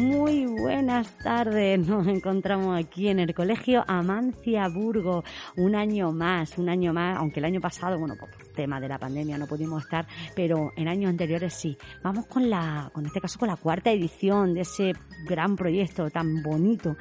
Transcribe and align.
Muy 0.00 0.46
buenas 0.46 1.14
tardes. 1.18 1.78
Nos 1.86 2.06
encontramos 2.06 2.74
aquí 2.80 3.08
en 3.08 3.18
el 3.18 3.34
Colegio 3.34 3.84
Amancia 3.86 4.66
Burgo. 4.68 5.24
Un 5.58 5.74
año 5.74 6.10
más, 6.10 6.56
un 6.56 6.70
año 6.70 6.94
más, 6.94 7.18
aunque 7.18 7.40
el 7.40 7.44
año 7.44 7.60
pasado, 7.60 7.98
bueno, 7.98 8.14
por 8.18 8.30
tema 8.60 8.78
de 8.78 8.88
la 8.88 8.98
pandemia 8.98 9.38
no 9.38 9.46
pudimos 9.46 9.84
estar, 9.84 10.06
pero 10.36 10.72
en 10.76 10.86
años 10.86 11.08
anteriores 11.08 11.54
sí. 11.54 11.78
Vamos 12.02 12.26
con 12.26 12.50
la, 12.50 12.90
con 12.92 13.06
este 13.06 13.18
caso 13.18 13.38
con 13.38 13.48
la 13.48 13.56
cuarta 13.56 13.90
edición 13.90 14.52
de 14.52 14.60
ese 14.60 14.92
gran 15.26 15.56
proyecto 15.56 16.10
tan 16.10 16.42
bonito 16.42 16.94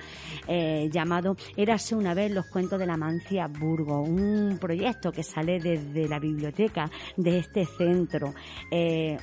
eh, 0.47 0.89
llamado 0.89 1.35
Érase 1.57 1.95
una 1.95 2.13
vez 2.13 2.31
los 2.31 2.45
cuentos 2.45 2.79
de 2.79 2.85
la 2.85 2.93
Amancia 2.93 3.47
Burgo. 3.47 4.01
Un 4.03 4.57
proyecto 4.57 5.11
que 5.11 5.21
sale 5.21 5.59
desde 5.59 6.07
la 6.07 6.17
biblioteca 6.17 6.89
de 7.17 7.39
este 7.39 7.65
centro. 7.65 8.33
Eh, 8.71 9.17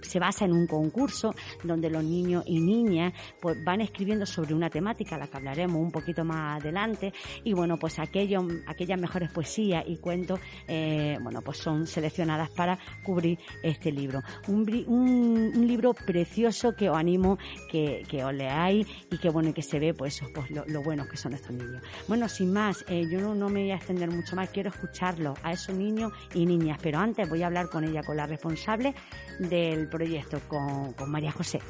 se 0.00 0.18
basa 0.18 0.46
en 0.46 0.54
un 0.54 0.66
concurso 0.66 1.34
donde 1.62 1.90
los 1.90 2.02
niños 2.02 2.44
y 2.46 2.60
niñas 2.60 3.12
pues 3.42 3.62
van 3.62 3.82
escribiendo 3.82 4.24
sobre 4.24 4.54
una 4.54 4.70
temática, 4.70 5.18
la 5.18 5.26
que 5.26 5.36
hablaremos 5.36 5.76
un 5.76 5.92
poquito 5.92 6.24
más 6.24 6.62
adelante, 6.62 7.12
y 7.44 7.52
bueno, 7.52 7.76
pues 7.76 7.98
aquellos, 7.98 8.42
aquellas 8.66 8.98
mejores 8.98 9.30
poesías 9.30 9.84
y 9.86 9.98
cuentos, 9.98 10.40
eh, 10.66 11.18
bueno, 11.22 11.41
pues 11.42 11.58
son 11.58 11.86
seleccionadas 11.86 12.50
para 12.50 12.78
cubrir 13.02 13.38
este 13.62 13.92
libro. 13.92 14.22
Un, 14.48 14.62
un, 14.86 15.66
libro 15.66 15.94
precioso 15.94 16.74
que 16.74 16.90
os 16.90 16.96
animo 16.96 17.38
que, 17.70 18.04
que, 18.08 18.24
os 18.24 18.34
leáis 18.34 18.86
y 19.10 19.18
que 19.18 19.30
bueno, 19.30 19.54
que 19.54 19.62
se 19.62 19.78
ve 19.78 19.94
pues, 19.94 20.20
pues 20.34 20.50
lo, 20.50 20.64
lo 20.66 20.82
buenos 20.82 21.08
que 21.08 21.16
son 21.16 21.34
estos 21.34 21.52
niños. 21.52 21.82
Bueno, 22.08 22.28
sin 22.28 22.52
más, 22.52 22.84
eh, 22.88 23.06
yo 23.10 23.20
no, 23.20 23.34
no 23.34 23.48
me 23.48 23.62
voy 23.62 23.70
a 23.70 23.76
extender 23.76 24.10
mucho 24.10 24.36
más, 24.36 24.50
quiero 24.50 24.70
escucharlo 24.70 25.34
a 25.42 25.52
esos 25.52 25.74
niños 25.74 26.12
y 26.34 26.46
niñas, 26.46 26.78
pero 26.82 26.98
antes 26.98 27.28
voy 27.28 27.42
a 27.42 27.46
hablar 27.46 27.68
con 27.68 27.84
ella, 27.84 28.02
con 28.02 28.16
la 28.16 28.26
responsable 28.26 28.94
del 29.38 29.88
proyecto, 29.88 30.40
con, 30.48 30.92
con 30.92 31.10
María 31.10 31.32
José. 31.32 31.60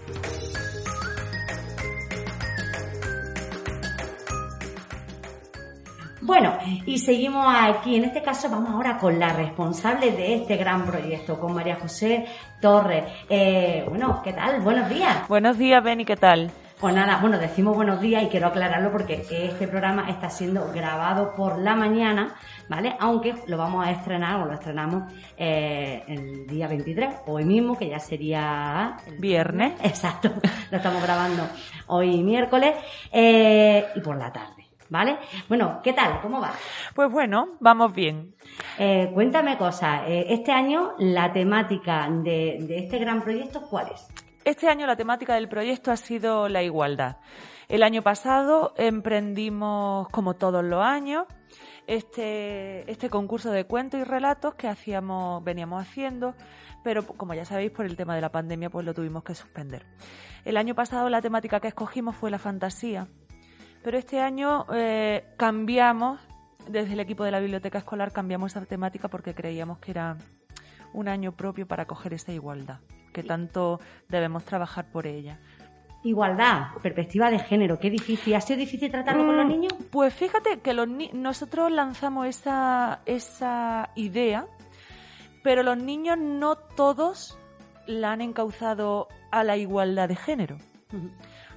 Bueno, 6.24 6.56
y 6.86 6.98
seguimos 6.98 7.44
aquí. 7.48 7.96
En 7.96 8.04
este 8.04 8.22
caso 8.22 8.48
vamos 8.48 8.70
ahora 8.70 8.96
con 8.96 9.18
la 9.18 9.32
responsable 9.32 10.12
de 10.12 10.36
este 10.36 10.56
gran 10.56 10.86
proyecto, 10.86 11.38
con 11.38 11.52
María 11.52 11.76
José 11.76 12.26
Torres. 12.60 13.04
Eh, 13.28 13.84
bueno, 13.88 14.20
¿qué 14.22 14.32
tal? 14.32 14.60
Buenos 14.60 14.88
días. 14.88 15.26
Buenos 15.28 15.58
días, 15.58 15.82
Beni, 15.82 16.04
¿qué 16.04 16.16
tal? 16.16 16.52
Pues 16.78 16.94
nada, 16.94 17.18
bueno, 17.20 17.38
decimos 17.38 17.74
buenos 17.74 18.00
días 18.00 18.22
y 18.22 18.26
quiero 18.26 18.48
aclararlo 18.48 18.92
porque 18.92 19.24
este 19.30 19.66
programa 19.66 20.08
está 20.10 20.30
siendo 20.30 20.72
grabado 20.72 21.34
por 21.34 21.58
la 21.58 21.74
mañana, 21.74 22.34
¿vale? 22.68 22.96
Aunque 23.00 23.34
lo 23.48 23.56
vamos 23.56 23.84
a 23.84 23.90
estrenar 23.90 24.40
o 24.40 24.46
lo 24.46 24.52
estrenamos 24.52 25.12
eh, 25.36 26.04
el 26.06 26.46
día 26.46 26.68
23, 26.68 27.14
hoy 27.26 27.44
mismo, 27.44 27.76
que 27.76 27.88
ya 27.88 27.98
sería... 27.98 28.96
El 29.06 29.18
viernes. 29.18 29.74
Exacto, 29.82 30.30
lo 30.70 30.76
estamos 30.76 31.02
grabando 31.02 31.48
hoy 31.88 32.22
miércoles 32.22 32.74
eh, 33.12 33.86
y 33.96 34.00
por 34.00 34.16
la 34.16 34.32
tarde. 34.32 34.61
¿Vale? 34.92 35.16
Bueno, 35.48 35.80
¿qué 35.82 35.94
tal? 35.94 36.20
¿Cómo 36.20 36.38
va? 36.38 36.52
Pues 36.94 37.10
bueno, 37.10 37.56
vamos 37.60 37.94
bien. 37.94 38.34
Eh, 38.78 39.10
cuéntame 39.14 39.56
cosas. 39.56 40.02
este 40.06 40.52
año 40.52 40.92
la 40.98 41.32
temática 41.32 42.10
de, 42.10 42.58
de 42.60 42.78
este 42.80 42.98
gran 42.98 43.22
proyecto, 43.22 43.62
¿cuál 43.62 43.86
es? 43.94 44.06
Este 44.44 44.68
año 44.68 44.86
la 44.86 44.94
temática 44.94 45.34
del 45.34 45.48
proyecto 45.48 45.92
ha 45.92 45.96
sido 45.96 46.46
la 46.50 46.62
igualdad. 46.62 47.16
El 47.70 47.82
año 47.82 48.02
pasado 48.02 48.74
emprendimos, 48.76 50.10
como 50.10 50.34
todos 50.34 50.62
los 50.62 50.84
años, 50.84 51.24
este, 51.86 52.90
este 52.90 53.08
concurso 53.08 53.50
de 53.50 53.64
cuentos 53.64 53.98
y 53.98 54.04
relatos 54.04 54.56
que 54.56 54.68
hacíamos, 54.68 55.42
veníamos 55.42 55.80
haciendo, 55.80 56.34
pero 56.84 57.06
como 57.06 57.32
ya 57.32 57.46
sabéis, 57.46 57.70
por 57.70 57.86
el 57.86 57.96
tema 57.96 58.14
de 58.14 58.20
la 58.20 58.30
pandemia, 58.30 58.68
pues 58.68 58.84
lo 58.84 58.92
tuvimos 58.92 59.24
que 59.24 59.34
suspender. 59.34 59.86
El 60.44 60.56
año 60.56 60.74
pasado 60.74 61.08
la 61.08 61.22
temática 61.22 61.60
que 61.60 61.68
escogimos 61.68 62.14
fue 62.16 62.30
la 62.30 62.38
fantasía, 62.38 63.08
pero 63.82 63.98
este 63.98 64.20
año 64.20 64.66
eh, 64.72 65.24
cambiamos, 65.36 66.20
desde 66.68 66.92
el 66.92 67.00
equipo 67.00 67.24
de 67.24 67.30
la 67.30 67.40
biblioteca 67.40 67.78
escolar 67.78 68.12
cambiamos 68.12 68.52
esa 68.52 68.64
temática 68.64 69.08
porque 69.08 69.34
creíamos 69.34 69.78
que 69.78 69.90
era 69.90 70.16
un 70.92 71.08
año 71.08 71.32
propio 71.32 71.66
para 71.66 71.86
coger 71.86 72.14
esa 72.14 72.32
igualdad 72.32 72.78
que 73.12 73.22
tanto 73.22 73.80
debemos 74.08 74.44
trabajar 74.44 74.86
por 74.90 75.06
ella. 75.06 75.38
Igualdad, 76.04 76.72
perspectiva 76.82 77.30
de 77.30 77.38
género, 77.38 77.78
qué 77.78 77.88
difícil. 77.88 78.34
¿Ha 78.34 78.40
sido 78.40 78.58
difícil 78.58 78.90
tratarlo 78.90 79.24
con 79.24 79.36
los 79.36 79.46
mm, 79.46 79.48
niños? 79.48 79.72
Pues 79.90 80.12
fíjate 80.12 80.58
que 80.60 80.74
los 80.74 80.88
nosotros 81.12 81.70
lanzamos 81.70 82.26
esa, 82.26 83.02
esa 83.06 83.90
idea, 83.94 84.46
pero 85.44 85.62
los 85.62 85.76
niños 85.76 86.18
no 86.18 86.56
todos 86.56 87.38
la 87.86 88.12
han 88.12 88.20
encauzado 88.20 89.06
a 89.30 89.44
la 89.44 89.56
igualdad 89.56 90.08
de 90.08 90.16
género. 90.16 90.56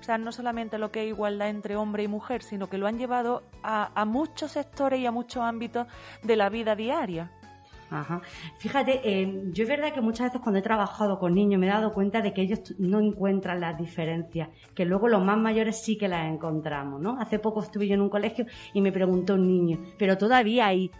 O 0.05 0.07
sea, 0.07 0.19
no 0.19 0.31
solamente 0.31 0.77
lo 0.77 0.91
que 0.91 1.01
es 1.01 1.07
igualdad 1.07 1.49
entre 1.49 1.75
hombre 1.75 2.03
y 2.03 2.07
mujer, 2.07 2.43
sino 2.43 2.69
que 2.69 2.77
lo 2.77 2.85
han 2.85 2.99
llevado 2.99 3.41
a, 3.63 4.05
muchos 4.05 4.51
sectores 4.51 4.99
y 4.99 5.07
a 5.07 5.11
muchos 5.11 5.41
ámbitos 5.41 5.87
de 6.21 6.35
la 6.35 6.47
vida 6.49 6.75
diaria. 6.75 7.31
Ajá. 7.89 8.21
Fíjate, 8.59 9.01
eh, 9.03 9.49
yo 9.51 9.63
es 9.63 9.67
verdad 9.67 9.91
que 9.95 10.01
muchas 10.01 10.27
veces 10.27 10.41
cuando 10.41 10.59
he 10.59 10.61
trabajado 10.61 11.17
con 11.17 11.33
niños 11.33 11.59
me 11.59 11.65
he 11.65 11.71
dado 11.71 11.91
cuenta 11.91 12.21
de 12.21 12.35
que 12.35 12.43
ellos 12.43 12.75
no 12.77 12.99
encuentran 12.99 13.59
las 13.59 13.79
diferencias, 13.79 14.49
que 14.75 14.85
luego 14.85 15.07
los 15.07 15.25
más 15.25 15.39
mayores 15.39 15.81
sí 15.83 15.97
que 15.97 16.07
las 16.07 16.31
encontramos, 16.31 17.01
¿no? 17.01 17.19
Hace 17.19 17.39
poco 17.39 17.63
estuve 17.63 17.87
yo 17.87 17.95
en 17.95 18.01
un 18.01 18.09
colegio 18.09 18.45
y 18.73 18.81
me 18.81 18.91
preguntó 18.91 19.33
un 19.33 19.47
niño, 19.47 19.79
pero 19.97 20.19
todavía 20.19 20.67
hay, 20.67 20.91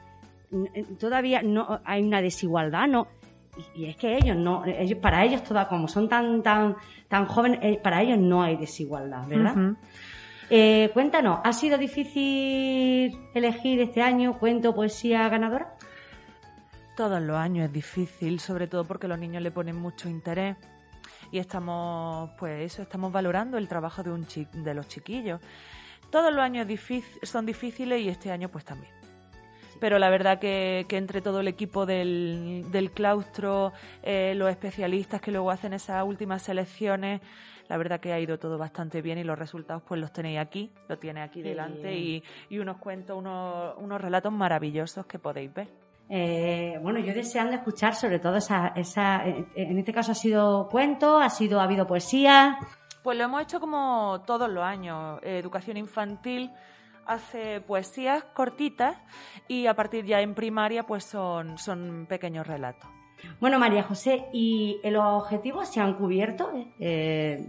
eh, 0.74 0.84
todavía 1.00 1.44
no 1.44 1.80
hay 1.86 2.02
una 2.02 2.24
desigualdad, 2.24 2.88
¿no? 2.88 3.06
Y, 3.76 3.86
es 3.86 3.96
que 3.96 4.18
ellos 4.18 4.36
no, 4.36 4.66
ellos, 4.66 5.00
para 5.00 5.24
ellos 5.24 5.44
toda, 5.44 5.68
como 5.68 5.88
son 5.88 6.10
tan, 6.10 6.44
tan, 6.44 6.76
tan 7.08 7.26
jóvenes, 7.26 7.60
eh, 7.62 7.80
para 7.82 8.02
ellos 8.02 8.18
no 8.18 8.44
hay 8.44 8.58
desigualdad, 8.58 9.28
¿verdad? 9.28 9.74
cuéntanos, 10.94 11.40
¿ha 11.44 11.54
sido 11.54 11.78
difícil 11.78 13.18
elegir 13.34 13.82
este 13.82 14.02
año 14.02 14.38
cuento, 14.38 14.76
poesía 14.76 15.28
ganadora? 15.30 15.76
Todos 16.96 17.22
los 17.22 17.36
años 17.36 17.66
es 17.66 17.74
difícil, 17.74 18.40
sobre 18.40 18.68
todo 18.68 18.86
porque 18.86 19.08
los 19.08 19.20
niños 19.20 19.42
le 19.42 19.52
ponen 19.52 19.76
mucho 19.76 20.08
interés 20.08 20.56
y 21.32 21.40
estamos, 21.40 22.30
pues 22.38 22.72
eso, 22.74 22.82
estamos 22.82 23.12
valorando 23.12 23.58
el 23.58 23.68
trabajo 23.68 24.04
de, 24.04 24.12
un 24.12 24.26
de 24.54 24.74
los 24.74 24.88
chiquillos. 24.88 25.42
Todos 26.10 26.32
los 26.32 26.42
años 26.42 26.68
son 27.24 27.46
difíciles 27.46 28.02
y 28.02 28.10
este 28.10 28.32
año 28.32 28.50
pues 28.50 28.64
también. 28.64 28.94
Pero 29.80 30.00
la 30.00 30.10
verdad 30.10 30.40
que, 30.40 30.86
entre 30.90 31.22
todo 31.22 31.42
el 31.42 31.48
equipo 31.48 31.86
del, 31.86 32.92
claustro, 32.94 33.74
eh, 34.04 34.34
los 34.36 34.50
especialistas 34.50 35.22
que 35.22 35.32
luego 35.32 35.52
hacen 35.52 35.74
esas 35.74 36.04
últimas 36.04 36.42
selecciones, 36.44 37.22
la 37.68 37.78
verdad 37.78 38.00
que 38.00 38.14
ha 38.14 38.20
ido 38.20 38.38
todo 38.38 38.58
bastante 38.58 39.02
bien 39.02 39.18
y 39.18 39.24
los 39.24 39.38
resultados 39.38 39.84
pues 39.88 40.00
los 40.00 40.14
tenéis 40.14 40.40
aquí, 40.40 40.72
lo 40.88 40.98
tiene 40.98 41.22
aquí 41.22 41.42
delante 41.42 41.94
y, 41.94 42.24
unos 42.52 42.78
cuentos, 42.78 43.18
unos, 43.18 43.76
unos 43.78 44.00
relatos 44.00 44.32
maravillosos 44.32 45.06
que 45.06 45.20
podéis 45.20 45.54
ver. 45.54 45.68
Eh, 46.08 46.78
bueno, 46.84 47.00
yo 47.00 47.14
deseando 47.16 47.56
escuchar 47.56 47.96
sobre 47.96 48.20
todo 48.20 48.36
esa, 48.36 48.68
esa, 48.76 49.28
eh, 49.28 49.48
en 49.56 49.80
este 49.80 49.92
caso 49.92 50.12
ha 50.12 50.16
sido 50.16 50.70
cuento, 50.70 51.18
ha 51.18 51.30
sido, 51.32 51.60
ha 51.60 51.64
habido 51.64 51.88
poesía. 51.88 52.60
Pues 53.02 53.18
lo 53.18 53.24
hemos 53.24 53.42
hecho 53.42 53.60
como 53.60 54.22
todos 54.26 54.50
los 54.50 54.64
años. 54.64 55.20
educación 55.24 55.78
infantil 55.78 56.52
hace 57.06 57.62
poesías 57.62 58.24
cortitas 58.34 58.98
y 59.48 59.68
a 59.68 59.74
partir 59.76 60.06
ya 60.06 60.22
en 60.22 60.34
primaria 60.36 60.84
pues 60.84 61.04
son, 61.04 61.58
son 61.58 62.06
pequeños 62.08 62.46
relatos. 62.48 62.90
Bueno, 63.40 63.60
María 63.60 63.84
José, 63.84 64.28
¿y 64.34 64.80
los 64.84 65.04
objetivos 65.04 65.68
se 65.70 65.80
han 65.80 65.96
cubierto? 65.96 66.52
Eh, 66.80 67.44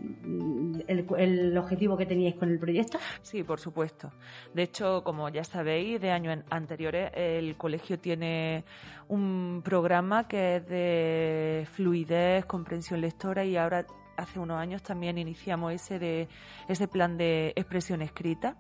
el, 0.89 1.57
objetivo 1.57 1.97
que 1.97 2.07
teníais 2.07 2.35
con 2.35 2.51
el 2.51 2.59
proyecto? 2.59 2.99
Sí, 3.23 3.43
por 3.43 3.61
supuesto. 3.61 4.13
De 4.55 4.63
hecho, 4.63 5.03
como 5.05 5.29
ya 5.29 5.45
sabéis, 5.45 6.01
de 6.01 6.11
años 6.11 6.39
anteriores 6.51 7.11
el 7.15 7.57
colegio 7.57 7.99
tiene 7.99 8.65
un 9.09 9.63
programa 9.65 10.27
que 10.29 10.57
es 10.57 10.69
de 10.69 11.67
fluidez, 11.73 12.45
comprensión 12.47 13.01
lectora 13.01 13.45
y 13.45 13.57
ahora 13.57 13.87
hace 14.17 14.39
unos 14.39 14.59
años 14.59 14.83
también 14.83 15.19
iniciamos 15.19 15.73
ese 15.73 15.99
de 15.99 16.29
ese 16.69 16.89
plan 16.89 17.17
de 17.19 17.53
expresión 17.55 18.01
escrita 18.03 18.57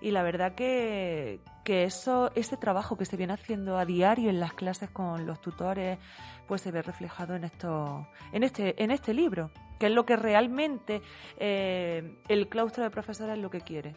y 0.00 0.10
la 0.10 0.22
verdad 0.22 0.54
que, 0.54 1.40
que 1.64 1.84
eso, 1.84 2.30
ese 2.34 2.56
trabajo 2.56 2.96
que 2.96 3.04
se 3.04 3.16
viene 3.16 3.32
haciendo 3.32 3.78
a 3.78 3.84
diario 3.84 4.30
en 4.30 4.40
las 4.40 4.52
clases 4.52 4.90
con 4.90 5.26
los 5.26 5.40
tutores, 5.40 5.98
pues 6.46 6.62
se 6.62 6.70
ve 6.70 6.82
reflejado 6.82 7.34
en 7.34 7.44
esto, 7.44 8.06
en 8.32 8.42
este, 8.42 8.82
en 8.82 8.90
este 8.90 9.12
libro, 9.14 9.50
que 9.78 9.86
es 9.86 9.92
lo 9.92 10.06
que 10.06 10.16
realmente 10.16 11.02
eh, 11.38 12.22
el 12.28 12.48
claustro 12.48 12.84
de 12.84 12.90
profesores 12.90 13.36
es 13.36 13.42
lo 13.42 13.50
que 13.50 13.60
quiere. 13.60 13.96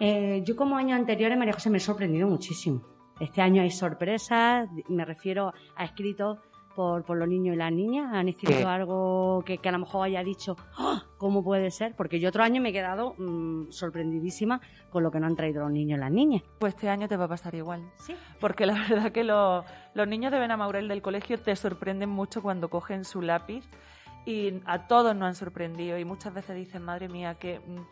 Eh, 0.00 0.42
yo 0.44 0.54
como 0.54 0.76
años 0.76 0.98
anteriores, 0.98 1.36
María 1.36 1.54
José, 1.54 1.70
me 1.70 1.78
he 1.78 1.80
sorprendido 1.80 2.28
muchísimo. 2.28 2.82
Este 3.18 3.42
año 3.42 3.62
hay 3.62 3.70
sorpresas, 3.70 4.68
me 4.88 5.04
refiero 5.04 5.52
a 5.74 5.84
escritos 5.84 6.38
por, 6.78 7.02
por, 7.02 7.16
los 7.16 7.26
niños 7.26 7.56
y 7.56 7.58
las 7.58 7.72
niñas? 7.72 8.14
¿Han 8.14 8.28
escrito 8.28 8.68
algo 8.68 9.42
que, 9.44 9.58
a 9.64 9.72
lo 9.72 9.80
mejor 9.80 10.06
haya 10.06 10.22
dicho, 10.22 10.54
¡Ah! 10.78 11.02
¿cómo 11.16 11.42
puede 11.42 11.72
ser? 11.72 11.96
Porque 11.96 12.20
yo 12.20 12.28
otro 12.28 12.44
año 12.44 12.62
me 12.62 12.68
he 12.68 12.72
quedado 12.72 13.16
mm, 13.18 13.72
sorprendidísima 13.72 14.60
con 14.88 15.02
lo 15.02 15.10
que 15.10 15.18
no 15.18 15.26
han 15.26 15.34
traído 15.34 15.62
los 15.62 15.72
niños 15.72 15.98
y 15.98 16.00
las 16.00 16.12
niñas. 16.12 16.44
Pues 16.60 16.74
este 16.74 16.88
año 16.88 17.08
te 17.08 17.16
va 17.16 17.24
a 17.24 17.28
pasar 17.28 17.56
igual. 17.56 17.82
Sí. 17.96 18.14
Porque 18.38 18.64
la 18.64 18.74
verdad 18.88 19.10
que 19.10 19.24
los 19.24 19.64
niños 20.06 20.30
de 20.30 20.38
Benamaurel 20.38 20.86
del 20.86 21.02
colegio 21.02 21.36
te 21.40 21.56
sorprenden 21.56 22.10
mucho 22.10 22.42
cuando 22.42 22.70
cogen 22.70 23.04
su 23.04 23.22
lápiz 23.22 23.64
y 24.24 24.62
a 24.64 24.86
todos 24.86 25.16
nos 25.16 25.26
han 25.26 25.34
sorprendido 25.34 25.98
y 25.98 26.04
muchas 26.04 26.32
veces 26.32 26.54
dicen, 26.54 26.84
madre 26.84 27.08
mía, 27.08 27.34
que 27.40 27.58
mm, 27.58 27.86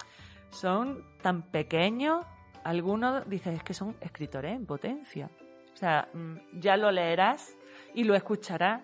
son 0.50 1.02
tan 1.22 1.42
pequeños, 1.42 2.24
algunos 2.62 3.28
dicen 3.28 3.54
es 3.54 3.64
que 3.64 3.74
son 3.74 3.96
escritores 4.00 4.54
en 4.54 4.64
potencia. 4.64 5.28
O 5.74 5.76
sea, 5.76 6.08
mm, 6.14 6.60
ya 6.60 6.76
lo 6.76 6.92
leerás 6.92 7.56
y 7.96 8.04
lo 8.04 8.14
escucharás 8.14 8.82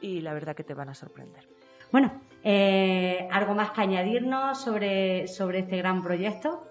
y 0.00 0.20
la 0.22 0.32
verdad 0.32 0.56
que 0.56 0.64
te 0.64 0.72
van 0.72 0.88
a 0.88 0.94
sorprender. 0.94 1.46
Bueno, 1.90 2.22
eh, 2.42 3.28
¿algo 3.30 3.54
más 3.54 3.72
que 3.72 3.82
añadirnos 3.82 4.58
sobre, 4.58 5.28
sobre 5.28 5.58
este 5.58 5.76
gran 5.76 6.02
proyecto? 6.02 6.70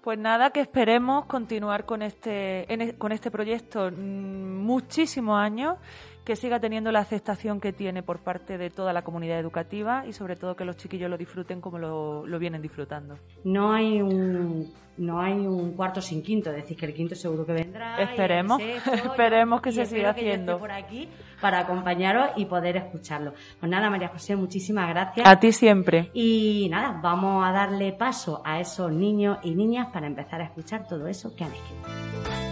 Pues 0.00 0.18
nada, 0.18 0.50
que 0.50 0.60
esperemos 0.60 1.26
continuar 1.26 1.84
con 1.84 2.00
este, 2.02 2.72
e, 2.72 2.96
con 2.96 3.12
este 3.12 3.30
proyecto 3.30 3.90
mm, 3.90 4.64
muchísimos 4.64 5.38
años, 5.38 5.76
que 6.24 6.36
siga 6.36 6.58
teniendo 6.58 6.90
la 6.90 7.00
aceptación 7.00 7.60
que 7.60 7.72
tiene 7.72 8.02
por 8.02 8.20
parte 8.20 8.56
de 8.58 8.70
toda 8.70 8.92
la 8.92 9.02
comunidad 9.02 9.38
educativa 9.38 10.04
y 10.06 10.12
sobre 10.12 10.36
todo 10.36 10.56
que 10.56 10.64
los 10.64 10.76
chiquillos 10.76 11.10
lo 11.10 11.18
disfruten 11.18 11.60
como 11.60 11.78
lo, 11.78 12.26
lo 12.26 12.38
vienen 12.38 12.62
disfrutando. 12.62 13.18
No 13.44 13.72
hay 13.72 14.00
un 14.00 14.72
no 14.96 15.20
hay 15.20 15.32
un 15.32 15.72
cuarto 15.72 16.00
sin 16.00 16.22
quinto, 16.22 16.50
es 16.50 16.56
decir, 16.56 16.76
que 16.76 16.86
el 16.86 16.94
quinto 16.94 17.14
seguro 17.16 17.44
que 17.44 17.52
vendrá. 17.52 18.00
Esperemos, 18.00 18.60
esperemos 18.92 19.60
que 19.60 19.72
se 19.72 19.86
siga 19.86 20.10
haciendo. 20.10 20.58
por 20.58 20.70
aquí 20.70 21.08
para 21.40 21.60
acompañaros 21.60 22.30
y 22.36 22.46
poder 22.46 22.76
escucharlo. 22.76 23.34
Pues 23.58 23.70
nada, 23.70 23.90
María 23.90 24.08
José, 24.08 24.36
muchísimas 24.36 24.88
gracias. 24.88 25.26
A 25.26 25.38
ti 25.38 25.52
siempre. 25.52 26.10
Y 26.14 26.68
nada, 26.70 27.00
vamos 27.02 27.44
a 27.44 27.50
darle 27.50 27.92
paso 27.92 28.40
a 28.44 28.60
esos 28.60 28.92
niños 28.92 29.38
y 29.42 29.54
niñas 29.54 29.88
para 29.92 30.06
empezar 30.06 30.40
a 30.40 30.44
escuchar 30.44 30.86
todo 30.86 31.08
eso 31.08 31.34
que 31.34 31.44
han 31.44 31.52
escrito. 31.52 32.43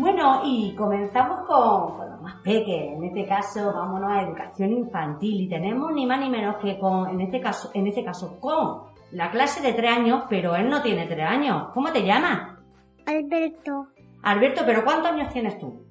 Bueno, 0.00 0.40
y 0.44 0.74
comenzamos 0.74 1.46
con, 1.46 1.98
con 1.98 2.10
los 2.10 2.22
más 2.22 2.36
pequeños. 2.36 2.96
En 2.96 3.04
este 3.04 3.26
caso, 3.26 3.70
vámonos 3.70 4.10
a 4.10 4.22
educación 4.22 4.72
infantil 4.72 5.42
y 5.42 5.48
tenemos 5.48 5.92
ni 5.92 6.06
más 6.06 6.18
ni 6.20 6.30
menos 6.30 6.56
que 6.56 6.78
con, 6.78 7.10
en 7.10 7.20
este 7.20 7.38
caso, 7.38 7.70
en 7.74 7.86
este 7.86 8.02
caso, 8.02 8.40
con 8.40 8.84
la 9.12 9.30
clase 9.30 9.60
de 9.60 9.74
tres 9.74 9.94
años, 9.94 10.24
pero 10.30 10.56
él 10.56 10.70
no 10.70 10.80
tiene 10.80 11.06
tres 11.06 11.26
años. 11.28 11.68
¿Cómo 11.74 11.92
te 11.92 12.02
llamas? 12.02 12.56
Alberto. 13.04 13.88
Alberto, 14.22 14.62
pero 14.64 14.84
¿cuántos 14.84 15.12
años 15.12 15.30
tienes 15.34 15.58
tú? 15.58 15.84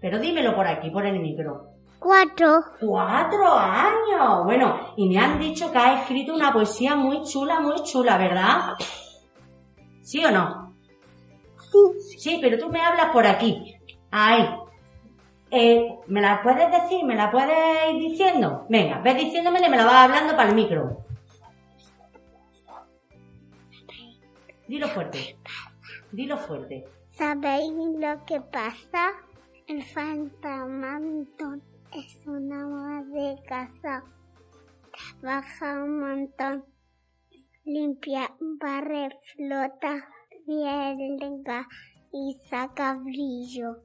Pero 0.00 0.18
dímelo 0.18 0.54
por 0.54 0.66
aquí, 0.66 0.88
por 0.88 1.04
el 1.04 1.20
micro. 1.20 1.66
Cuatro. 1.98 2.60
¡Cuatro 2.80 3.52
años! 3.52 4.44
Bueno, 4.44 4.74
y 4.96 5.06
me 5.06 5.18
han 5.18 5.38
dicho 5.38 5.70
que 5.70 5.76
has 5.76 6.00
escrito 6.00 6.32
una 6.32 6.50
poesía 6.50 6.96
muy 6.96 7.20
chula, 7.24 7.60
muy 7.60 7.82
chula, 7.82 8.16
¿verdad? 8.16 8.74
¿Sí 10.00 10.24
o 10.24 10.30
no? 10.30 10.67
Sí. 12.18 12.38
Pero 12.40 12.58
tú 12.58 12.68
me 12.68 12.80
hablas 12.80 13.10
por 13.10 13.26
aquí. 13.26 13.76
Ahí. 14.10 14.48
Eh, 15.50 15.98
¿Me 16.06 16.20
la 16.20 16.42
puedes 16.42 16.70
decir? 16.70 17.04
¿Me 17.04 17.14
la 17.14 17.30
puedes 17.30 17.94
ir 17.94 18.10
diciendo? 18.10 18.66
Venga, 18.68 18.98
ves 18.98 19.16
diciéndome 19.16 19.64
y 19.64 19.70
me 19.70 19.76
la 19.76 19.84
vas 19.84 20.04
hablando 20.04 20.36
para 20.36 20.50
el 20.50 20.54
micro. 20.54 21.04
Dilo 24.66 24.88
fuerte. 24.88 25.38
Dilo 26.12 26.36
fuerte. 26.36 26.84
¿Sabéis 27.12 27.72
lo 27.72 28.24
que 28.26 28.40
pasa? 28.40 29.12
El 29.66 29.82
fantasmantón 29.82 31.62
es 31.92 32.20
una 32.26 32.62
ama 32.62 33.02
de 33.04 33.42
casa. 33.46 34.04
Trabaja 35.20 35.82
un 35.82 36.00
montón. 36.00 36.64
Limpia, 37.64 38.30
barre, 38.40 39.10
flota, 39.34 40.08
riega 40.48 41.68
y 42.12 42.34
saca 42.48 42.94
brillo. 42.94 43.82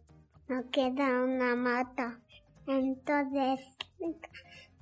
No 0.48 0.70
queda 0.72 1.24
una 1.24 1.56
mata. 1.56 2.20
Entonces, 2.66 3.60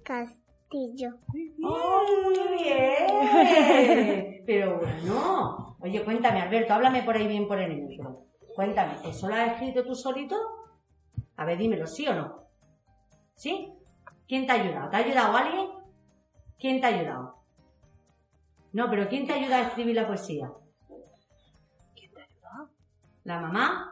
castillo. 0.03 1.17
¡Oh, 1.63 2.03
muy 2.23 2.63
bien! 2.63 4.43
Pero 4.45 4.77
bueno, 4.79 5.77
oye, 5.79 6.03
cuéntame, 6.03 6.41
Alberto, 6.41 6.73
háblame 6.73 7.01
por 7.03 7.15
ahí 7.15 7.27
bien 7.27 7.47
por 7.47 7.59
el 7.59 7.81
micro. 7.81 8.25
Cuéntame, 8.55 8.93
¿eso 9.05 9.27
lo 9.27 9.35
has 9.35 9.53
escrito 9.53 9.83
tú 9.83 9.95
solito? 9.95 10.35
A 11.37 11.45
ver, 11.45 11.57
dímelo, 11.57 11.87
¿sí 11.87 12.07
o 12.07 12.13
no? 12.13 12.47
¿Sí? 13.33 13.73
¿Quién 14.27 14.45
te 14.45 14.51
ha 14.51 14.55
ayudado? 14.55 14.89
¿Te 14.89 14.97
ha 14.97 14.99
ayudado 14.99 15.35
alguien? 15.35 15.67
¿Quién 16.59 16.79
te 16.79 16.85
ha 16.85 16.89
ayudado? 16.89 17.37
No, 18.73 18.89
pero 18.89 19.09
¿quién 19.09 19.25
te 19.25 19.33
ayuda 19.33 19.57
a 19.57 19.61
escribir 19.63 19.95
la 19.95 20.07
poesía? 20.07 20.51
¿La 23.23 23.39
mamá? 23.39 23.87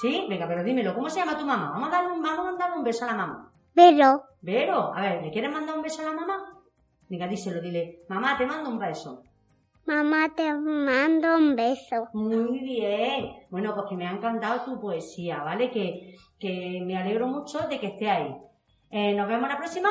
¿Sí? 0.00 0.26
Venga, 0.28 0.46
pero 0.46 0.62
dímelo, 0.62 0.94
¿cómo 0.94 1.10
se 1.10 1.18
llama 1.20 1.36
tu 1.36 1.44
mamá? 1.44 1.70
Vamos 1.72 1.88
a 1.88 1.92
darle 1.92 2.12
un, 2.12 2.22
vamos 2.22 2.54
a 2.54 2.56
darle 2.56 2.76
un 2.76 2.84
beso 2.84 3.04
a 3.04 3.08
la 3.08 3.14
mamá. 3.14 3.52
Pero, 3.74 4.24
Vero, 4.40 4.94
a 4.94 5.00
ver, 5.00 5.22
¿le 5.22 5.30
quieres 5.32 5.50
mandar 5.52 5.76
un 5.76 5.82
beso 5.82 6.02
a 6.02 6.04
la 6.06 6.12
mamá? 6.12 6.54
Venga, 7.08 7.26
díselo, 7.26 7.60
dile, 7.60 8.04
mamá, 8.08 8.36
te 8.36 8.46
mando 8.46 8.70
un 8.70 8.78
beso. 8.78 9.22
mamá, 9.86 10.28
te 10.36 10.52
mando 10.52 11.36
un 11.36 11.56
beso. 11.56 12.08
Muy 12.12 12.60
bien. 12.60 13.46
Bueno, 13.50 13.74
pues 13.74 13.86
que 13.88 13.96
me 13.96 14.06
ha 14.06 14.12
encantado 14.12 14.64
tu 14.64 14.80
poesía, 14.80 15.42
¿vale? 15.42 15.70
Que, 15.70 16.16
que 16.38 16.80
me 16.84 16.96
alegro 16.96 17.26
mucho 17.26 17.66
de 17.66 17.80
que 17.80 17.86
esté 17.88 18.08
ahí. 18.10 18.36
Eh, 18.90 19.14
¿Nos 19.14 19.26
vemos 19.26 19.48
la 19.48 19.56
próxima? 19.56 19.88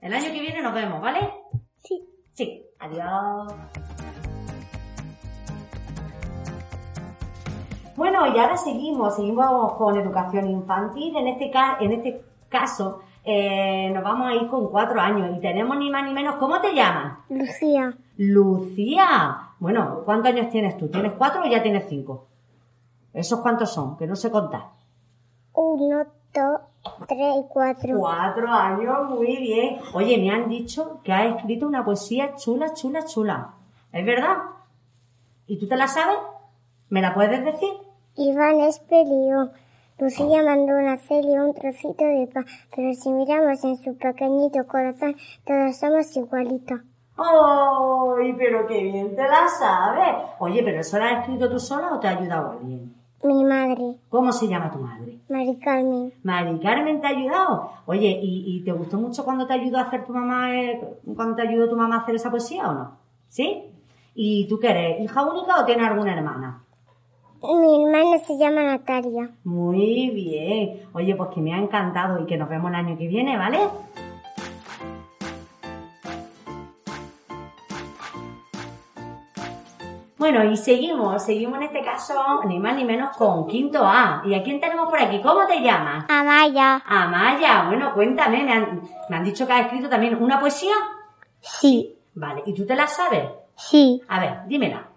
El 0.00 0.12
año 0.14 0.26
que 0.32 0.40
viene 0.40 0.62
nos 0.62 0.74
vemos, 0.74 1.00
¿vale? 1.00 1.32
Sí. 1.76 2.06
Sí. 2.32 2.64
Adiós. 2.78 3.52
Bueno, 8.00 8.26
y 8.34 8.38
ahora 8.38 8.56
seguimos, 8.56 9.14
seguimos 9.16 9.74
con 9.74 9.94
educación 9.94 10.48
infantil. 10.48 11.14
En 11.18 11.28
este, 11.28 11.50
ca- 11.50 11.76
en 11.80 11.92
este 11.92 12.24
caso, 12.48 13.00
eh, 13.24 13.90
nos 13.92 14.02
vamos 14.02 14.26
a 14.28 14.34
ir 14.34 14.48
con 14.48 14.70
cuatro 14.70 14.98
años 14.98 15.36
y 15.36 15.40
tenemos 15.40 15.76
ni 15.76 15.90
más 15.90 16.04
ni 16.06 16.14
menos. 16.14 16.36
¿Cómo 16.36 16.58
te 16.62 16.72
llamas? 16.74 17.18
Lucía, 17.28 17.94
Lucía. 18.16 19.50
Bueno, 19.58 20.00
¿cuántos 20.06 20.32
años 20.32 20.48
tienes 20.48 20.78
tú? 20.78 20.88
¿Tienes 20.88 21.12
cuatro 21.12 21.42
o 21.42 21.46
ya 21.46 21.62
tienes 21.62 21.84
cinco? 21.90 22.24
¿Esos 23.12 23.40
cuántos 23.40 23.70
son? 23.70 23.98
Que 23.98 24.06
no 24.06 24.16
sé 24.16 24.30
contar. 24.30 24.62
uno, 25.52 26.04
dos, 26.32 26.60
tres 27.06 27.34
y 27.36 27.44
cuatro. 27.50 27.98
Cuatro 27.98 28.48
años, 28.50 29.10
muy 29.10 29.36
bien. 29.36 29.78
Oye, 29.92 30.16
me 30.16 30.30
han 30.30 30.48
dicho 30.48 31.00
que 31.04 31.12
has 31.12 31.36
escrito 31.36 31.66
una 31.66 31.84
poesía 31.84 32.34
chula, 32.36 32.72
chula, 32.72 33.04
chula. 33.04 33.50
¿Es 33.92 34.06
verdad? 34.06 34.38
¿Y 35.46 35.58
tú 35.58 35.68
te 35.68 35.76
la 35.76 35.86
sabes? 35.86 36.16
¿Me 36.88 37.02
la 37.02 37.12
puedes 37.12 37.44
decir? 37.44 37.68
Iván 38.16 38.60
es 38.60 38.78
peligro. 38.80 39.50
Lucía 39.98 40.42
mandó 40.42 40.74
una 40.74 40.96
Celia 40.96 41.44
un 41.44 41.54
trocito 41.54 42.04
de 42.04 42.26
pan, 42.32 42.46
pero 42.74 42.92
si 42.94 43.10
miramos 43.10 43.62
en 43.64 43.76
su 43.76 43.96
pequeñito 43.96 44.66
corazón, 44.66 45.14
todos 45.44 45.76
somos 45.76 46.16
igualitos. 46.16 46.80
¡Ay, 47.16 48.34
pero 48.38 48.66
qué 48.66 48.82
bien 48.82 49.14
te 49.14 49.22
la 49.22 49.46
sabes! 49.46 50.14
Oye, 50.38 50.62
¿pero 50.62 50.80
eso 50.80 50.98
la 50.98 51.10
has 51.10 51.20
escrito 51.20 51.50
tú 51.50 51.58
sola 51.60 51.94
o 51.94 52.00
te 52.00 52.08
ha 52.08 52.18
ayudado 52.18 52.52
alguien? 52.52 52.94
Mi 53.22 53.44
madre, 53.44 53.98
¿Cómo 54.08 54.32
se 54.32 54.48
llama 54.48 54.70
tu 54.70 54.78
madre? 54.78 55.20
Mari 55.28 55.58
Carmen, 55.58 56.14
Mari 56.22 56.58
Carmen 56.60 57.02
te 57.02 57.06
ha 57.06 57.10
ayudado. 57.10 57.70
Oye, 57.84 58.18
¿y, 58.22 58.56
y 58.56 58.64
te 58.64 58.72
gustó 58.72 58.96
mucho 58.96 59.22
cuando 59.24 59.46
te 59.46 59.52
ayudó 59.52 59.76
a 59.76 59.82
hacer 59.82 60.06
tu 60.06 60.14
mamá, 60.14 60.54
eh, 60.54 60.80
cuando 61.14 61.36
te 61.36 61.42
ayudó 61.42 61.68
tu 61.68 61.76
mamá 61.76 61.96
a 61.96 61.98
hacer 62.00 62.14
esa 62.14 62.30
poesía 62.30 62.70
o 62.70 62.72
no? 62.72 62.96
¿Sí? 63.28 63.64
¿Y 64.14 64.48
tú 64.48 64.58
qué 64.58 64.70
eres? 64.70 65.00
¿Hija 65.02 65.22
única 65.26 65.60
o 65.60 65.66
tienes 65.66 65.86
alguna 65.86 66.14
hermana? 66.16 66.64
Mi 67.42 67.84
hermana 67.84 68.18
se 68.26 68.36
llama 68.38 68.62
Natalia. 68.62 69.30
Muy 69.44 70.10
bien. 70.10 70.82
Oye, 70.92 71.14
pues 71.14 71.30
que 71.34 71.40
me 71.40 71.54
ha 71.54 71.58
encantado 71.58 72.20
y 72.22 72.26
que 72.26 72.36
nos 72.36 72.48
vemos 72.48 72.70
el 72.70 72.76
año 72.76 72.96
que 72.98 73.08
viene, 73.08 73.36
¿vale? 73.36 73.58
Bueno, 80.18 80.44
y 80.44 80.56
seguimos, 80.58 81.24
seguimos 81.24 81.56
en 81.56 81.62
este 81.64 81.82
caso, 81.82 82.14
ni 82.46 82.58
más 82.58 82.76
ni 82.76 82.84
menos 82.84 83.16
con 83.16 83.46
quinto 83.46 83.82
A. 83.82 84.22
¿Y 84.26 84.34
a 84.34 84.42
quién 84.42 84.60
tenemos 84.60 84.90
por 84.90 85.00
aquí? 85.00 85.18
¿Cómo 85.22 85.46
te 85.46 85.62
llamas? 85.62 86.04
Amaya. 86.10 86.82
Amaya, 86.86 87.64
bueno, 87.68 87.94
cuéntame, 87.94 88.44
me 88.44 88.52
han, 88.52 88.82
me 89.08 89.16
han 89.16 89.24
dicho 89.24 89.46
que 89.46 89.54
has 89.54 89.62
escrito 89.66 89.88
también 89.88 90.22
una 90.22 90.38
poesía. 90.38 90.74
Sí, 91.40 91.96
Vale, 92.12 92.42
¿y 92.44 92.52
tú 92.52 92.66
te 92.66 92.74
la 92.76 92.86
sabes? 92.86 93.24
sí. 93.54 94.02
A 94.08 94.20
ver, 94.20 94.40
dímela. 94.46 94.89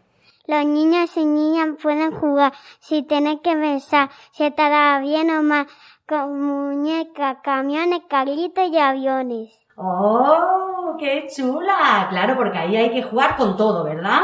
Los 0.45 0.65
niños 0.65 1.15
y 1.15 1.23
niñas 1.23 1.69
pueden 1.81 2.11
jugar 2.11 2.51
si 2.79 3.03
tienen 3.03 3.39
que 3.39 3.55
pensar 3.55 4.09
si 4.33 4.43
estará 4.43 4.99
bien 4.99 5.29
o 5.29 5.41
mal 5.41 5.67
con 6.07 6.41
muñecas, 6.41 7.37
camiones, 7.43 8.01
carritos 8.09 8.67
y 8.69 8.77
aviones. 8.77 9.57
¡Oh, 9.77 10.97
qué 10.99 11.27
chula! 11.33 12.07
Claro, 12.09 12.35
porque 12.35 12.57
ahí 12.57 12.75
hay 12.75 12.91
que 12.91 13.03
jugar 13.03 13.37
con 13.37 13.55
todo, 13.55 13.85
¿verdad? 13.85 14.23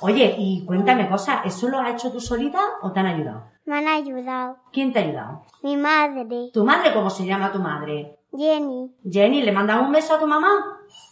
Oye, 0.00 0.34
y 0.38 0.64
cuéntame 0.66 1.08
cosa, 1.08 1.40
¿eso 1.44 1.68
lo 1.68 1.80
has 1.80 1.94
hecho 1.94 2.12
tú 2.12 2.20
solita 2.20 2.60
o 2.82 2.92
te 2.92 3.00
han 3.00 3.06
ayudado? 3.06 3.44
Me 3.64 3.78
han 3.78 3.88
ayudado. 3.88 4.58
¿Quién 4.72 4.92
te 4.92 4.98
ha 4.98 5.02
ayudado? 5.02 5.42
Mi 5.62 5.76
madre, 5.76 6.50
¿Tu 6.52 6.64
madre 6.64 6.92
cómo 6.92 7.08
se 7.08 7.24
llama 7.24 7.50
tu 7.50 7.58
madre? 7.60 8.18
Jenny. 8.30 8.94
Jenny, 9.10 9.42
¿le 9.42 9.52
mandas 9.52 9.80
un 9.80 9.90
beso 9.90 10.14
a 10.14 10.20
tu 10.20 10.26
mamá? 10.26 10.50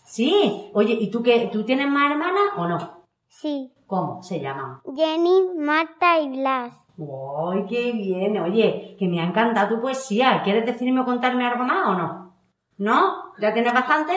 Sí. 0.05 0.71
Oye, 0.75 0.93
¿y 1.01 1.11
tú 1.11 1.23
qué? 1.23 1.49
¿Tú 1.51 1.65
tienes 1.65 1.89
más 1.89 2.11
hermanas 2.11 2.53
o 2.57 2.69
no? 2.69 3.07
Sí. 3.29 3.73
¿Cómo 3.87 4.23
se 4.23 4.41
llaman? 4.41 4.81
Jenny, 4.97 5.51
Marta 5.57 6.19
y 6.21 6.29
Blas. 6.31 6.73
¡Ay, 6.99 7.67
qué 7.69 7.93
bien! 7.93 8.39
Oye, 8.39 8.97
que 8.99 9.09
me 9.09 9.21
ha 9.21 9.25
encantado 9.25 9.77
tu 9.77 9.83
poesía. 9.83 10.43
¿Quieres 10.43 10.65
decirme 10.65 11.01
o 11.01 11.05
contarme 11.05 11.47
algo 11.47 11.65
más 11.65 11.89
o 11.89 11.95
no? 11.95 12.35
¿No? 12.79 13.35
¿Ya 13.41 13.53
tienes 13.53 13.73
bastante? 13.73 14.13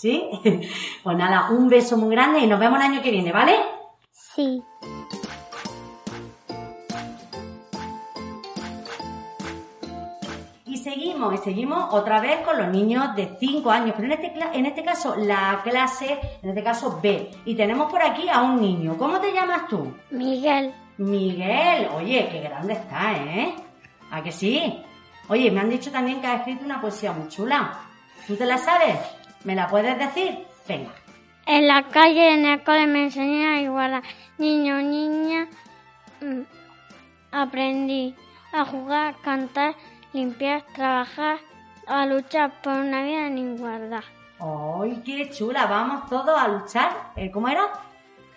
¿Sí? 0.00 0.28
Pues 1.02 1.16
nada, 1.16 1.50
un 1.50 1.68
beso 1.68 1.96
muy 1.96 2.10
grande 2.14 2.40
y 2.40 2.46
nos 2.46 2.60
vemos 2.60 2.78
el 2.78 2.86
año 2.86 3.02
que 3.02 3.10
viene, 3.10 3.32
¿vale? 3.32 3.54
Sí. 4.10 4.62
Seguimos, 10.80 11.34
y 11.34 11.38
seguimos 11.38 11.92
otra 11.92 12.20
vez 12.20 12.40
con 12.40 12.58
los 12.58 12.68
niños 12.68 13.14
de 13.14 13.36
5 13.38 13.70
años, 13.70 13.94
pero 13.96 14.12
en 14.12 14.20
este, 14.20 14.58
en 14.58 14.66
este 14.66 14.82
caso 14.82 15.14
la 15.16 15.60
clase, 15.62 16.18
en 16.42 16.50
este 16.50 16.62
caso 16.62 16.98
B. 17.02 17.30
Y 17.44 17.54
tenemos 17.54 17.90
por 17.90 18.02
aquí 18.02 18.28
a 18.28 18.42
un 18.42 18.60
niño. 18.60 18.96
¿Cómo 18.98 19.20
te 19.20 19.32
llamas 19.32 19.68
tú? 19.68 19.94
Miguel. 20.10 20.74
Miguel, 20.98 21.88
oye, 21.94 22.28
qué 22.30 22.40
grande 22.40 22.74
está, 22.74 23.12
¿eh? 23.12 23.54
¿A 24.10 24.22
que 24.22 24.32
sí? 24.32 24.82
Oye, 25.28 25.50
me 25.50 25.60
han 25.60 25.70
dicho 25.70 25.90
también 25.90 26.20
que 26.20 26.26
has 26.26 26.40
escrito 26.40 26.64
una 26.64 26.80
poesía 26.80 27.12
muy 27.12 27.28
chula. 27.28 27.72
¿Tú 28.26 28.36
te 28.36 28.44
la 28.44 28.58
sabes? 28.58 28.98
¿Me 29.44 29.54
la 29.54 29.68
puedes 29.68 29.98
decir? 29.98 30.44
Venga. 30.68 30.90
En 31.46 31.66
la 31.66 31.84
calle, 31.84 32.34
en 32.34 32.44
el 32.44 32.62
cole 32.62 32.86
me 32.86 33.04
enseñan 33.04 33.54
a 33.54 33.62
igualar. 33.62 34.02
Niño, 34.38 34.76
niña, 34.82 35.48
mm, 36.20 36.42
aprendí 37.32 38.14
a 38.52 38.64
jugar, 38.64 39.16
cantar, 39.22 39.74
limpiar, 40.12 40.64
trabajar, 40.74 41.38
a 41.86 42.06
luchar 42.06 42.60
por 42.62 42.72
una 42.72 43.02
vida 43.02 43.26
en 43.26 43.38
igualdad. 43.38 44.02
¡Ay, 44.38 45.02
qué 45.04 45.28
chula! 45.30 45.66
Vamos 45.66 46.08
todos 46.08 46.38
a 46.38 46.48
luchar. 46.48 46.90
¿Eh, 47.16 47.30
¿Cómo 47.30 47.48
era? 47.48 47.68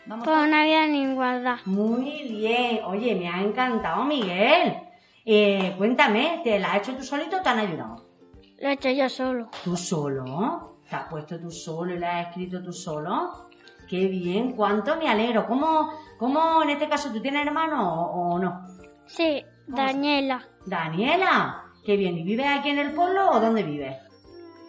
Vamos 0.05 0.27
Por 0.27 0.37
una 0.37 0.65
vida 0.65 0.85
en 0.85 0.95
igualdad. 0.95 1.57
Muy 1.65 2.27
bien. 2.29 2.81
Oye, 2.85 3.15
me 3.15 3.29
ha 3.29 3.41
encantado, 3.41 4.03
Miguel. 4.03 4.75
Eh, 5.25 5.73
cuéntame, 5.77 6.41
¿te 6.43 6.59
la 6.59 6.73
has 6.73 6.77
hecho 6.79 6.97
tú 6.97 7.03
solito 7.03 7.37
o 7.37 7.41
te 7.41 7.49
han 7.49 7.59
ayudado? 7.59 8.05
Lo 8.59 8.69
he 8.69 8.73
hecho 8.73 8.89
yo 8.89 9.07
solo. 9.07 9.49
¿Tú 9.63 9.77
solo? 9.77 10.79
¿Te 10.89 10.95
has 10.95 11.05
puesto 11.05 11.39
tú 11.39 11.49
solo 11.49 11.95
y 11.95 11.99
la 11.99 12.19
has 12.19 12.27
escrito 12.27 12.61
tú 12.61 12.73
solo? 12.73 13.47
Qué 13.89 14.07
bien, 14.07 14.53
cuánto 14.53 14.97
me 14.97 15.07
alegro. 15.07 15.45
¿Cómo, 15.47 15.91
cómo 16.17 16.61
en 16.63 16.71
este 16.71 16.89
caso 16.89 17.11
tú 17.13 17.21
tienes 17.21 17.45
hermano 17.45 17.93
o, 17.93 18.33
o 18.33 18.39
no? 18.39 18.65
Sí, 19.05 19.43
Daniela, 19.67 20.45
Daniela, 20.65 21.62
qué 21.85 21.97
bien. 21.97 22.17
¿Y 22.17 22.23
vives 22.23 22.47
aquí 22.47 22.69
en 22.69 22.79
el 22.79 22.91
pueblo 22.91 23.31
o 23.31 23.39
dónde 23.39 23.63
vives? 23.63 23.95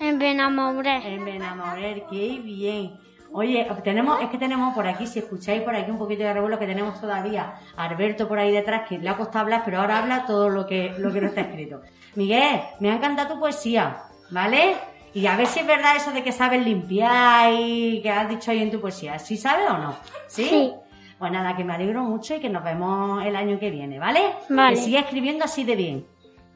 en 0.01 0.19
Benamoré. 0.19 1.15
En 1.15 1.25
Benamorer, 1.25 2.05
qué 2.11 2.41
bien. 2.43 2.99
Oye, 3.33 3.67
tenemos, 3.83 4.21
es 4.23 4.29
que 4.29 4.39
tenemos 4.39 4.75
por 4.75 4.87
aquí, 4.87 5.07
si 5.07 5.19
escucháis 5.19 5.63
por 5.63 5.75
aquí 5.75 5.91
un 5.91 5.99
poquito 5.99 6.23
de 6.23 6.33
revuelo 6.33 6.59
que 6.59 6.67
tenemos 6.67 7.01
todavía, 7.01 7.55
a 7.77 7.85
Alberto 7.85 8.29
por 8.29 8.39
ahí 8.39 8.53
detrás, 8.53 8.89
que 8.89 8.99
le 8.99 9.09
ha 9.09 9.17
costado 9.17 9.41
hablar, 9.41 9.63
pero 9.65 9.81
ahora 9.81 9.99
habla 9.99 10.25
todo 10.25 10.49
lo 10.49 10.67
que, 10.67 10.95
lo 10.99 11.13
que 11.13 11.21
no 11.21 11.29
está 11.29 11.41
escrito. 11.41 11.81
Miguel, 12.15 12.61
me 12.79 12.91
ha 12.91 12.97
encantado 12.97 13.35
tu 13.35 13.41
poesía, 13.41 14.03
¿vale? 14.31 14.77
Y 15.15 15.27
a 15.27 15.37
ver 15.37 15.47
si 15.47 15.61
es 15.61 15.67
verdad 15.67 15.97
eso 15.97 16.13
de 16.13 16.23
que 16.23 16.33
sabes 16.33 16.65
limpiar 16.65 17.53
y 17.53 18.01
que 18.03 18.11
has 18.11 18.29
dicho 18.29 18.51
ahí 18.51 18.63
en 18.63 18.71
tu 18.71 18.81
poesía. 18.81 19.19
¿Sí 19.19 19.37
sabes 19.37 19.69
o 19.69 19.79
no? 19.79 19.97
¿Sí? 20.29 20.45
Sí. 20.45 20.73
Pues 21.19 21.33
nada, 21.33 21.57
que 21.57 21.65
me 21.65 21.73
alegro 21.73 22.03
mucho 22.03 22.37
y 22.37 22.41
que 22.41 22.51
nos 22.51 22.63
vemos 22.63 23.25
el 23.25 23.35
año 23.35 23.59
que 23.59 23.71
viene, 23.71 23.99
¿vale? 23.99 24.21
Vale. 24.49 24.77
Que 24.77 24.83
siga 24.83 25.01
escribiendo 25.01 25.45
así 25.45 25.65
de 25.65 25.77
bien. 25.77 26.07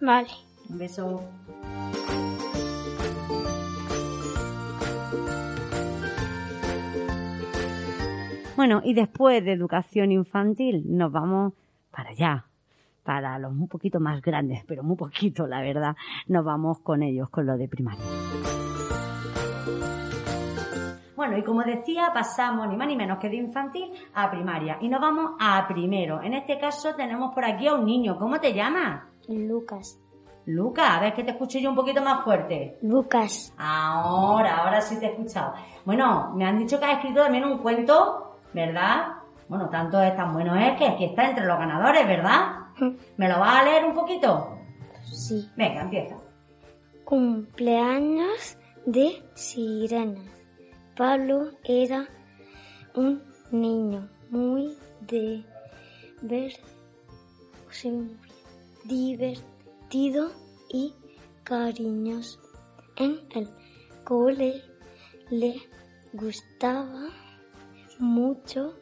Vale. 0.00 0.28
Un 0.70 0.78
beso. 0.78 1.22
Bueno, 8.58 8.80
y 8.84 8.92
después 8.92 9.44
de 9.44 9.52
educación 9.52 10.10
infantil 10.10 10.82
nos 10.88 11.12
vamos 11.12 11.52
para 11.92 12.10
allá, 12.10 12.46
para 13.04 13.38
los 13.38 13.52
un 13.52 13.68
poquito 13.68 14.00
más 14.00 14.20
grandes, 14.20 14.64
pero 14.66 14.82
muy 14.82 14.96
poquito, 14.96 15.46
la 15.46 15.60
verdad. 15.60 15.94
Nos 16.26 16.44
vamos 16.44 16.80
con 16.80 17.04
ellos, 17.04 17.30
con 17.30 17.46
lo 17.46 17.56
de 17.56 17.68
primaria. 17.68 18.04
Bueno, 21.14 21.38
y 21.38 21.44
como 21.44 21.62
decía, 21.62 22.10
pasamos 22.12 22.68
ni 22.68 22.76
más 22.76 22.88
ni 22.88 22.96
menos 22.96 23.18
que 23.18 23.28
de 23.28 23.36
infantil 23.36 23.92
a 24.14 24.28
primaria. 24.28 24.78
Y 24.80 24.88
nos 24.88 25.00
vamos 25.00 25.36
a 25.38 25.66
primero. 25.68 26.20
En 26.20 26.34
este 26.34 26.58
caso 26.58 26.96
tenemos 26.96 27.32
por 27.34 27.44
aquí 27.44 27.68
a 27.68 27.74
un 27.74 27.84
niño. 27.84 28.18
¿Cómo 28.18 28.40
te 28.40 28.54
llamas? 28.54 29.04
Lucas. 29.28 30.00
Luca, 30.48 30.96
a 30.96 31.00
ver 31.00 31.12
que 31.12 31.24
te 31.24 31.32
escuche 31.32 31.60
yo 31.60 31.68
un 31.68 31.76
poquito 31.76 32.00
más 32.00 32.24
fuerte. 32.24 32.78
Lucas. 32.80 33.52
Ahora, 33.58 34.56
ahora 34.56 34.80
sí 34.80 34.98
te 34.98 35.04
he 35.04 35.10
escuchado. 35.10 35.52
Bueno, 35.84 36.32
me 36.34 36.46
han 36.46 36.58
dicho 36.58 36.80
que 36.80 36.86
has 36.86 36.96
escrito 36.96 37.22
también 37.22 37.44
un 37.44 37.58
cuento, 37.58 38.38
¿verdad? 38.54 39.08
Bueno, 39.46 39.68
tanto 39.68 40.00
es 40.00 40.16
tan 40.16 40.32
bueno 40.32 40.56
es 40.56 40.78
que 40.78 40.86
aquí 40.86 41.04
está 41.04 41.28
entre 41.28 41.44
los 41.44 41.58
ganadores, 41.58 42.06
¿verdad? 42.06 42.68
¿Me 43.18 43.28
lo 43.28 43.38
vas 43.38 43.60
a 43.60 43.64
leer 43.64 43.84
un 43.84 43.92
poquito? 43.92 44.58
Sí. 45.02 45.50
Venga, 45.54 45.82
empieza. 45.82 46.16
Cumpleaños 47.04 48.56
de 48.86 49.22
sirenas. 49.34 50.24
Pablo 50.96 51.50
era 51.62 52.08
un 52.94 53.22
niño 53.50 54.08
muy 54.30 54.78
de 55.02 55.44
ver, 56.22 56.52
muy 57.84 58.16
y 59.90 60.94
cariñoso. 61.44 62.40
En 62.96 63.20
el 63.34 63.48
cole 64.04 64.62
le 65.30 65.54
gustaba 66.12 67.08
mucho 67.98 68.74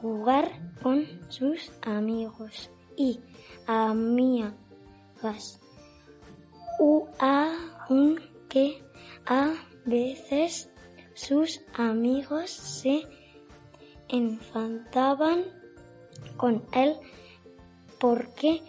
jugar 0.00 0.50
con 0.82 1.06
sus 1.28 1.72
amigos 1.82 2.70
y 2.96 3.20
amigas. 3.66 5.60
Aunque 7.18 8.84
a 9.26 9.54
veces 9.84 10.70
sus 11.14 11.60
amigos 11.74 12.50
se 12.50 13.02
enfadaban 14.08 15.44
con 16.36 16.64
él 16.72 16.96
porque 17.98 18.62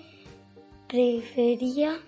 prefería 0.89 2.00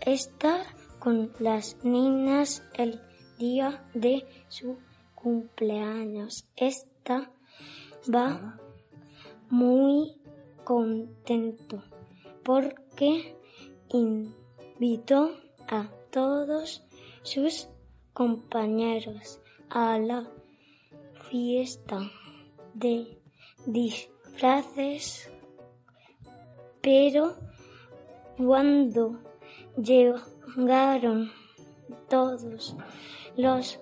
estar 0.00 0.66
con 0.98 1.32
las 1.38 1.76
niñas 1.84 2.64
el 2.74 3.00
día 3.38 3.88
de 3.94 4.26
su 4.48 4.76
cumpleaños. 5.14 6.44
Estaba 6.56 7.30
muy 9.48 10.20
contento 10.64 11.84
porque 12.42 13.36
invitó 13.90 15.30
a 15.68 15.88
todos 16.10 16.82
sus 17.22 17.68
compañeros 18.12 19.40
a 19.70 19.96
la 19.98 20.28
fiesta 21.30 22.10
de 22.74 23.16
disfraces, 23.64 25.30
pero 26.82 27.36
cuando 28.36 29.18
llegaron 29.76 31.30
todos 32.08 32.76
los 33.36 33.80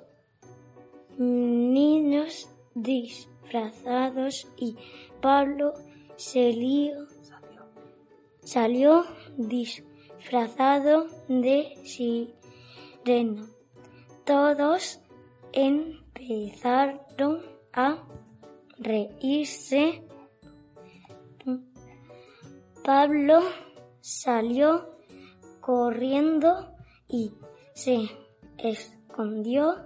niños 1.19 2.49
disfrazados 2.75 4.49
y 4.57 4.77
Pablo 5.21 5.75
salió, 6.17 7.07
salió 8.43 9.05
disfrazado 9.37 11.07
de 11.29 11.77
sirena. 11.85 13.47
Todos 14.25 15.01
empezaron 15.53 17.43
a 17.73 17.99
reírse. 18.79 20.03
Pablo 22.85 23.43
salió 24.03 24.99
corriendo 25.61 26.77
y 27.09 27.33
se 27.73 28.11
escondió 28.59 29.77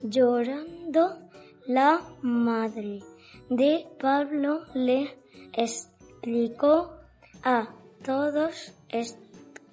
llorando. 0.00 1.16
La 1.66 2.00
madre 2.22 3.00
de 3.48 3.86
Pablo 4.00 4.64
le 4.74 5.16
explicó 5.52 6.96
a 7.44 7.72
todos 8.04 8.72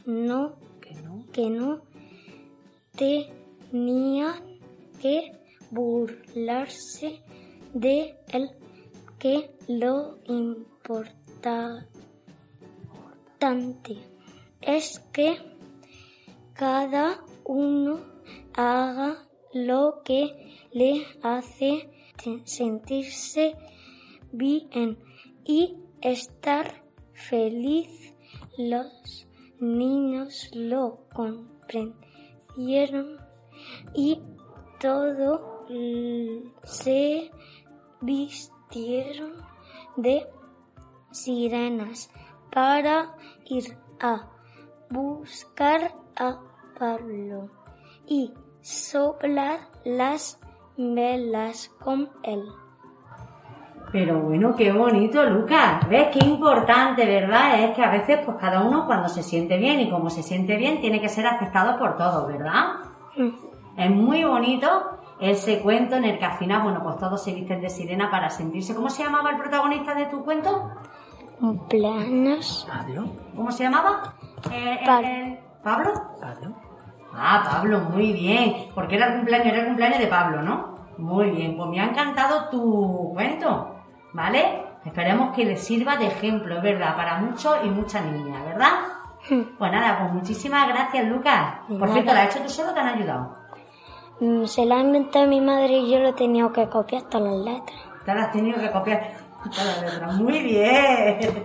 no, 0.06 0.56
Que 0.80 0.94
no. 0.96 1.26
que 1.32 1.50
no 1.50 1.82
tenían 2.98 4.60
que 5.02 5.32
burlarse 5.72 7.22
de 7.74 8.16
él, 8.30 8.50
que 9.20 9.56
lo 9.68 10.18
importa, 10.26 11.88
es 14.62 15.00
que 15.14 15.38
cada 16.54 17.24
uno 17.46 18.00
haga 18.56 19.28
lo 19.54 20.02
que 20.04 20.56
le 20.72 21.06
hace 21.22 21.92
sentirse 22.46 23.56
bien 24.32 24.98
y 25.46 25.76
estar 26.02 26.84
feliz. 27.14 28.16
Los 28.58 29.28
niños 29.60 30.50
lo 30.54 31.06
comprendieron 31.14 33.18
y 33.94 34.20
todo 34.80 35.68
se 36.64 37.30
vistieron 38.02 39.34
de 39.96 40.26
sirenas 41.12 42.10
para 42.58 43.14
ir 43.46 43.78
a 44.02 44.26
buscar 44.90 45.94
a 46.16 46.40
Pablo 46.80 47.52
y 48.08 48.34
soplar 48.62 49.60
las 49.86 50.40
velas 50.76 51.70
con 51.80 52.10
él. 52.24 52.44
Pero 53.92 54.22
bueno, 54.22 54.56
qué 54.56 54.72
bonito, 54.72 55.24
Lucas. 55.24 55.88
¿Ves 55.88 56.08
qué 56.12 56.26
importante, 56.26 57.06
verdad? 57.06 57.64
Es 57.64 57.76
que 57.76 57.84
a 57.84 57.92
veces, 57.92 58.22
pues 58.26 58.38
cada 58.38 58.64
uno 58.64 58.88
cuando 58.88 59.08
se 59.08 59.22
siente 59.22 59.60
bien 59.60 59.80
y 59.80 59.92
como 59.92 60.10
se 60.10 60.24
siente 60.24 60.58
bien, 60.58 60.82
tiene 60.82 61.00
que 61.00 61.10
ser 61.10 61.28
aceptado 61.28 61.78
por 61.78 61.96
todos, 61.96 62.28
¿verdad? 62.28 62.78
Mm. 63.18 63.30
Es 63.78 63.92
muy 63.92 64.24
bonito 64.24 64.98
ese 65.20 65.62
cuento 65.62 65.96
en 65.96 66.06
el 66.06 66.18
que 66.18 66.26
al 66.26 66.40
final, 66.40 66.64
bueno, 66.64 66.82
pues 66.82 66.98
todos 66.98 67.24
se 67.24 67.36
visten 67.36 67.62
de 67.62 67.70
sirena 67.70 68.10
para 68.10 68.32
sentirse. 68.32 68.74
¿Cómo 68.74 68.90
se 68.90 69.04
llamaba 69.04 69.30
el 69.30 69.38
protagonista 69.38 69.94
de 69.94 70.08
tu 70.08 70.26
cuento? 70.26 70.72
Planos. 71.70 72.68
Pablo. 72.70 73.06
¿Cómo 73.36 73.52
se 73.52 73.64
llamaba? 73.64 74.14
Eh, 74.52 74.80
Pablo. 74.86 75.08
el- 75.08 75.40
¿Pablo? 75.64 75.94
Pablo. 76.22 76.56
Ah, 77.14 77.44
Pablo, 77.50 77.80
muy 77.92 78.14
bien. 78.14 78.70
Porque 78.74 78.96
era 78.96 79.08
el 79.08 79.16
cumpleaños, 79.18 79.48
era 79.48 79.60
el 79.62 79.66
cumpleaños 79.68 80.00
de 80.00 80.08
Pablo, 80.08 80.42
¿no? 80.42 80.76
Muy 80.98 81.30
bien, 81.32 81.56
pues 81.58 81.70
me 81.70 81.80
ha 81.80 81.86
encantado 81.86 82.50
tu 82.50 83.12
cuento, 83.14 83.76
¿vale? 84.14 84.64
Esperemos 84.84 85.36
que 85.36 85.46
les 85.46 85.64
sirva 85.64 85.96
de 85.98 86.08
ejemplo, 86.08 86.58
es 86.58 86.64
verdad, 86.64 86.96
para 86.96 87.20
muchos 87.20 87.56
y 87.64 87.70
muchas 87.70 88.04
niñas, 88.06 88.44
¿verdad? 88.46 88.70
Pues 89.60 89.72
nada, 89.72 90.00
pues 90.00 90.14
muchísimas 90.14 90.68
gracias, 90.70 91.06
Lucas. 91.08 91.56
Por 91.68 91.80
Nada. 91.82 91.94
cierto, 91.94 92.14
¿la 92.14 92.24
has 92.24 92.36
hecho 92.36 92.44
tú 92.46 92.50
solo 92.50 92.72
o 92.72 92.74
te 92.74 92.80
han 92.80 92.88
ayudado? 92.88 93.36
Mm, 94.22 94.46
Se 94.46 94.66
la 94.66 94.78
ha 94.78 94.80
inventado 94.82 95.28
mi 95.28 95.42
madre 95.42 95.78
y 95.80 95.92
yo 95.92 96.00
lo 96.00 96.10
he 96.10 96.14
tenido 96.14 96.52
que 96.52 96.68
copiar 96.70 97.04
hasta 97.04 97.20
las 97.20 97.36
letras. 97.36 97.78
Te 98.06 98.16
la 98.16 98.24
has 98.24 98.32
tenido 98.32 98.60
que 98.60 98.72
copiar 98.72 99.02
Muy 100.18 100.40
bien. 100.44 101.44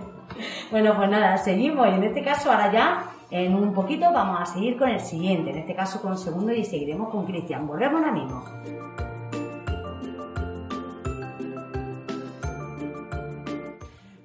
Bueno, 0.71 0.95
pues 0.95 1.09
nada, 1.09 1.37
seguimos. 1.37 1.87
Y 1.87 1.91
en 1.91 2.03
este 2.03 2.23
caso, 2.23 2.51
ahora 2.51 2.71
ya, 2.71 3.03
en 3.29 3.53
un 3.55 3.73
poquito, 3.73 4.11
vamos 4.11 4.41
a 4.41 4.45
seguir 4.45 4.77
con 4.77 4.89
el 4.89 4.99
siguiente. 4.99 5.51
En 5.51 5.57
este 5.59 5.75
caso, 5.75 6.01
con 6.01 6.13
el 6.13 6.17
segundo, 6.17 6.51
y 6.51 6.63
seguiremos 6.65 7.09
con 7.09 7.25
Cristian. 7.25 7.67
Volvemos 7.67 8.01
ahora 8.01 8.11
mismo. 8.11 8.43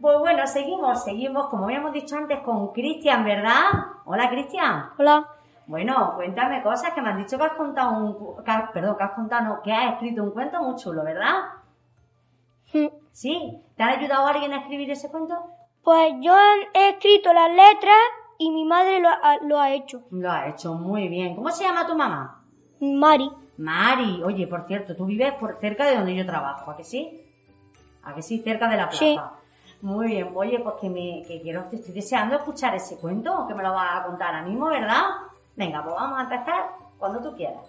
Pues 0.01 0.19
bueno, 0.21 0.47
seguimos, 0.47 1.05
seguimos, 1.05 1.49
como 1.49 1.65
habíamos 1.65 1.93
dicho 1.93 2.17
antes, 2.17 2.39
con 2.41 2.69
Cristian, 2.73 3.25
¿verdad? 3.25 3.63
Hola, 4.05 4.31
Cristian. 4.31 4.91
Hola. 4.97 5.27
Bueno, 5.67 6.13
cuéntame 6.17 6.63
cosas 6.63 6.93
que 6.95 7.03
me 7.03 7.11
han 7.11 7.19
dicho 7.19 7.37
que 7.37 7.45
has 7.45 7.53
contado 7.53 7.91
un... 7.99 8.45
que 8.45 8.51
has- 8.51 8.71
perdón, 8.71 8.97
que 8.97 9.05
has 9.05 9.11
contado, 9.13 9.45
no, 9.45 9.63
que 9.63 9.73
has 9.73 9.95
escrito 9.95 10.23
un 10.23 10.31
cuento 10.31 10.63
muy 10.63 10.77
chulo, 10.77 11.05
¿verdad? 11.05 11.35
Sí. 12.67 12.91
¿Te 13.21 13.83
ha 13.83 13.89
ayudado 13.89 14.27
alguien 14.27 14.53
a 14.53 14.59
escribir 14.59 14.91
ese 14.91 15.11
cuento? 15.11 15.35
Pues 15.83 16.15
yo 16.21 16.35
he 16.75 16.91
escrito 16.91 17.33
las 17.33 17.51
letras 17.51 17.97
y 18.39 18.51
mi 18.51 18.65
madre 18.65 19.01
lo 19.01 19.09
ha, 19.09 19.39
lo 19.43 19.59
ha 19.59 19.73
hecho. 19.73 20.03
Lo 20.11 20.31
ha 20.31 20.49
hecho 20.49 20.75
muy 20.75 21.09
bien. 21.09 21.35
¿Cómo 21.35 21.51
se 21.51 21.65
llama 21.65 21.87
tu 21.87 21.97
mamá? 21.97 22.45
Mari. 22.81 23.31
Mari. 23.57 24.23
Oye, 24.23 24.47
por 24.47 24.67
cierto, 24.67 24.95
tú 24.95 25.07
vives 25.07 25.33
por 25.35 25.59
cerca 25.59 25.87
de 25.87 25.97
donde 25.97 26.15
yo 26.15 26.25
trabajo, 26.25 26.71
¿a 26.71 26.77
que 26.77 26.85
sí? 26.85 27.21
¿A 28.05 28.15
que 28.15 28.23
sí? 28.23 28.39
Cerca 28.39 28.69
de 28.69 28.77
la 28.77 28.89
plaza. 28.89 28.99
Sí. 28.99 29.19
Muy 29.81 30.09
bien. 30.09 30.31
Oye, 30.35 30.61
pues 30.61 30.77
que 30.81 30.89
me 30.89 31.23
que 31.27 31.41
quiero, 31.43 31.65
te 31.65 31.77
estoy 31.77 31.95
deseando 31.95 32.37
escuchar 32.37 32.75
ese 32.75 32.99
cuento, 32.99 33.47
que 33.49 33.55
me 33.55 33.63
lo 33.63 33.73
vas 33.73 34.01
a 34.01 34.07
contar 34.07 34.35
ahora 34.35 34.47
mismo, 34.47 34.67
¿verdad? 34.67 35.03
Venga, 35.57 35.83
pues 35.83 35.95
vamos 35.97 36.19
a 36.19 36.23
empezar 36.23 36.71
cuando 36.99 37.21
tú 37.21 37.37
quieras. 37.37 37.69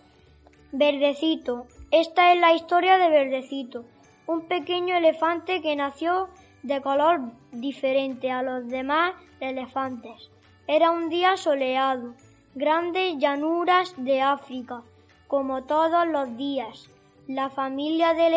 Verdecito. 0.71 1.65
Esta 1.89 2.33
es 2.33 2.39
la 2.39 2.53
historia 2.53 2.97
de 2.97 3.09
Verdecito, 3.09 3.85
un 4.29 4.41
pequeño 4.41 4.95
elefante 4.95 5.59
que 5.59 5.75
nació 5.75 6.29
de 6.61 6.81
color 6.81 7.31
diferente 7.51 8.29
a 8.29 8.43
los 8.43 8.67
demás 8.67 9.15
elefantes. 9.39 10.29
Era 10.67 10.91
un 10.91 11.09
día 11.09 11.35
soleado, 11.35 12.13
grandes 12.53 13.17
llanuras 13.17 13.95
de 13.97 14.21
África, 14.21 14.83
como 15.27 15.63
todos 15.63 16.07
los 16.07 16.37
días. 16.37 16.91
La 17.27 17.49
familia 17.49 18.13
de, 18.13 18.27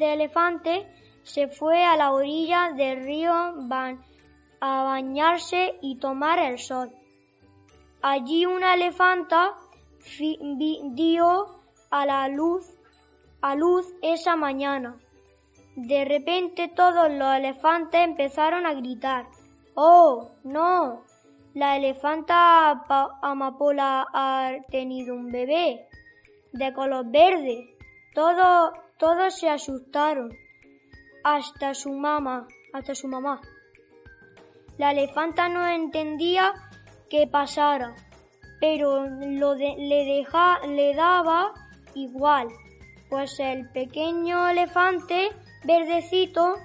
elefantes 0.00 0.86
se 1.24 1.48
fue 1.48 1.84
a 1.84 1.98
la 1.98 2.12
orilla 2.12 2.72
del 2.72 3.04
río 3.04 3.34
Ban 3.68 4.02
a 4.62 4.82
bañarse 4.82 5.74
y 5.82 5.96
tomar 5.96 6.38
el 6.38 6.58
sol. 6.58 6.90
Allí 8.00 8.46
una 8.46 8.72
elefanta 8.72 9.58
dio 10.94 11.46
a 11.90 12.06
la 12.06 12.28
luz 12.28 12.73
a 13.44 13.54
luz 13.56 13.86
esa 14.00 14.36
mañana. 14.36 14.96
De 15.76 16.06
repente 16.06 16.68
todos 16.68 17.12
los 17.12 17.36
elefantes 17.36 18.00
empezaron 18.00 18.64
a 18.64 18.72
gritar. 18.72 19.26
¡Oh, 19.74 20.30
no! 20.44 21.04
La 21.52 21.76
elefanta 21.76 22.70
amapola 23.20 24.06
ha 24.14 24.50
tenido 24.70 25.14
un 25.14 25.30
bebé 25.30 25.86
de 26.52 26.72
color 26.72 27.04
verde. 27.10 27.76
Todos, 28.14 28.72
todos 28.98 29.38
se 29.38 29.50
asustaron. 29.50 30.30
Hasta 31.22 31.74
su 31.74 31.92
mamá, 31.92 32.48
hasta 32.72 32.94
su 32.94 33.08
mamá. 33.08 33.42
La 34.78 34.92
elefanta 34.92 35.50
no 35.50 35.68
entendía 35.68 36.54
qué 37.10 37.26
pasara, 37.26 37.94
pero 38.58 39.04
le, 39.04 39.76
le 39.76 40.94
daba 40.94 41.52
igual, 41.94 42.48
pues 43.14 43.38
el 43.38 43.68
pequeño 43.68 44.48
elefante 44.48 45.30
verdecito 45.62 46.56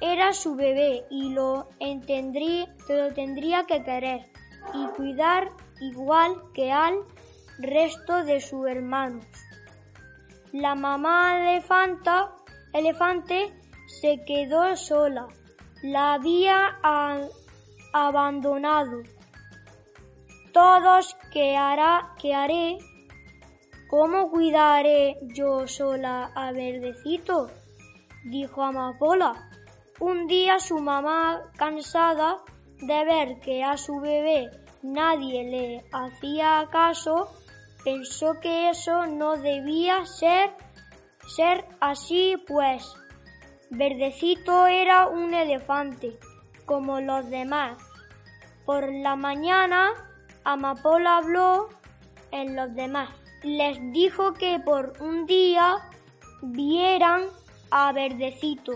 era 0.00 0.32
su 0.32 0.56
bebé 0.56 1.04
y 1.08 1.32
lo, 1.32 1.68
lo 1.78 3.14
tendría 3.14 3.64
que 3.64 3.84
querer 3.84 4.28
y 4.74 4.86
cuidar 4.96 5.52
igual 5.80 6.34
que 6.52 6.72
al 6.72 6.96
resto 7.60 8.24
de 8.24 8.40
sus 8.40 8.66
hermanos. 8.66 9.24
La 10.50 10.74
mamá 10.74 11.52
elefanta, 11.52 12.32
elefante 12.72 13.54
se 13.86 14.24
quedó 14.24 14.76
sola. 14.76 15.28
La 15.84 16.14
había 16.14 16.76
abandonado. 17.92 19.00
Todos 20.52 21.16
que 21.32 21.56
hará, 21.56 22.16
que 22.20 22.34
haré, 22.34 22.78
¿cómo 23.96 24.28
cuidaré 24.28 25.18
yo 25.22 25.68
sola 25.68 26.32
a 26.34 26.50
Verdecito? 26.50 27.48
dijo 28.24 28.64
Amapola. 28.64 29.34
Un 30.00 30.26
día 30.26 30.58
su 30.58 30.80
mamá, 30.80 31.52
cansada 31.56 32.38
de 32.80 33.04
ver 33.04 33.38
que 33.38 33.62
a 33.62 33.76
su 33.76 34.00
bebé 34.00 34.50
nadie 34.82 35.44
le 35.44 35.84
hacía 35.92 36.68
caso, 36.72 37.28
pensó 37.84 38.40
que 38.40 38.68
eso 38.70 39.06
no 39.06 39.36
debía 39.36 40.04
ser, 40.06 40.50
ser 41.28 41.64
así, 41.78 42.34
pues 42.48 42.96
Verdecito 43.70 44.66
era 44.66 45.06
un 45.06 45.34
elefante, 45.34 46.18
como 46.66 46.98
los 46.98 47.30
demás. 47.30 47.78
Por 48.66 48.92
la 48.92 49.14
mañana, 49.14 49.92
Amapola 50.42 51.18
habló 51.18 51.68
en 52.32 52.56
los 52.56 52.74
demás. 52.74 53.23
Les 53.44 53.78
dijo 53.92 54.32
que 54.32 54.58
por 54.58 54.94
un 55.00 55.26
día 55.26 55.76
vieran 56.42 57.24
a 57.70 57.92
Verdecito 57.92 58.72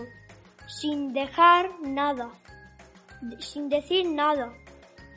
sin 0.67 1.11
dejar 1.13 1.71
nada, 1.81 2.29
sin 3.39 3.67
decir 3.69 4.07
nada. 4.07 4.53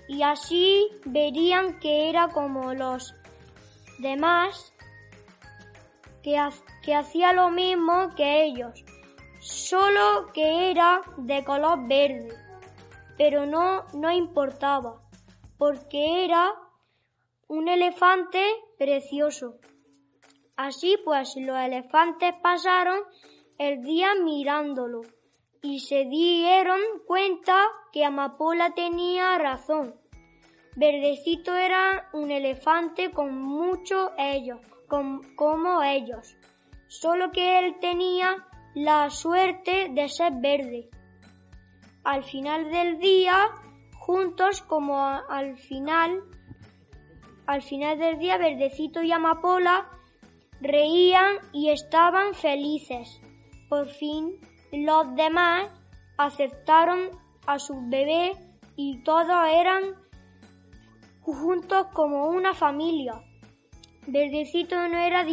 Y 0.08 0.22
así 0.22 0.88
verían 1.04 1.78
que 1.80 2.08
era 2.08 2.28
como 2.28 2.72
los 2.74 3.14
demás, 3.98 4.72
que, 6.22 6.38
ha- 6.38 6.50
que 6.82 6.94
hacía 6.94 7.32
lo 7.32 7.50
mismo 7.50 8.14
que 8.16 8.44
ellos, 8.44 8.84
solo 9.40 10.28
que 10.32 10.70
era 10.70 11.02
de 11.18 11.44
color 11.44 11.86
verde. 11.86 12.34
Pero 13.18 13.44
no, 13.46 13.84
no 13.92 14.10
importaba, 14.10 15.00
porque 15.58 16.24
era 16.24 16.54
un 17.48 17.68
elefante 17.68 18.42
precioso. 18.82 19.54
Así 20.56 20.96
pues 21.04 21.34
los 21.36 21.56
elefantes 21.56 22.34
pasaron 22.42 22.98
el 23.58 23.80
día 23.80 24.16
mirándolo, 24.16 25.02
y 25.62 25.78
se 25.78 26.04
dieron 26.06 26.80
cuenta 27.06 27.56
que 27.92 28.04
Amapola 28.04 28.74
tenía 28.74 29.38
razón. 29.38 29.94
Verdecito 30.74 31.54
era 31.54 32.10
un 32.12 32.32
elefante 32.32 33.12
con 33.12 33.40
muchos 33.40 34.10
ellos, 34.18 34.58
como 35.36 35.82
ellos, 35.84 36.36
solo 36.88 37.30
que 37.30 37.60
él 37.60 37.76
tenía 37.80 38.48
la 38.74 39.10
suerte 39.10 39.90
de 39.92 40.08
ser 40.08 40.32
verde. 40.40 40.90
Al 42.02 42.24
final 42.24 42.68
del 42.72 42.98
día, 42.98 43.48
juntos 44.00 44.60
como 44.62 44.98
al 45.06 45.56
final, 45.56 46.24
al 47.46 47.62
final 47.62 47.98
del 47.98 48.18
día, 48.18 48.38
Verdecito 48.38 49.02
y 49.02 49.12
Amapola 49.12 49.88
reían 50.60 51.36
y 51.52 51.70
estaban 51.70 52.34
felices. 52.34 53.20
Por 53.68 53.88
fin, 53.88 54.38
los 54.70 55.14
demás 55.16 55.68
aceptaron 56.16 57.10
a 57.46 57.58
su 57.58 57.74
bebé 57.88 58.32
y 58.76 59.02
todos 59.02 59.48
eran 59.48 59.96
juntos 61.22 61.86
como 61.92 62.28
una 62.28 62.54
familia. 62.54 63.22
Verdecito 64.06 64.76
no 64.88 64.98
era 64.98 65.24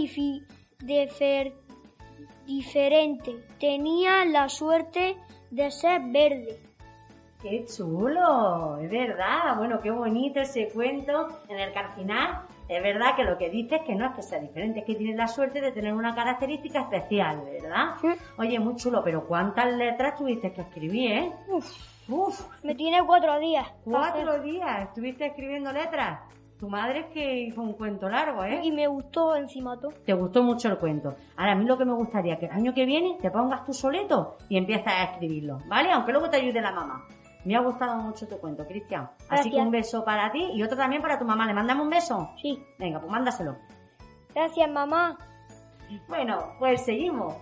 diferente, 2.45 3.45
tenía 3.60 4.26
la 4.26 4.50
suerte 4.50 5.17
de 5.52 5.72
ser 5.72 6.02
verde. 6.12 6.68
¡Qué 7.41 7.65
chulo! 7.65 8.78
Es 8.80 8.91
verdad. 8.91 9.56
Bueno, 9.58 9.80
qué 9.82 9.89
bonito 9.91 10.41
ese 10.41 10.67
cuento 10.73 11.28
en 11.47 11.58
el 11.58 11.71
que 11.71 11.80
al 11.80 11.93
final 11.93 12.41
es 12.67 12.84
verdad 12.84 13.15
que 13.15 13.23
lo 13.23 13.38
que 13.38 13.49
dices 13.49 13.80
es 13.80 13.88
que 13.88 13.95
no 13.95 14.08
es 14.08 14.15
que 14.15 14.21
sea 14.21 14.39
diferente, 14.39 14.80
es 14.80 14.86
que 14.86 14.95
tiene 14.95 15.15
la 15.15 15.28
suerte 15.28 15.62
de 15.62 15.71
tener 15.71 15.93
una 15.93 16.13
característica 16.13 16.82
especial, 16.82 17.41
¿verdad? 17.45 17.95
Oye, 18.38 18.60
muy 18.60 18.75
chulo, 18.75 19.02
pero 19.04 19.25
¿cuántas 19.25 19.73
letras 19.73 20.15
tuviste 20.17 20.52
que 20.52 20.62
escribir, 20.62 21.12
eh? 21.12 21.32
Uf, 22.10 22.41
me 22.63 22.75
tiene 22.75 23.06
cuatro 23.06 23.39
días. 23.39 23.67
¿Cuatro 23.86 24.41
días? 24.41 24.89
¿Estuviste 24.89 25.28
escribiendo 25.28 25.71
letras? 25.71 26.19
Tu 26.60 26.67
madre 26.67 26.99
es 26.99 27.06
que 27.13 27.39
hizo 27.43 27.62
un 27.62 27.71
cuento 27.71 28.10
largo, 28.10 28.43
¿eh? 28.43 28.60
Y 28.62 28.71
me 28.73 28.86
gustó 28.88 29.34
encima 29.38 29.80
todo. 29.80 29.93
Te 30.06 30.13
gustó 30.13 30.43
mucho 30.43 30.67
el 30.67 30.78
cuento. 30.78 31.15
Ahora, 31.38 31.54
a 31.54 31.56
mí 31.56 31.63
lo 31.63 31.78
que 31.78 31.86
me 31.86 31.93
gustaría 31.93 32.38
que 32.38 32.47
el 32.47 32.52
año 32.52 32.73
que 32.73 32.86
viene 32.86 33.17
te 33.21 33.32
pongas 33.32 33.63
tú 33.63 33.71
soleto 33.71 34.36
y 34.49 34.58
empiezas 34.58 34.93
a 34.93 35.04
escribirlo, 35.06 35.60
¿vale? 35.67 35.89
Aunque 35.93 36.12
luego 36.12 36.30
te 36.30 36.36
ayude 36.36 36.60
la 36.60 36.73
mamá. 36.73 37.06
Me 37.45 37.56
ha 37.56 37.62
gustado 37.62 37.95
mucho 37.97 38.28
tu 38.28 38.38
cuento, 38.38 38.65
Cristian. 38.67 39.10
Así 39.30 39.49
que 39.49 39.58
un 39.58 39.71
beso 39.71 40.04
para 40.04 40.32
ti 40.32 40.52
y 40.54 40.62
otro 40.63 40.78
también 40.78 41.02
para 41.02 41.17
tu 41.17 41.25
mamá. 41.25 41.45
¿Le 41.45 41.54
mandamos 41.54 41.84
un 41.84 41.89
beso? 41.89 42.30
Sí. 42.41 42.62
Venga, 42.78 42.99
pues 42.99 43.12
mándaselo. 43.12 43.56
Gracias, 44.36 44.69
mamá. 44.69 45.17
Bueno, 46.08 46.54
pues 46.60 46.86
seguimos. 46.86 47.34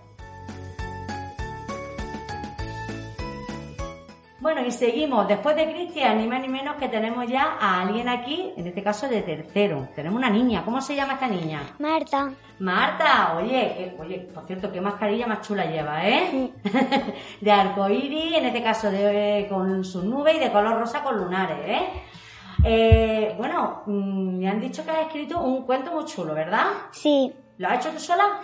Bueno, 4.50 4.64
y 4.66 4.70
seguimos. 4.70 5.28
Después 5.28 5.54
de 5.56 5.70
Cristian, 5.70 6.16
ni 6.16 6.26
más 6.26 6.40
ni 6.40 6.48
menos 6.48 6.76
que 6.76 6.88
tenemos 6.88 7.28
ya 7.28 7.58
a 7.60 7.82
alguien 7.82 8.08
aquí, 8.08 8.54
en 8.56 8.66
este 8.66 8.82
caso 8.82 9.06
de 9.06 9.20
tercero. 9.20 9.90
Tenemos 9.94 10.16
una 10.16 10.30
niña. 10.30 10.64
¿Cómo 10.64 10.80
se 10.80 10.96
llama 10.96 11.12
esta 11.12 11.28
niña? 11.28 11.60
Marta. 11.78 12.32
Marta, 12.58 13.36
oye, 13.36 13.94
oye, 13.98 14.20
por 14.20 14.46
cierto, 14.46 14.72
qué 14.72 14.80
mascarilla 14.80 15.26
más 15.26 15.46
chula 15.46 15.66
lleva, 15.66 16.08
¿eh? 16.08 16.50
de 17.42 17.52
arcoíris, 17.52 18.38
en 18.38 18.46
este 18.46 18.62
caso 18.62 18.90
de, 18.90 19.46
con 19.50 19.84
su 19.84 20.02
nube 20.02 20.36
y 20.36 20.38
de 20.38 20.50
color 20.50 20.78
rosa 20.78 21.02
con 21.02 21.18
lunares, 21.18 21.58
¿eh? 21.66 21.88
eh 22.64 23.34
bueno, 23.36 23.82
mm, 23.84 24.38
me 24.38 24.48
han 24.48 24.62
dicho 24.62 24.82
que 24.82 24.92
has 24.92 25.08
escrito 25.08 25.42
un 25.42 25.66
cuento 25.66 25.92
muy 25.92 26.06
chulo, 26.06 26.32
¿verdad? 26.32 26.68
Sí. 26.92 27.30
¿Lo 27.58 27.68
has 27.68 27.84
hecho 27.84 27.94
tú 27.94 28.00
sola? 28.00 28.40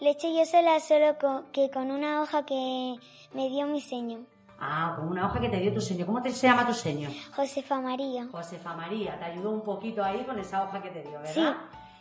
Lo 0.00 0.06
he 0.06 0.12
hecho 0.12 0.28
yo 0.34 0.46
sola, 0.46 0.80
solo 0.80 1.18
que 1.52 1.70
con 1.70 1.90
una 1.90 2.22
hoja 2.22 2.46
que 2.46 2.94
me 3.34 3.50
dio 3.50 3.66
mi 3.66 3.82
seño. 3.82 4.24
Ah, 4.66 4.94
con 4.96 5.08
una 5.08 5.26
hoja 5.26 5.40
que 5.40 5.50
te 5.50 5.58
dio 5.58 5.74
tu 5.74 5.80
señor. 5.80 6.06
¿Cómo 6.06 6.22
te, 6.22 6.30
se 6.30 6.46
llama 6.46 6.66
tu 6.66 6.72
señor? 6.72 7.12
Josefa 7.36 7.80
María. 7.80 8.26
Josefa 8.32 8.74
María, 8.74 9.18
te 9.18 9.26
ayudó 9.26 9.50
un 9.50 9.60
poquito 9.60 10.02
ahí 10.02 10.24
con 10.24 10.38
esa 10.38 10.64
hoja 10.64 10.80
que 10.80 10.88
te 10.88 11.02
dio, 11.02 11.20
¿verdad? 11.20 11.54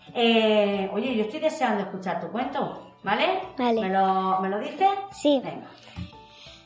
Sí. 0.06 0.12
Eh, 0.13 0.89
oye, 0.93 1.15
yo 1.15 1.23
estoy 1.23 1.41
deseando 1.41 1.84
escuchar 1.84 2.21
tu 2.21 2.32
cuento, 2.32 2.93
¿vale? 3.04 3.41
Vale. 3.58 3.82
¿Me 3.82 3.89
lo, 3.89 4.39
¿me 4.39 4.49
lo 4.49 4.60
dices? 4.60 4.89
Sí. 5.12 5.41
Venga. 5.43 5.69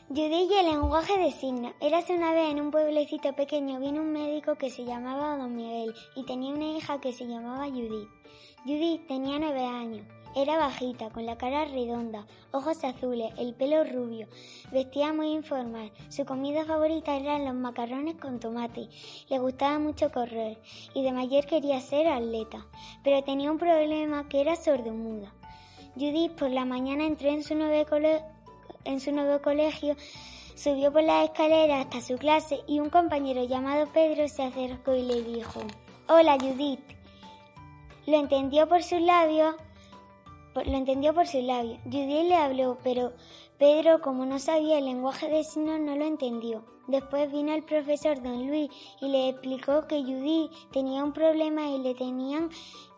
Judith 0.08 0.50
y 0.50 0.54
el 0.54 0.66
lenguaje 0.66 1.18
de 1.18 1.32
signos. 1.32 1.72
Érase 1.80 2.14
una 2.14 2.32
vez 2.32 2.50
en 2.50 2.60
un 2.60 2.70
pueblecito 2.70 3.34
pequeño 3.34 3.80
vino 3.80 4.00
un 4.00 4.12
médico 4.12 4.54
que 4.54 4.70
se 4.70 4.84
llamaba 4.84 5.36
Don 5.36 5.54
Miguel 5.54 5.94
y 6.14 6.24
tenía 6.24 6.54
una 6.54 6.78
hija 6.78 7.00
que 7.00 7.12
se 7.12 7.26
llamaba 7.26 7.66
Judith. 7.66 8.08
Judith 8.64 9.06
tenía 9.06 9.38
nueve 9.38 9.66
años. 9.66 10.06
Era 10.34 10.58
bajita, 10.58 11.10
con 11.10 11.26
la 11.26 11.36
cara 11.36 11.64
redonda, 11.64 12.26
ojos 12.52 12.84
azules, 12.84 13.32
el 13.38 13.54
pelo 13.54 13.84
rubio. 13.84 14.28
Vestía 14.70 15.12
muy 15.12 15.32
informal. 15.32 15.92
Su 16.08 16.24
comida 16.24 16.64
favorita 16.64 17.16
eran 17.16 17.44
los 17.44 17.54
macarrones 17.54 18.16
con 18.16 18.38
tomate. 18.38 18.88
Le 19.28 19.38
gustaba 19.38 19.78
mucho 19.78 20.12
correr 20.12 20.58
y 20.94 21.02
de 21.02 21.12
mayor 21.12 21.46
quería 21.46 21.80
ser 21.80 22.08
atleta. 22.08 22.66
Pero 23.02 23.22
tenía 23.24 23.50
un 23.50 23.58
problema 23.58 24.28
que 24.28 24.40
era 24.40 24.56
sordomuda. 24.56 25.32
Judith 25.94 26.32
por 26.32 26.50
la 26.50 26.64
mañana 26.64 27.04
entró 27.04 27.28
en 27.28 27.42
su 27.42 27.54
nuevo, 27.54 27.96
en 28.84 29.00
su 29.00 29.12
nuevo 29.12 29.42
colegio 29.42 29.96
Subió 30.58 30.92
por 30.92 31.04
la 31.04 31.22
escalera 31.22 31.80
hasta 31.80 32.00
su 32.00 32.16
clase 32.16 32.64
y 32.66 32.80
un 32.80 32.90
compañero 32.90 33.44
llamado 33.44 33.86
Pedro 33.92 34.26
se 34.26 34.42
acercó 34.42 34.92
y 34.92 35.02
le 35.02 35.22
dijo, 35.22 35.60
Hola 36.08 36.36
Judith. 36.36 36.80
Lo 38.06 38.16
entendió 38.16 38.68
por 38.68 38.82
sus 38.82 39.00
labios 39.00 39.54
lo 40.54 40.76
entendió 40.76 41.14
por 41.14 41.26
su 41.26 41.40
labio. 41.40 41.78
Judith 41.84 42.28
le 42.28 42.34
habló, 42.34 42.78
pero 42.82 43.12
Pedro, 43.58 44.00
como 44.00 44.24
no 44.26 44.38
sabía 44.38 44.78
el 44.78 44.84
lenguaje 44.84 45.28
de 45.28 45.44
signos, 45.44 45.80
no 45.80 45.96
lo 45.96 46.04
entendió. 46.04 46.64
Después 46.86 47.30
vino 47.30 47.52
el 47.54 47.64
profesor 47.64 48.22
don 48.22 48.46
Luis 48.46 48.70
y 49.00 49.08
le 49.08 49.28
explicó 49.28 49.86
que 49.86 50.02
Judith 50.02 50.50
tenía 50.72 51.04
un 51.04 51.12
problema 51.12 51.68
y 51.68 51.78
le 51.78 51.94
tenían 51.94 52.50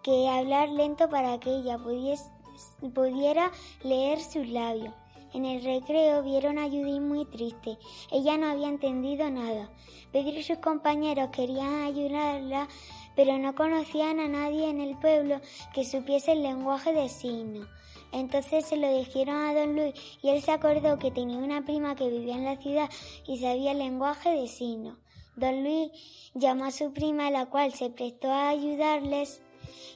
que 0.02 0.28
hablar 0.28 0.68
lento 0.68 1.08
para 1.08 1.40
que 1.40 1.50
ella 1.50 1.78
pudiera 1.78 3.50
leer 3.82 4.20
sus 4.20 4.46
labios. 4.48 4.94
En 5.32 5.44
el 5.44 5.62
recreo 5.62 6.22
vieron 6.22 6.58
a 6.58 6.68
Judith 6.68 7.00
muy 7.00 7.24
triste. 7.24 7.78
Ella 8.10 8.36
no 8.36 8.46
había 8.48 8.68
entendido 8.68 9.30
nada. 9.30 9.70
Pedro 10.12 10.38
y 10.38 10.42
sus 10.42 10.58
compañeros 10.58 11.30
querían 11.30 11.82
ayudarla 11.82 12.68
pero 13.16 13.38
no 13.38 13.54
conocían 13.54 14.20
a 14.20 14.28
nadie 14.28 14.68
en 14.68 14.80
el 14.80 14.96
pueblo 14.98 15.40
que 15.74 15.84
supiese 15.84 16.32
el 16.32 16.42
lenguaje 16.42 16.92
de 16.92 17.08
signos. 17.08 17.68
Entonces 18.12 18.66
se 18.66 18.76
lo 18.76 18.92
dijeron 18.92 19.36
a 19.36 19.54
don 19.54 19.76
Luis 19.76 19.94
y 20.22 20.30
él 20.30 20.42
se 20.42 20.52
acordó 20.52 20.98
que 20.98 21.10
tenía 21.10 21.38
una 21.38 21.64
prima 21.64 21.94
que 21.94 22.08
vivía 22.08 22.34
en 22.34 22.44
la 22.44 22.56
ciudad 22.56 22.90
y 23.26 23.38
sabía 23.38 23.72
el 23.72 23.78
lenguaje 23.78 24.30
de 24.30 24.48
signos. 24.48 24.98
Don 25.36 25.62
Luis 25.62 25.90
llamó 26.34 26.64
a 26.64 26.70
su 26.70 26.92
prima, 26.92 27.30
la 27.30 27.46
cual 27.46 27.72
se 27.72 27.90
prestó 27.90 28.30
a 28.30 28.48
ayudarles. 28.48 29.40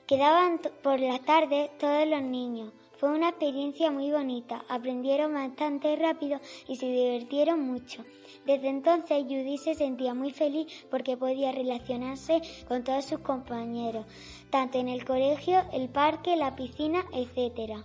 Quedaban 0.07 0.61
por 0.83 1.01
la 1.01 1.19
tarde 1.19 1.71
todos 1.79 2.07
los 2.07 2.23
niños. 2.23 2.73
Fue 3.05 3.13
una 3.13 3.29
experiencia 3.29 3.91
muy 3.91 4.11
bonita, 4.11 4.65
aprendieron 4.67 5.35
bastante 5.35 5.95
rápido 5.95 6.41
y 6.67 6.77
se 6.77 6.87
divirtieron 6.87 7.61
mucho. 7.61 8.03
Desde 8.47 8.71
entonces 8.71 9.25
Judy 9.25 9.59
se 9.59 9.75
sentía 9.75 10.15
muy 10.15 10.31
feliz 10.31 10.87
porque 10.91 11.19
podía 11.19 11.53
relacionarse 11.53 12.41
con 12.67 12.83
todos 12.83 13.05
sus 13.05 13.19
compañeros, 13.19 14.07
tanto 14.49 14.79
en 14.79 14.89
el 14.89 15.05
colegio, 15.05 15.65
el 15.75 15.91
parque, 15.91 16.35
la 16.35 16.57
piscina, 16.57 17.05
etc. 17.13 17.85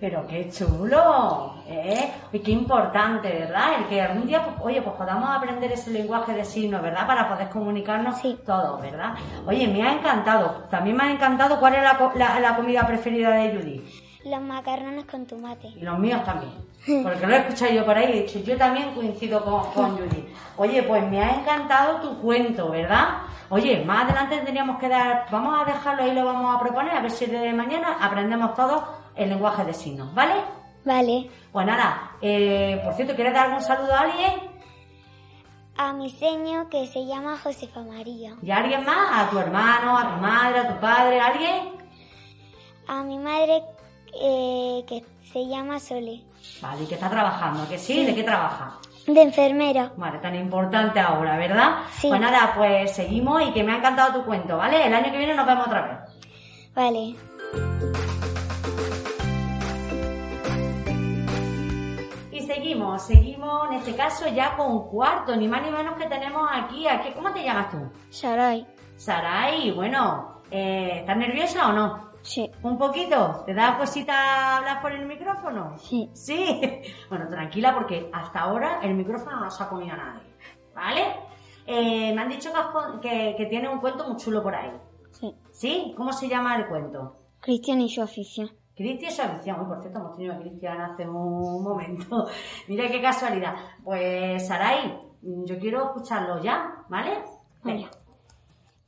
Pero 0.00 0.24
qué 0.28 0.48
chulo, 0.48 1.54
¿eh? 1.66 2.12
Y 2.32 2.38
qué 2.38 2.52
importante, 2.52 3.28
¿verdad? 3.30 3.80
El 3.80 3.86
que 3.86 4.00
algún 4.00 4.28
día, 4.28 4.44
pues, 4.44 4.56
oye, 4.60 4.80
pues 4.80 4.94
podamos 4.94 5.28
aprender 5.28 5.72
ese 5.72 5.90
lenguaje 5.90 6.34
de 6.34 6.44
signos, 6.44 6.80
¿verdad? 6.82 7.04
Para 7.04 7.28
poder 7.28 7.48
comunicarnos 7.48 8.20
sí. 8.20 8.38
todos, 8.46 8.80
¿verdad? 8.80 9.14
Oye, 9.44 9.66
me 9.66 9.82
ha 9.82 9.94
encantado. 9.94 10.66
También 10.70 10.96
me 10.96 11.02
ha 11.02 11.10
encantado 11.10 11.58
cuál 11.58 11.74
es 11.74 11.82
la, 11.82 12.40
la 12.40 12.56
comida 12.56 12.86
preferida 12.86 13.30
de 13.30 13.56
Judy. 13.56 13.84
Los 14.24 14.40
macarrones 14.40 15.04
con 15.06 15.26
tomate. 15.26 15.68
Y 15.68 15.80
los 15.80 15.98
míos 15.98 16.22
también. 16.24 16.52
Porque 17.02 17.26
lo 17.26 17.34
he 17.34 17.38
escuchado 17.38 17.72
yo 17.72 17.84
por 17.84 17.96
ahí 17.96 18.08
y 18.08 18.18
he 18.18 18.22
dicho, 18.22 18.38
yo 18.38 18.56
también 18.56 18.94
coincido 18.94 19.44
con, 19.44 19.72
con 19.72 19.90
Judy. 19.98 20.32
Oye, 20.58 20.84
pues 20.84 21.08
me 21.10 21.20
ha 21.20 21.40
encantado 21.40 22.00
tu 22.00 22.20
cuento, 22.20 22.70
¿verdad? 22.70 23.22
Oye, 23.50 23.82
más 23.84 24.04
adelante 24.04 24.36
tendríamos 24.36 24.78
que 24.78 24.88
dar, 24.88 25.26
vamos 25.30 25.60
a 25.60 25.64
dejarlo 25.64 26.02
ahí, 26.02 26.12
lo 26.12 26.24
vamos 26.24 26.54
a 26.54 26.60
proponer, 26.60 26.94
a 26.94 27.00
ver 27.00 27.10
si 27.10 27.26
de 27.26 27.52
mañana 27.54 27.96
aprendemos 28.00 28.54
todos 28.54 28.82
el 29.18 29.28
lenguaje 29.28 29.64
de 29.64 29.74
signos, 29.74 30.14
¿vale? 30.14 30.34
Vale. 30.84 31.30
Pues 31.52 31.66
nada, 31.66 32.12
eh, 32.22 32.80
por 32.84 32.94
cierto, 32.94 33.14
¿quieres 33.14 33.34
dar 33.34 33.46
algún 33.46 33.60
saludo 33.60 33.92
a 33.92 34.00
alguien? 34.00 34.32
A 35.76 35.92
mi 35.92 36.10
seño 36.10 36.68
que 36.70 36.86
se 36.86 37.04
llama 37.06 37.38
Josefa 37.42 37.82
María. 37.82 38.34
¿Y 38.42 38.50
a 38.50 38.56
alguien 38.56 38.84
más? 38.84 39.26
¿A 39.26 39.30
tu 39.30 39.38
hermano, 39.38 39.98
a 39.98 40.14
tu 40.14 40.20
madre, 40.20 40.60
a 40.60 40.68
tu 40.68 40.80
padre, 40.80 41.20
a 41.20 41.26
alguien? 41.26 41.72
A 42.86 43.02
mi 43.02 43.18
madre 43.18 43.62
eh, 44.14 44.84
que 44.88 45.04
se 45.32 45.46
llama 45.46 45.78
Sole. 45.78 46.22
Vale, 46.62 46.84
y 46.84 46.86
que 46.86 46.94
está 46.94 47.10
trabajando, 47.10 47.68
¿que 47.68 47.78
sí? 47.78 48.04
¿De 48.04 48.14
qué 48.14 48.22
trabaja? 48.22 48.78
De 49.06 49.22
enfermera. 49.22 49.92
Vale, 49.96 50.18
tan 50.18 50.34
importante 50.34 51.00
ahora, 51.00 51.36
¿verdad? 51.36 51.78
Sí. 51.92 52.08
Pues 52.08 52.20
nada, 52.20 52.52
pues 52.56 52.94
seguimos 52.94 53.42
y 53.42 53.52
que 53.52 53.62
me 53.62 53.72
ha 53.72 53.76
encantado 53.76 54.20
tu 54.20 54.24
cuento, 54.24 54.56
¿vale? 54.56 54.86
El 54.86 54.94
año 54.94 55.10
que 55.12 55.18
viene 55.18 55.34
nos 55.34 55.46
vemos 55.46 55.66
otra 55.66 55.82
vez. 55.82 55.98
Vale. 56.74 57.14
Seguimos, 62.68 63.02
seguimos 63.02 63.68
en 63.70 63.78
este 63.78 63.94
caso 63.96 64.28
ya 64.28 64.54
con 64.54 64.88
cuarto, 64.88 65.34
ni 65.34 65.48
más 65.48 65.62
ni 65.62 65.70
menos 65.70 65.96
que 65.96 66.06
tenemos 66.06 66.46
aquí. 66.52 66.86
aquí 66.86 67.12
¿Cómo 67.14 67.32
te 67.32 67.42
llamas 67.42 67.70
tú? 67.70 67.78
Sarai. 68.10 68.66
Sarai, 68.96 69.70
bueno, 69.70 70.42
eh, 70.50 70.98
¿estás 71.00 71.16
nerviosa 71.16 71.68
o 71.68 71.72
no? 71.72 72.10
Sí. 72.20 72.50
¿Un 72.62 72.76
poquito? 72.76 73.42
¿Te 73.46 73.54
da 73.54 73.78
cosita 73.78 74.58
hablar 74.58 74.82
por 74.82 74.92
el 74.92 75.06
micrófono? 75.06 75.78
Sí. 75.78 76.10
Sí. 76.12 76.60
Bueno, 77.08 77.26
tranquila 77.30 77.72
porque 77.72 78.10
hasta 78.12 78.40
ahora 78.40 78.80
el 78.82 78.94
micrófono 78.94 79.40
no 79.40 79.50
se 79.50 79.62
ha 79.62 79.68
comido 79.70 79.94
a 79.94 79.96
nadie. 79.96 80.34
¿Vale? 80.74 81.16
Eh, 81.66 82.12
me 82.14 82.20
han 82.20 82.28
dicho 82.28 82.50
que, 83.00 83.08
que, 83.08 83.34
que 83.34 83.46
tiene 83.46 83.68
un 83.68 83.80
cuento 83.80 84.06
muy 84.06 84.16
chulo 84.18 84.42
por 84.42 84.54
ahí. 84.54 84.72
Sí. 85.12 85.34
¿Sí? 85.52 85.94
¿Cómo 85.96 86.12
se 86.12 86.28
llama 86.28 86.56
el 86.56 86.66
cuento? 86.66 87.16
Cristian 87.40 87.80
y 87.80 87.88
su 87.88 88.02
afición. 88.02 88.50
Afición. 88.78 89.60
Uy, 89.60 89.66
por 89.66 89.80
cierto, 89.80 89.98
hemos 89.98 90.14
tenido 90.14 90.34
a 90.34 90.38
Cristian 90.38 90.80
hace 90.80 91.08
un 91.08 91.62
momento. 91.62 92.26
Mira 92.68 92.88
qué 92.88 93.02
casualidad. 93.02 93.54
Pues, 93.82 94.46
Sarai, 94.46 94.98
yo 95.22 95.58
quiero 95.58 95.86
escucharlo 95.86 96.42
ya, 96.42 96.84
¿vale? 96.88 97.18
Venga. 97.64 97.90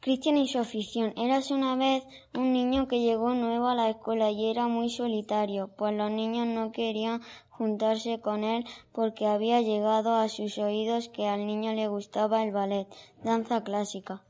Cristian 0.01 0.39
y 0.39 0.49
su 0.49 0.59
afición. 0.59 1.13
Érase 1.17 1.53
una 1.53 1.77
vez 1.77 2.05
un 2.35 2.53
niño 2.53 2.89
que 2.89 3.01
llegó 3.01 3.35
nuevo 3.35 3.69
a 3.69 3.75
la 3.75 3.91
escuela 3.91 4.31
y 4.31 4.51
era 4.51 4.67
muy 4.67 4.89
solitario, 4.89 5.69
pues 5.77 5.95
los 5.95 6.11
niños 6.11 6.47
no 6.47 6.73
querían 6.73 7.21
juntarse 7.51 8.19
con 8.21 8.43
él 8.43 8.65
porque 8.93 9.27
había 9.27 9.61
llegado 9.61 10.15
a 10.15 10.29
sus 10.31 10.57
oídos 10.57 11.11
que 11.11 11.29
al 11.29 11.47
niño 11.47 11.75
le 11.75 11.89
gustaba 11.89 12.43
el 12.43 12.51
ballet, 12.53 12.89
danza 13.23 13.63
clásica. 13.63 14.23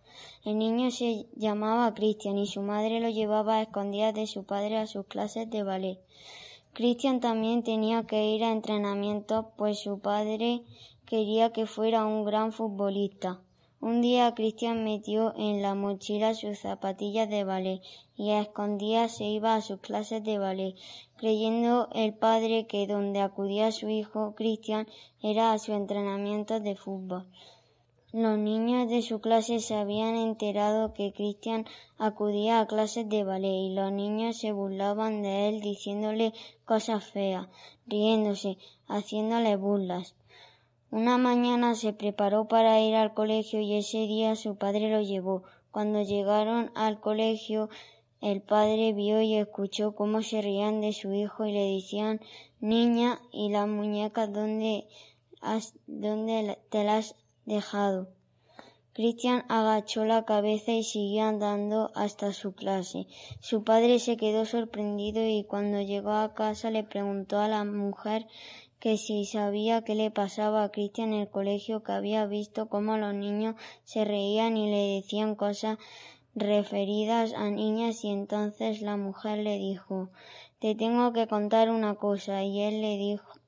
El 0.45 0.59
niño 0.59 0.91
se 0.91 1.27
llamaba 1.37 1.95
Cristian 1.95 2.39
y 2.39 2.47
su 2.47 2.63
madre 2.63 3.01
lo 3.01 3.09
llevaba 3.09 3.57
a 3.57 3.63
escondidas 3.63 4.15
de 4.15 4.27
su 4.27 4.45
padre 4.45 4.79
a 4.79 4.87
sus 4.87 5.07
clases 5.07 5.51
de 5.51 5.63
ballet. 5.63 5.99
Cristian 6.73 7.21
también 7.21 7.63
tenía 7.63 8.07
que 8.07 8.27
ir 8.35 8.45
a 8.45 8.53
entrenamiento, 8.53 9.51
pues 9.57 9.81
su 9.81 9.99
padre 9.99 10.63
quería 11.05 11.53
que 11.53 11.67
fuera 11.67 12.07
un 12.07 12.25
gran 12.25 12.53
futbolista. 12.53 13.41
Un 13.83 14.03
día 14.03 14.35
Cristian 14.35 14.85
metió 14.85 15.35
en 15.37 15.63
la 15.63 15.75
mochila 15.75 16.35
sus 16.35 16.59
zapatillas 16.59 17.31
de 17.31 17.45
ballet 17.45 17.81
y 18.15 18.31
a 18.31 18.43
escondidas 18.43 19.17
se 19.17 19.25
iba 19.25 19.55
a 19.55 19.63
sus 19.63 19.81
clases 19.81 20.23
de 20.23 20.39
ballet, 20.39 20.77
creyendo 21.17 21.89
el 21.93 22.13
padre 22.13 22.67
que 22.67 22.87
donde 22.87 23.21
acudía 23.21 23.73
su 23.73 23.89
hijo 23.89 24.35
Cristian 24.35 24.87
era 25.23 25.53
a 25.53 25.59
su 25.59 25.73
entrenamiento 25.73 26.61
de 26.61 26.77
fútbol. 26.77 27.27
Los 28.13 28.39
niños 28.39 28.91
de 28.91 29.03
su 29.03 29.21
clase 29.21 29.61
se 29.61 29.77
habían 29.77 30.17
enterado 30.17 30.95
que 30.95 31.13
Cristian 31.13 31.65
acudía 31.97 32.59
a 32.59 32.67
clases 32.67 33.09
de 33.09 33.23
ballet 33.23 33.67
y 33.67 33.73
los 33.73 33.93
niños 33.93 34.37
se 34.37 34.51
burlaban 34.51 35.23
de 35.23 35.49
él 35.49 35.61
diciéndole 35.61 36.33
cosas 36.65 37.05
feas, 37.05 37.47
riéndose, 37.87 38.59
haciéndole 38.89 39.55
burlas. 39.55 40.17
Una 40.91 41.19
mañana 41.19 41.77
se 41.77 41.93
preparó 41.93 42.49
para 42.49 42.81
ir 42.81 42.97
al 42.97 43.15
colegio 43.15 43.61
y 43.61 43.75
ese 43.75 43.99
día 44.09 44.35
su 44.35 44.57
padre 44.57 44.91
lo 44.91 45.03
llevó. 45.03 45.45
Cuando 45.71 46.03
llegaron 46.03 46.73
al 46.75 46.99
colegio, 46.99 47.69
el 48.21 48.43
padre 48.43 48.93
vio 48.93 49.23
y 49.23 49.37
escuchó 49.37 49.95
cómo 49.95 50.23
se 50.23 50.43
reían 50.43 50.81
de 50.81 50.93
su 50.93 51.13
hijo 51.13 51.47
y 51.47 51.53
le 51.53 51.75
decían 51.75 52.21
niña 52.59 53.21
y 53.31 53.51
las 53.51 53.69
muñecas 53.69 54.33
dónde 54.33 54.89
dónde 55.87 56.59
te 56.71 56.85
las 56.85 57.15
dejado. 57.51 58.09
Cristian 58.93 59.45
agachó 59.49 60.05
la 60.05 60.25
cabeza 60.25 60.73
y 60.73 60.83
siguió 60.83 61.25
andando 61.25 61.91
hasta 61.95 62.33
su 62.33 62.55
clase. 62.55 63.07
Su 63.41 63.63
padre 63.65 63.99
se 63.99 64.17
quedó 64.17 64.47
sorprendido 64.47 65.27
y 65.27 65.45
cuando 65.45 65.81
llegó 65.81 66.13
a 66.13 66.35
casa 66.35 66.71
le 66.71 66.85
preguntó 66.85 67.39
a 67.39 67.49
la 67.49 67.65
mujer 67.65 68.27
que 68.79 68.97
si 68.97 69.27
sabía 69.27 69.83
qué 69.83 69.95
le 69.95 70.11
pasaba 70.11 70.65
a 70.65 70.71
Cristian 70.71 71.13
en 71.13 71.21
el 71.21 71.29
colegio, 71.29 71.83
que 71.83 71.93
había 71.93 72.27
visto 72.27 72.69
cómo 72.69 72.97
los 72.97 73.15
niños 73.15 73.57
se 73.85 74.05
reían 74.05 74.57
y 74.57 74.71
le 74.71 74.97
decían 74.97 75.35
cosas 75.35 75.79
referidas 76.35 77.35
a 77.35 77.51
niñas 77.51 78.05
y 78.05 78.11
entonces 78.11 78.81
la 78.81 78.97
mujer 78.97 79.39
le 79.39 79.59
dijo 79.59 80.11
te 80.61 80.75
tengo 80.75 81.15
que 81.15 81.27
contar 81.27 81.71
una 81.71 81.95
cosa 81.95 82.45
y 82.45 82.61
él 82.61 82.83
le 82.83 82.99
dijo 82.99 83.40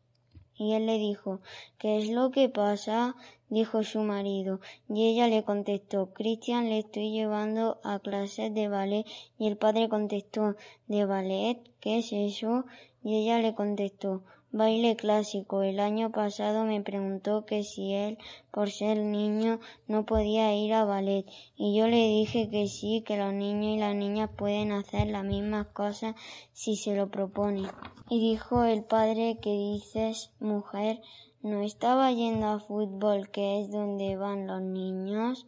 y 0.63 0.75
él 0.75 0.87
le 0.87 0.99
dijo 0.99 1.41
¿Qué 1.79 1.99
es 1.99 2.09
lo 2.11 2.31
que 2.31 2.49
pasa? 2.49 3.17
dijo 3.49 3.83
su 3.83 4.01
marido, 4.01 4.61
y 4.89 5.09
ella 5.09 5.27
le 5.29 5.43
contestó 5.45 6.13
Cristian 6.15 6.69
le 6.69 6.79
estoy 6.79 7.11
llevando 7.11 7.81
a 7.85 7.99
clases 7.99 8.55
de 8.55 8.69
ballet 8.69 9.05
y 9.39 9.49
el 9.49 9.57
padre 9.57 9.89
contestó 9.89 10.57
¿De 10.87 11.05
ballet? 11.05 11.59
¿Qué 11.81 11.99
es 11.99 12.13
eso? 12.13 12.65
y 13.03 13.17
ella 13.17 13.41
le 13.41 13.55
contestó 13.55 14.23
Baile 14.55 14.97
clásico. 14.97 15.63
El 15.63 15.81
año 15.81 16.13
pasado 16.13 16.67
me 16.67 16.83
preguntó 16.83 17.47
que 17.47 17.65
si 17.65 17.95
él, 17.95 18.19
por 18.51 18.71
ser 18.71 18.99
niño, 18.99 19.61
no 19.89 20.05
podía 20.05 20.55
ir 20.55 20.75
a 20.75 20.85
ballet. 20.85 21.25
Y 21.57 21.75
yo 21.75 21.89
le 21.89 22.07
dije 22.09 22.51
que 22.51 22.69
sí, 22.69 23.03
que 23.07 23.17
los 23.17 23.33
niños 23.33 23.77
y 23.77 23.79
las 23.79 23.95
niñas 23.95 24.29
pueden 24.37 24.73
hacer 24.73 25.07
las 25.07 25.25
mismas 25.25 25.69
cosas 25.69 26.17
si 26.53 26.77
se 26.77 26.95
lo 26.95 27.09
proponen. 27.09 27.71
Y 28.13 28.21
dijo 28.21 28.65
el 28.65 28.85
padre 28.85 29.39
que 29.41 29.53
dices, 29.53 30.33
mujer, 30.39 31.01
¿no 31.41 31.63
estaba 31.63 32.13
yendo 32.13 32.47
a 32.47 32.61
fútbol, 32.61 33.31
que 33.31 33.63
es 33.63 33.71
donde 33.71 34.19
van 34.19 34.47
los 34.47 34.61
niños? 34.61 35.47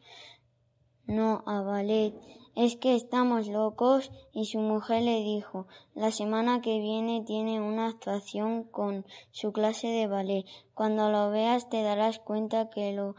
No, 1.06 1.42
a 1.44 1.60
ballet. 1.60 2.14
Es 2.56 2.76
que 2.78 2.94
estamos 2.94 3.48
locos 3.48 4.10
y 4.32 4.46
su 4.46 4.60
mujer 4.60 5.02
le 5.02 5.22
dijo, 5.22 5.66
la 5.94 6.10
semana 6.10 6.62
que 6.62 6.80
viene 6.80 7.22
tiene 7.26 7.60
una 7.60 7.86
actuación 7.86 8.64
con 8.64 9.04
su 9.30 9.52
clase 9.52 9.88
de 9.88 10.06
ballet. 10.06 10.46
Cuando 10.72 11.10
lo 11.10 11.28
veas 11.28 11.68
te 11.68 11.82
darás 11.82 12.18
cuenta 12.18 12.70
que 12.70 12.94
lo 12.94 13.14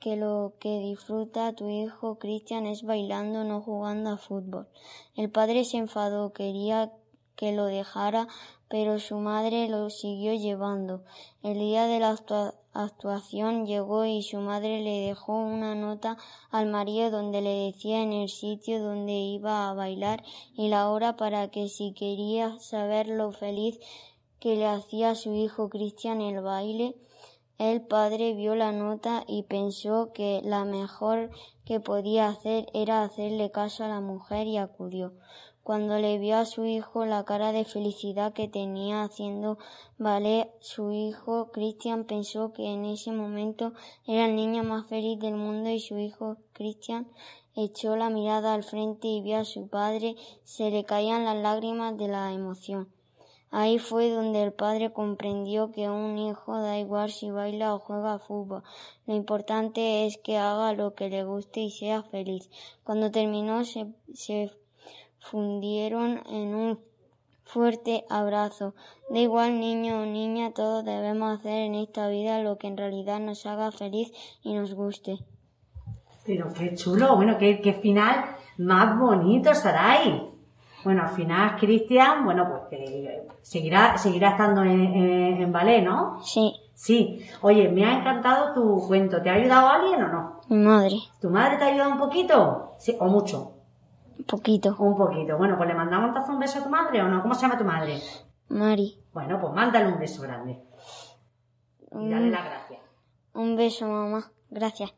que 0.00 0.16
lo 0.16 0.52
que 0.60 0.80
disfruta 0.80 1.54
tu 1.54 1.70
hijo 1.70 2.18
Cristian 2.18 2.66
es 2.66 2.82
bailando, 2.82 3.42
no 3.42 3.62
jugando 3.62 4.10
a 4.10 4.18
fútbol. 4.18 4.68
El 5.14 5.30
padre 5.30 5.64
se 5.64 5.78
enfadó, 5.78 6.34
quería 6.34 6.92
que 7.36 7.52
lo 7.52 7.66
dejara, 7.66 8.26
pero 8.68 8.98
su 8.98 9.16
madre 9.16 9.68
lo 9.68 9.90
siguió 9.90 10.34
llevando. 10.34 11.02
El 11.42 11.58
día 11.58 11.86
de 11.86 12.00
la 12.00 12.10
actua 12.10 12.54
actuación 12.72 13.66
llegó 13.66 14.04
y 14.04 14.22
su 14.22 14.38
madre 14.38 14.82
le 14.82 15.06
dejó 15.06 15.32
una 15.32 15.74
nota 15.74 16.18
al 16.50 16.66
marido 16.66 17.10
donde 17.10 17.40
le 17.40 17.66
decía 17.66 18.02
en 18.02 18.12
el 18.12 18.28
sitio 18.28 18.82
donde 18.82 19.12
iba 19.12 19.70
a 19.70 19.74
bailar 19.74 20.22
y 20.54 20.68
la 20.68 20.90
hora 20.90 21.16
para 21.16 21.50
que 21.50 21.68
si 21.68 21.92
quería 21.92 22.58
saber 22.58 23.08
lo 23.08 23.32
feliz 23.32 23.80
que 24.40 24.56
le 24.56 24.66
hacía 24.66 25.10
a 25.10 25.14
su 25.14 25.32
hijo 25.32 25.70
Cristian 25.70 26.20
el 26.20 26.42
baile, 26.42 26.96
el 27.58 27.80
padre 27.80 28.34
vio 28.34 28.54
la 28.54 28.72
nota 28.72 29.24
y 29.26 29.44
pensó 29.44 30.12
que 30.12 30.42
la 30.44 30.66
mejor 30.66 31.30
que 31.64 31.80
podía 31.80 32.28
hacer 32.28 32.66
era 32.74 33.02
hacerle 33.02 33.50
caso 33.50 33.84
a 33.84 33.88
la 33.88 34.00
mujer 34.00 34.46
y 34.46 34.58
acudió. 34.58 35.14
Cuando 35.66 35.98
le 35.98 36.18
vio 36.18 36.36
a 36.36 36.44
su 36.44 36.64
hijo 36.64 37.06
la 37.06 37.24
cara 37.24 37.50
de 37.50 37.64
felicidad 37.64 38.32
que 38.32 38.46
tenía 38.46 39.02
haciendo 39.02 39.58
ballet, 39.98 40.48
su 40.60 40.92
hijo 40.92 41.50
Cristian 41.50 42.04
pensó 42.04 42.52
que 42.52 42.72
en 42.72 42.84
ese 42.84 43.10
momento 43.10 43.72
era 44.06 44.26
el 44.26 44.36
niño 44.36 44.62
más 44.62 44.86
feliz 44.86 45.18
del 45.18 45.34
mundo 45.34 45.68
y 45.70 45.80
su 45.80 45.98
hijo 45.98 46.36
Cristian 46.52 47.08
echó 47.56 47.96
la 47.96 48.10
mirada 48.10 48.54
al 48.54 48.62
frente 48.62 49.08
y 49.08 49.22
vio 49.22 49.38
a 49.38 49.44
su 49.44 49.66
padre, 49.66 50.14
se 50.44 50.70
le 50.70 50.84
caían 50.84 51.24
las 51.24 51.36
lágrimas 51.36 51.98
de 51.98 52.06
la 52.06 52.32
emoción. 52.32 52.88
Ahí 53.50 53.80
fue 53.80 54.08
donde 54.10 54.44
el 54.44 54.52
padre 54.52 54.92
comprendió 54.92 55.72
que 55.72 55.90
un 55.90 56.16
hijo 56.16 56.56
da 56.60 56.78
igual 56.78 57.10
si 57.10 57.32
baila 57.32 57.74
o 57.74 57.80
juega 57.80 58.20
fútbol. 58.20 58.62
Lo 59.04 59.16
importante 59.16 60.06
es 60.06 60.16
que 60.18 60.38
haga 60.38 60.74
lo 60.74 60.94
que 60.94 61.08
le 61.08 61.24
guste 61.24 61.58
y 61.58 61.72
sea 61.72 62.04
feliz. 62.04 62.50
Cuando 62.84 63.10
terminó 63.10 63.64
se, 63.64 63.88
se 64.14 64.52
fundieron 65.30 66.22
en 66.28 66.54
un 66.54 66.80
fuerte 67.44 68.04
abrazo. 68.10 68.74
Da 69.08 69.18
igual 69.18 69.60
niño 69.60 70.02
o 70.02 70.06
niña, 70.06 70.52
todos 70.52 70.84
debemos 70.84 71.38
hacer 71.38 71.58
en 71.68 71.74
esta 71.74 72.08
vida 72.08 72.42
lo 72.42 72.58
que 72.58 72.66
en 72.66 72.76
realidad 72.76 73.20
nos 73.20 73.46
haga 73.46 73.70
feliz 73.70 74.12
y 74.42 74.54
nos 74.54 74.74
guste. 74.74 75.18
Pero 76.24 76.52
qué 76.52 76.74
chulo, 76.74 77.14
bueno, 77.16 77.38
qué, 77.38 77.60
qué 77.60 77.72
final 77.72 78.24
más 78.58 78.98
bonito, 78.98 79.54
Sarai. 79.54 80.32
Bueno, 80.84 81.02
al 81.02 81.10
final 81.10 81.56
Cristian, 81.56 82.24
bueno, 82.24 82.46
pues 82.48 82.62
que 82.70 83.26
seguirá, 83.42 83.96
seguirá 83.96 84.30
estando 84.30 84.62
en, 84.62 84.70
en, 84.70 85.42
en, 85.42 85.52
ballet, 85.52 85.82
¿no? 85.82 86.22
Sí. 86.22 86.54
Sí. 86.74 87.26
Oye, 87.42 87.68
me 87.68 87.84
ha 87.84 87.98
encantado 87.98 88.54
tu 88.54 88.86
cuento. 88.86 89.20
¿Te 89.22 89.30
ha 89.30 89.34
ayudado 89.34 89.68
alguien 89.68 90.02
o 90.02 90.08
no? 90.08 90.40
Mi 90.48 90.58
madre. 90.58 90.96
¿Tu 91.20 91.30
madre 91.30 91.56
te 91.56 91.64
ha 91.64 91.68
ayudado 91.68 91.92
un 91.92 91.98
poquito? 91.98 92.74
Sí, 92.78 92.96
o 93.00 93.06
mucho. 93.06 93.55
Un 94.18 94.24
poquito. 94.24 94.76
Un 94.78 94.96
poquito. 94.96 95.36
Bueno, 95.36 95.56
pues 95.56 95.68
le 95.68 95.74
mandamos 95.74 96.08
entonces 96.08 96.32
un 96.32 96.40
beso 96.40 96.58
a 96.60 96.62
tu 96.64 96.70
madre 96.70 97.02
o 97.02 97.08
no? 97.08 97.22
¿Cómo 97.22 97.34
se 97.34 97.42
llama 97.42 97.58
tu 97.58 97.64
madre? 97.64 98.00
Mari. 98.48 98.98
Bueno, 99.12 99.40
pues 99.40 99.52
mándale 99.52 99.88
un 99.88 99.98
beso 99.98 100.22
grande. 100.22 100.62
Y 101.92 102.10
dale 102.10 102.30
las 102.30 102.44
gracias. 102.44 102.80
Un 103.34 103.56
beso, 103.56 103.86
mamá. 103.86 104.30
Gracias. 104.50 104.94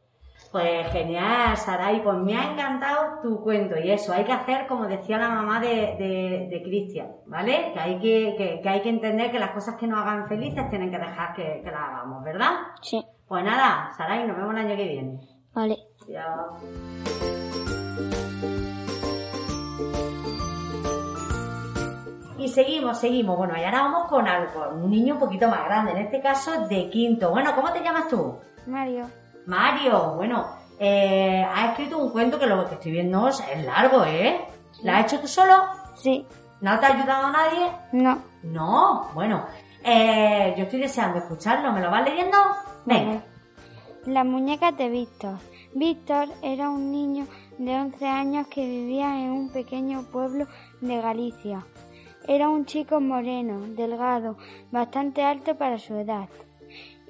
Pues 0.53 0.91
genial, 0.93 1.57
Saray, 1.57 2.03
pues 2.03 2.17
me 2.19 2.35
ha 2.35 2.53
encantado 2.53 3.21
tu 3.21 3.43
cuento 3.43 3.77
y 3.77 3.91
eso, 3.91 4.15
hay 4.15 4.25
que 4.25 4.33
hacer 4.33 4.67
como 4.67 4.87
decía 4.87 5.19
la 5.19 5.29
mamá 5.29 5.61
de, 5.61 6.49
de, 6.51 6.63
Cristian, 6.63 7.09
¿vale? 7.27 7.73
Que 7.75 7.79
hay 7.79 7.99
que, 7.99 8.61
que, 8.63 8.69
hay 8.69 8.81
que 8.81 8.89
entender 8.89 9.31
que 9.31 9.39
las 9.39 9.51
cosas 9.51 9.77
que 9.77 9.87
nos 9.87 10.01
hagan 10.01 10.27
felices 10.27 10.71
tienen 10.71 10.91
que 10.91 10.99
dejar 10.99 11.35
que, 11.35 11.61
que 11.63 11.71
las 11.71 11.81
hagamos, 11.81 12.25
¿verdad? 12.25 12.53
Sí. 12.81 13.05
Pues 13.27 13.45
nada, 13.45 13.93
Saray, 13.95 14.27
nos 14.27 14.39
vemos 14.39 14.55
el 14.55 14.61
año 14.61 14.77
que 14.77 14.89
viene. 14.89 15.21
Vale. 15.53 15.77
Y 22.49 22.51
seguimos, 22.51 22.99
seguimos. 22.99 23.37
Bueno, 23.37 23.55
y 23.59 23.63
ahora 23.63 23.83
vamos 23.83 24.09
con 24.09 24.27
algo, 24.27 24.71
un 24.73 24.91
niño 24.91 25.15
un 25.15 25.21
poquito 25.21 25.49
más 25.49 25.67
grande, 25.67 25.93
en 25.93 25.99
este 25.99 26.23
caso 26.23 26.67
de 26.67 26.89
quinto. 26.89 27.29
Bueno, 27.31 27.55
¿cómo 27.55 27.71
te 27.73 27.83
llamas 27.83 28.09
tú? 28.09 28.39
Mario. 28.67 29.05
Mario, 29.45 30.15
bueno, 30.15 30.47
eh, 30.79 31.45
ha 31.47 31.67
escrito 31.67 31.99
un 31.99 32.11
cuento 32.11 32.39
que 32.39 32.47
lo 32.47 32.67
que 32.67 32.77
estoy 32.77 32.93
viendo 32.93 33.29
es 33.29 33.43
largo, 33.67 34.03
¿eh? 34.07 34.41
¿Lo 34.83 34.93
has 34.93 35.05
hecho 35.05 35.21
tú 35.21 35.29
solo? 35.29 35.53
Sí. 35.95 36.25
¿No 36.63 36.81
te 36.81 36.87
ha 36.87 36.95
ayudado 36.95 37.31
nadie? 37.31 37.71
No. 37.93 38.19
No, 38.43 39.11
bueno, 39.13 39.45
eh, 39.85 40.55
yo 40.57 40.65
estoy 40.65 40.81
deseando 40.81 41.19
escucharlo. 41.19 41.71
¿Me 41.73 41.83
lo 41.83 41.91
vas 41.91 42.03
leyendo? 42.03 42.39
Venga. 42.87 43.25
Las 44.07 44.25
muñecas 44.25 44.75
de 44.79 44.89
Víctor. 44.89 45.35
Víctor 45.75 46.29
era 46.43 46.71
un 46.71 46.91
niño 46.91 47.27
de 47.59 47.77
11 47.77 48.07
años 48.07 48.47
que 48.47 48.65
vivía 48.65 49.21
en 49.21 49.33
un 49.33 49.53
pequeño 49.53 50.05
pueblo 50.05 50.47
de 50.81 50.99
Galicia. 50.99 51.67
Era 52.29 52.51
un 52.51 52.67
chico 52.67 53.01
moreno, 53.01 53.61
delgado, 53.75 54.37
bastante 54.71 55.23
alto 55.23 55.57
para 55.57 55.79
su 55.79 55.95
edad 55.95 56.29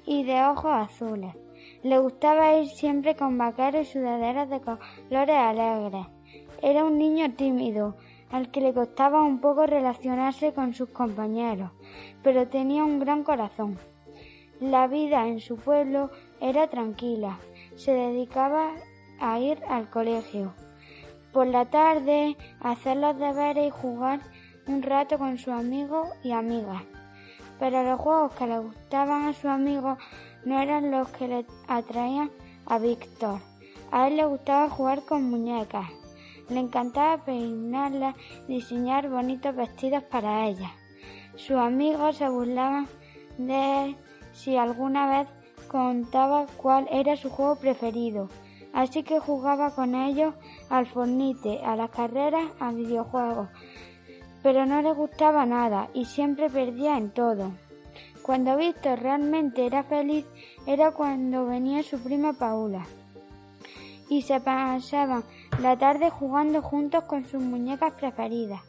y 0.05 0.23
de 0.23 0.41
ojos 0.45 0.71
azules. 0.71 1.35
Le 1.83 1.99
gustaba 1.99 2.53
ir 2.53 2.69
siempre 2.69 3.17
con 3.17 3.37
vaqueros 3.37 3.81
y 3.81 3.91
sudaderas 3.91 4.49
de 4.49 4.61
colores 4.61 5.35
alegres. 5.35 6.07
Era 6.61 6.85
un 6.85 6.97
niño 6.97 7.33
tímido, 7.33 7.97
al 8.31 8.49
que 8.49 8.61
le 8.61 8.73
costaba 8.73 9.21
un 9.21 9.41
poco 9.41 9.65
relacionarse 9.65 10.53
con 10.53 10.73
sus 10.73 10.87
compañeros, 10.87 11.71
pero 12.23 12.47
tenía 12.47 12.85
un 12.85 12.99
gran 12.99 13.25
corazón. 13.25 13.77
La 14.61 14.87
vida 14.87 15.27
en 15.27 15.41
su 15.41 15.57
pueblo 15.57 16.11
era 16.39 16.67
tranquila. 16.67 17.39
Se 17.75 17.91
dedicaba 17.91 18.71
a 19.19 19.37
ir 19.41 19.59
al 19.67 19.89
colegio. 19.89 20.53
Por 21.33 21.47
la 21.47 21.65
tarde, 21.65 22.37
hacer 22.61 22.95
los 22.95 23.19
deberes 23.19 23.67
y 23.67 23.69
jugar 23.69 24.21
un 24.69 24.83
rato 24.83 25.17
con 25.17 25.39
sus 25.39 25.51
amigos 25.51 26.07
y 26.23 26.31
amigas. 26.31 26.83
Pero 27.59 27.83
los 27.83 27.99
juegos 27.99 28.33
que 28.35 28.45
le 28.45 28.59
gustaban 28.59 29.27
a 29.27 29.33
sus 29.33 29.45
amigos 29.45 29.97
no 30.45 30.59
eran 30.61 30.91
los 30.91 31.07
que 31.09 31.27
le 31.27 31.45
atraían 31.67 32.29
a 32.67 32.77
Víctor. 32.77 33.39
A 33.91 34.07
él 34.07 34.17
le 34.17 34.25
gustaba 34.25 34.69
jugar 34.69 35.03
con 35.05 35.23
muñecas. 35.29 35.87
Le 36.49 36.59
encantaba 36.59 37.25
peinarlas, 37.25 38.15
diseñar 38.47 39.09
bonitos 39.09 39.55
vestidos 39.55 40.03
para 40.03 40.45
ellas. 40.45 40.71
Sus 41.35 41.57
amigos 41.57 42.17
se 42.17 42.29
burlaban 42.29 42.87
de 43.39 43.85
él 43.85 43.97
si 44.33 44.55
alguna 44.55 45.09
vez 45.09 45.27
contaba 45.67 46.45
cuál 46.57 46.87
era 46.91 47.15
su 47.15 47.31
juego 47.31 47.55
preferido. 47.55 48.29
Así 48.71 49.01
que 49.01 49.19
jugaba 49.19 49.73
con 49.73 49.95
ellos 49.95 50.35
al 50.69 50.85
fornite, 50.85 51.65
a 51.65 51.75
las 51.75 51.89
carreras, 51.89 52.45
a 52.59 52.71
videojuegos. 52.71 53.49
Pero 54.43 54.65
no 54.65 54.81
le 54.81 54.93
gustaba 54.93 55.45
nada 55.45 55.89
y 55.93 56.05
siempre 56.05 56.49
perdía 56.49 56.97
en 56.97 57.11
todo. 57.11 57.51
Cuando 58.21 58.57
Víctor 58.57 58.99
realmente 58.99 59.65
era 59.65 59.83
feliz 59.83 60.25
era 60.65 60.91
cuando 60.91 61.45
venía 61.45 61.83
su 61.83 61.99
prima 61.99 62.33
Paula 62.33 62.85
y 64.09 64.23
se 64.23 64.39
pasaban 64.39 65.23
la 65.61 65.77
tarde 65.77 66.09
jugando 66.09 66.61
juntos 66.61 67.03
con 67.05 67.25
sus 67.25 67.41
muñecas 67.41 67.93
preferidas. 67.93 68.61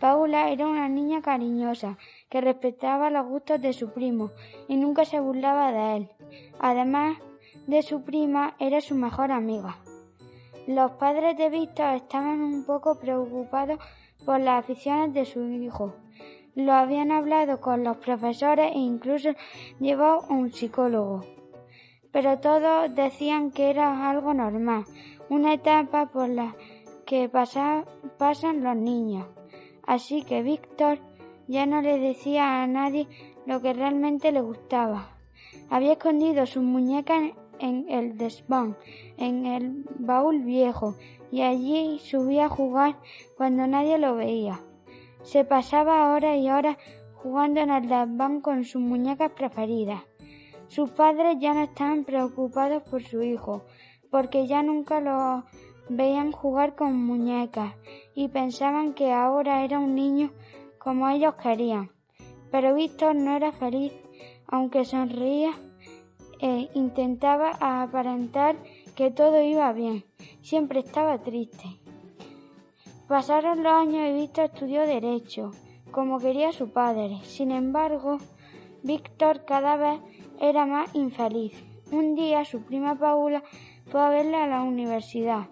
Paula 0.00 0.48
era 0.48 0.66
una 0.66 0.88
niña 0.88 1.22
cariñosa 1.22 1.98
que 2.28 2.40
respetaba 2.40 3.10
los 3.10 3.26
gustos 3.26 3.60
de 3.60 3.72
su 3.72 3.90
primo 3.90 4.30
y 4.66 4.76
nunca 4.76 5.04
se 5.04 5.20
burlaba 5.20 5.72
de 5.72 5.96
él. 5.96 6.10
Además 6.58 7.18
de 7.66 7.82
su 7.82 8.02
prima, 8.02 8.54
era 8.58 8.80
su 8.80 8.94
mejor 8.94 9.30
amiga. 9.30 9.76
Los 10.66 10.92
padres 10.92 11.36
de 11.36 11.50
Víctor 11.50 11.94
estaban 11.96 12.40
un 12.40 12.64
poco 12.64 12.98
preocupados 12.98 13.78
por 14.24 14.40
las 14.40 14.64
aficiones 14.64 15.14
de 15.14 15.24
su 15.24 15.42
hijo 15.48 15.94
lo 16.54 16.72
habían 16.72 17.12
hablado 17.12 17.60
con 17.60 17.84
los 17.84 17.96
profesores 17.98 18.72
e 18.74 18.78
incluso 18.78 19.30
llevó 19.78 20.20
un 20.28 20.52
psicólogo. 20.52 21.24
Pero 22.12 22.38
todos 22.38 22.94
decían 22.94 23.50
que 23.52 23.70
era 23.70 24.10
algo 24.10 24.34
normal, 24.34 24.84
una 25.28 25.54
etapa 25.54 26.06
por 26.06 26.28
la 26.28 26.56
que 27.06 27.28
pasan 27.28 28.62
los 28.62 28.76
niños. 28.76 29.26
Así 29.86 30.22
que 30.22 30.42
Víctor 30.42 30.98
ya 31.46 31.66
no 31.66 31.82
le 31.82 31.98
decía 31.98 32.62
a 32.62 32.66
nadie 32.66 33.06
lo 33.46 33.60
que 33.60 33.72
realmente 33.72 34.32
le 34.32 34.40
gustaba. 34.40 35.10
Había 35.68 35.92
escondido 35.92 36.46
su 36.46 36.62
muñeca 36.62 37.32
en 37.60 37.88
el 37.88 38.16
desván, 38.16 38.76
en 39.16 39.46
el 39.46 39.84
baúl 39.98 40.40
viejo, 40.40 40.96
y 41.30 41.42
allí 41.42 41.98
subía 41.98 42.46
a 42.46 42.48
jugar 42.48 42.96
cuando 43.36 43.66
nadie 43.66 43.98
lo 43.98 44.16
veía. 44.16 44.60
Se 45.22 45.44
pasaba 45.44 46.12
horas 46.12 46.38
y 46.38 46.50
horas 46.50 46.76
jugando 47.14 47.60
en 47.60 47.70
el 47.70 47.88
desván 47.88 48.40
con 48.40 48.64
sus 48.64 48.80
muñecas 48.80 49.30
preferidas. 49.32 50.02
Sus 50.68 50.90
padres 50.90 51.36
ya 51.38 51.52
no 51.52 51.62
estaban 51.62 52.04
preocupados 52.04 52.82
por 52.84 53.02
su 53.02 53.22
hijo, 53.22 53.64
porque 54.10 54.46
ya 54.46 54.62
nunca 54.62 55.00
lo 55.00 55.44
veían 55.88 56.32
jugar 56.32 56.76
con 56.76 56.96
muñecas 56.96 57.74
y 58.14 58.28
pensaban 58.28 58.94
que 58.94 59.12
ahora 59.12 59.64
era 59.64 59.78
un 59.78 59.94
niño 59.94 60.30
como 60.78 61.08
ellos 61.08 61.34
querían. 61.34 61.90
Pero 62.50 62.74
Víctor 62.74 63.16
no 63.16 63.36
era 63.36 63.52
feliz, 63.52 63.92
aunque 64.46 64.84
sonreía 64.84 65.52
e 66.40 66.70
intentaba 66.74 67.50
aparentar 67.60 68.56
que 69.00 69.10
todo 69.10 69.40
iba 69.40 69.72
bien. 69.72 70.04
Siempre 70.42 70.80
estaba 70.80 71.16
triste. 71.16 71.64
Pasaron 73.08 73.62
los 73.62 73.72
años 73.72 74.10
y 74.10 74.20
Víctor 74.20 74.50
estudió 74.52 74.82
Derecho, 74.82 75.52
como 75.90 76.18
quería 76.18 76.52
su 76.52 76.70
padre. 76.70 77.16
Sin 77.22 77.50
embargo, 77.50 78.18
Víctor 78.82 79.46
cada 79.46 79.76
vez 79.76 80.00
era 80.38 80.66
más 80.66 80.94
infeliz. 80.94 81.54
Un 81.90 82.14
día 82.14 82.44
su 82.44 82.60
prima 82.60 82.94
Paula 82.94 83.42
fue 83.86 84.02
a 84.02 84.10
verle 84.10 84.36
a 84.36 84.46
la 84.46 84.62
universidad 84.62 85.48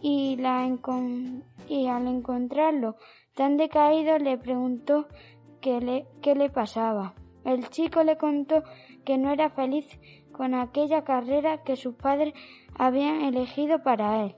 y, 0.00 0.38
y 1.68 1.86
al 1.88 2.06
encontrarlo 2.06 2.96
tan 3.34 3.58
decaído 3.58 4.16
le 4.16 4.38
preguntó 4.38 5.08
qué 5.60 5.78
le, 5.82 6.06
qué 6.22 6.34
le 6.34 6.48
pasaba. 6.48 7.12
El 7.44 7.68
chico 7.68 8.02
le 8.02 8.16
contó 8.16 8.62
que 9.04 9.18
no 9.18 9.30
era 9.30 9.50
feliz 9.50 9.86
con 10.32 10.54
aquella 10.54 11.04
carrera 11.04 11.62
que 11.62 11.76
sus 11.76 11.94
padres 11.94 12.34
habían 12.76 13.22
elegido 13.22 13.82
para 13.82 14.24
él 14.24 14.36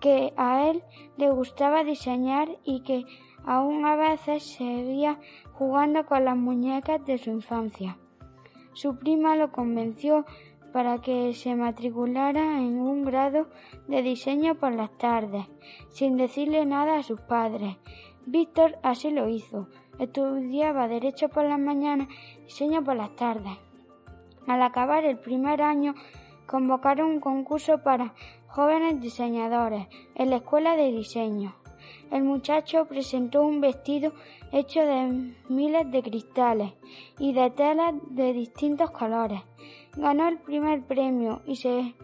que 0.00 0.32
a 0.36 0.68
él 0.68 0.82
le 1.16 1.30
gustaba 1.30 1.84
diseñar 1.84 2.48
y 2.64 2.82
que 2.82 3.04
aún 3.44 3.84
a 3.84 3.96
veces 3.96 4.42
seguía 4.42 5.18
jugando 5.52 6.06
con 6.06 6.24
las 6.24 6.36
muñecas 6.36 7.04
de 7.04 7.18
su 7.18 7.30
infancia. 7.30 7.98
Su 8.72 8.98
prima 8.98 9.36
lo 9.36 9.52
convenció 9.52 10.24
para 10.72 10.98
que 10.98 11.34
se 11.34 11.54
matriculara 11.54 12.58
en 12.58 12.78
un 12.78 13.04
grado 13.04 13.48
de 13.88 14.02
diseño 14.02 14.54
por 14.54 14.72
las 14.72 14.96
tardes, 14.96 15.44
sin 15.90 16.16
decirle 16.16 16.64
nada 16.64 16.98
a 16.98 17.02
sus 17.02 17.20
padres. 17.20 17.76
Víctor 18.24 18.78
así 18.82 19.10
lo 19.10 19.28
hizo. 19.28 19.68
Estudiaba 19.98 20.88
derecho 20.88 21.28
por 21.28 21.44
las 21.44 21.58
mañanas, 21.58 22.08
diseño 22.44 22.82
por 22.82 22.96
las 22.96 23.14
tardes. 23.16 23.58
Al 24.46 24.62
acabar 24.62 25.04
el 25.04 25.18
primer 25.18 25.62
año, 25.62 25.94
convocaron 26.46 27.06
un 27.08 27.20
concurso 27.20 27.82
para 27.82 28.14
jóvenes 28.48 29.00
diseñadores 29.00 29.86
en 30.14 30.30
la 30.30 30.36
escuela 30.36 30.76
de 30.76 30.92
diseño. 30.92 31.54
El 32.10 32.24
muchacho 32.24 32.84
presentó 32.84 33.42
un 33.42 33.60
vestido 33.60 34.12
hecho 34.52 34.80
de 34.80 35.32
miles 35.48 35.90
de 35.90 36.02
cristales 36.02 36.72
y 37.18 37.32
de 37.32 37.50
telas 37.50 37.94
de 38.10 38.34
distintos 38.34 38.90
colores. 38.90 39.40
Ganó 39.96 40.28
el 40.28 40.38
primer 40.38 40.82
premio 40.82 41.40
y 41.46 41.56
se, 41.56 41.94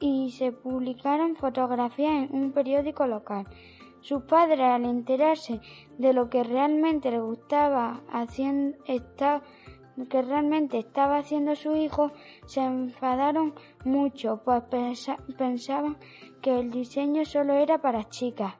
y 0.00 0.30
se 0.30 0.52
publicaron 0.52 1.36
fotografías 1.36 2.30
en 2.30 2.34
un 2.34 2.52
periódico 2.52 3.06
local. 3.06 3.46
Sus 4.00 4.22
padres, 4.24 4.60
al 4.60 4.84
enterarse 4.84 5.60
de 5.98 6.12
lo 6.12 6.28
que 6.28 6.44
realmente 6.44 7.10
le 7.10 7.20
gustaba 7.20 8.00
haciendo, 8.12 8.76
que 10.08 10.22
realmente 10.22 10.78
estaba 10.78 11.18
haciendo 11.18 11.54
su 11.54 11.76
hijo, 11.76 12.12
se 12.46 12.60
enfadaron 12.60 13.54
mucho, 13.84 14.40
pues 14.44 14.62
pensaban 15.38 15.96
que 16.42 16.58
el 16.58 16.70
diseño 16.70 17.24
solo 17.24 17.54
era 17.54 17.78
para 17.78 18.08
chicas. 18.08 18.54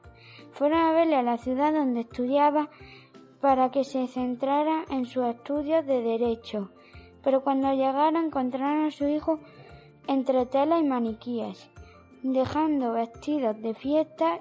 Fueron 0.51 0.79
a 0.79 0.93
verle 0.93 1.17
a 1.17 1.23
la 1.23 1.37
ciudad 1.37 1.73
donde 1.73 2.01
estudiaba 2.01 2.69
para 3.41 3.69
que 3.69 3.83
se 3.83 4.07
centrara 4.07 4.85
en 4.89 5.05
sus 5.05 5.25
estudios 5.25 5.85
de 5.85 6.01
derecho. 6.01 6.71
Pero 7.23 7.43
cuando 7.43 7.71
llegaron 7.73 8.15
encontraron 8.15 8.85
a 8.85 8.91
su 8.91 9.07
hijo 9.07 9.39
entre 10.07 10.45
tela 10.45 10.79
y 10.79 10.83
maniquíes, 10.83 11.69
dejando 12.23 12.93
vestidos 12.93 13.61
de 13.61 13.73
fiesta 13.73 14.39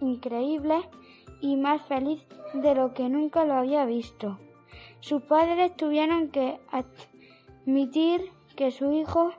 increíbles 0.00 0.84
y 1.46 1.54
más 1.54 1.80
feliz 1.82 2.26
de 2.54 2.74
lo 2.74 2.92
que 2.92 3.08
nunca 3.08 3.44
lo 3.44 3.54
había 3.54 3.84
visto. 3.84 4.38
Sus 4.98 5.22
padres 5.22 5.76
tuvieron 5.76 6.30
que 6.30 6.58
admitir 6.72 8.32
que 8.56 8.72
su 8.72 8.92
hijo 8.92 9.32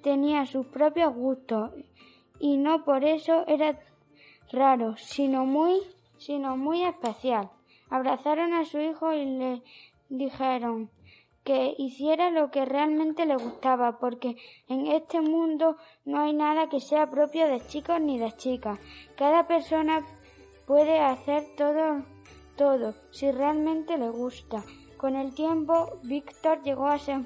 tenía 0.00 0.46
sus 0.46 0.66
propios 0.66 1.12
gustos 1.12 1.72
y 2.38 2.56
no 2.56 2.84
por 2.84 3.04
eso 3.04 3.44
era 3.48 3.80
raro, 4.52 4.96
sino 4.96 5.44
muy, 5.44 5.80
sino 6.18 6.56
muy 6.56 6.84
especial. 6.84 7.50
Abrazaron 7.88 8.54
a 8.54 8.64
su 8.64 8.78
hijo 8.78 9.12
y 9.12 9.24
le 9.24 9.62
dijeron 10.08 10.88
que 11.42 11.74
hiciera 11.78 12.30
lo 12.30 12.52
que 12.52 12.64
realmente 12.64 13.26
le 13.26 13.34
gustaba, 13.34 13.98
porque 13.98 14.36
en 14.68 14.86
este 14.86 15.20
mundo 15.20 15.76
no 16.04 16.20
hay 16.20 16.32
nada 16.32 16.68
que 16.68 16.78
sea 16.78 17.10
propio 17.10 17.48
de 17.48 17.60
chicos 17.66 18.00
ni 18.00 18.18
de 18.18 18.30
chicas. 18.36 18.78
Cada 19.16 19.48
persona 19.48 20.06
puede 20.70 21.00
hacer 21.00 21.46
todo, 21.56 22.04
todo, 22.56 22.94
si 23.10 23.32
realmente 23.32 23.98
le 23.98 24.08
gusta. 24.08 24.62
Con 24.96 25.16
el 25.16 25.34
tiempo, 25.34 25.98
Víctor 26.04 26.62
llegó 26.62 26.86
a 26.86 26.96
ser 26.96 27.22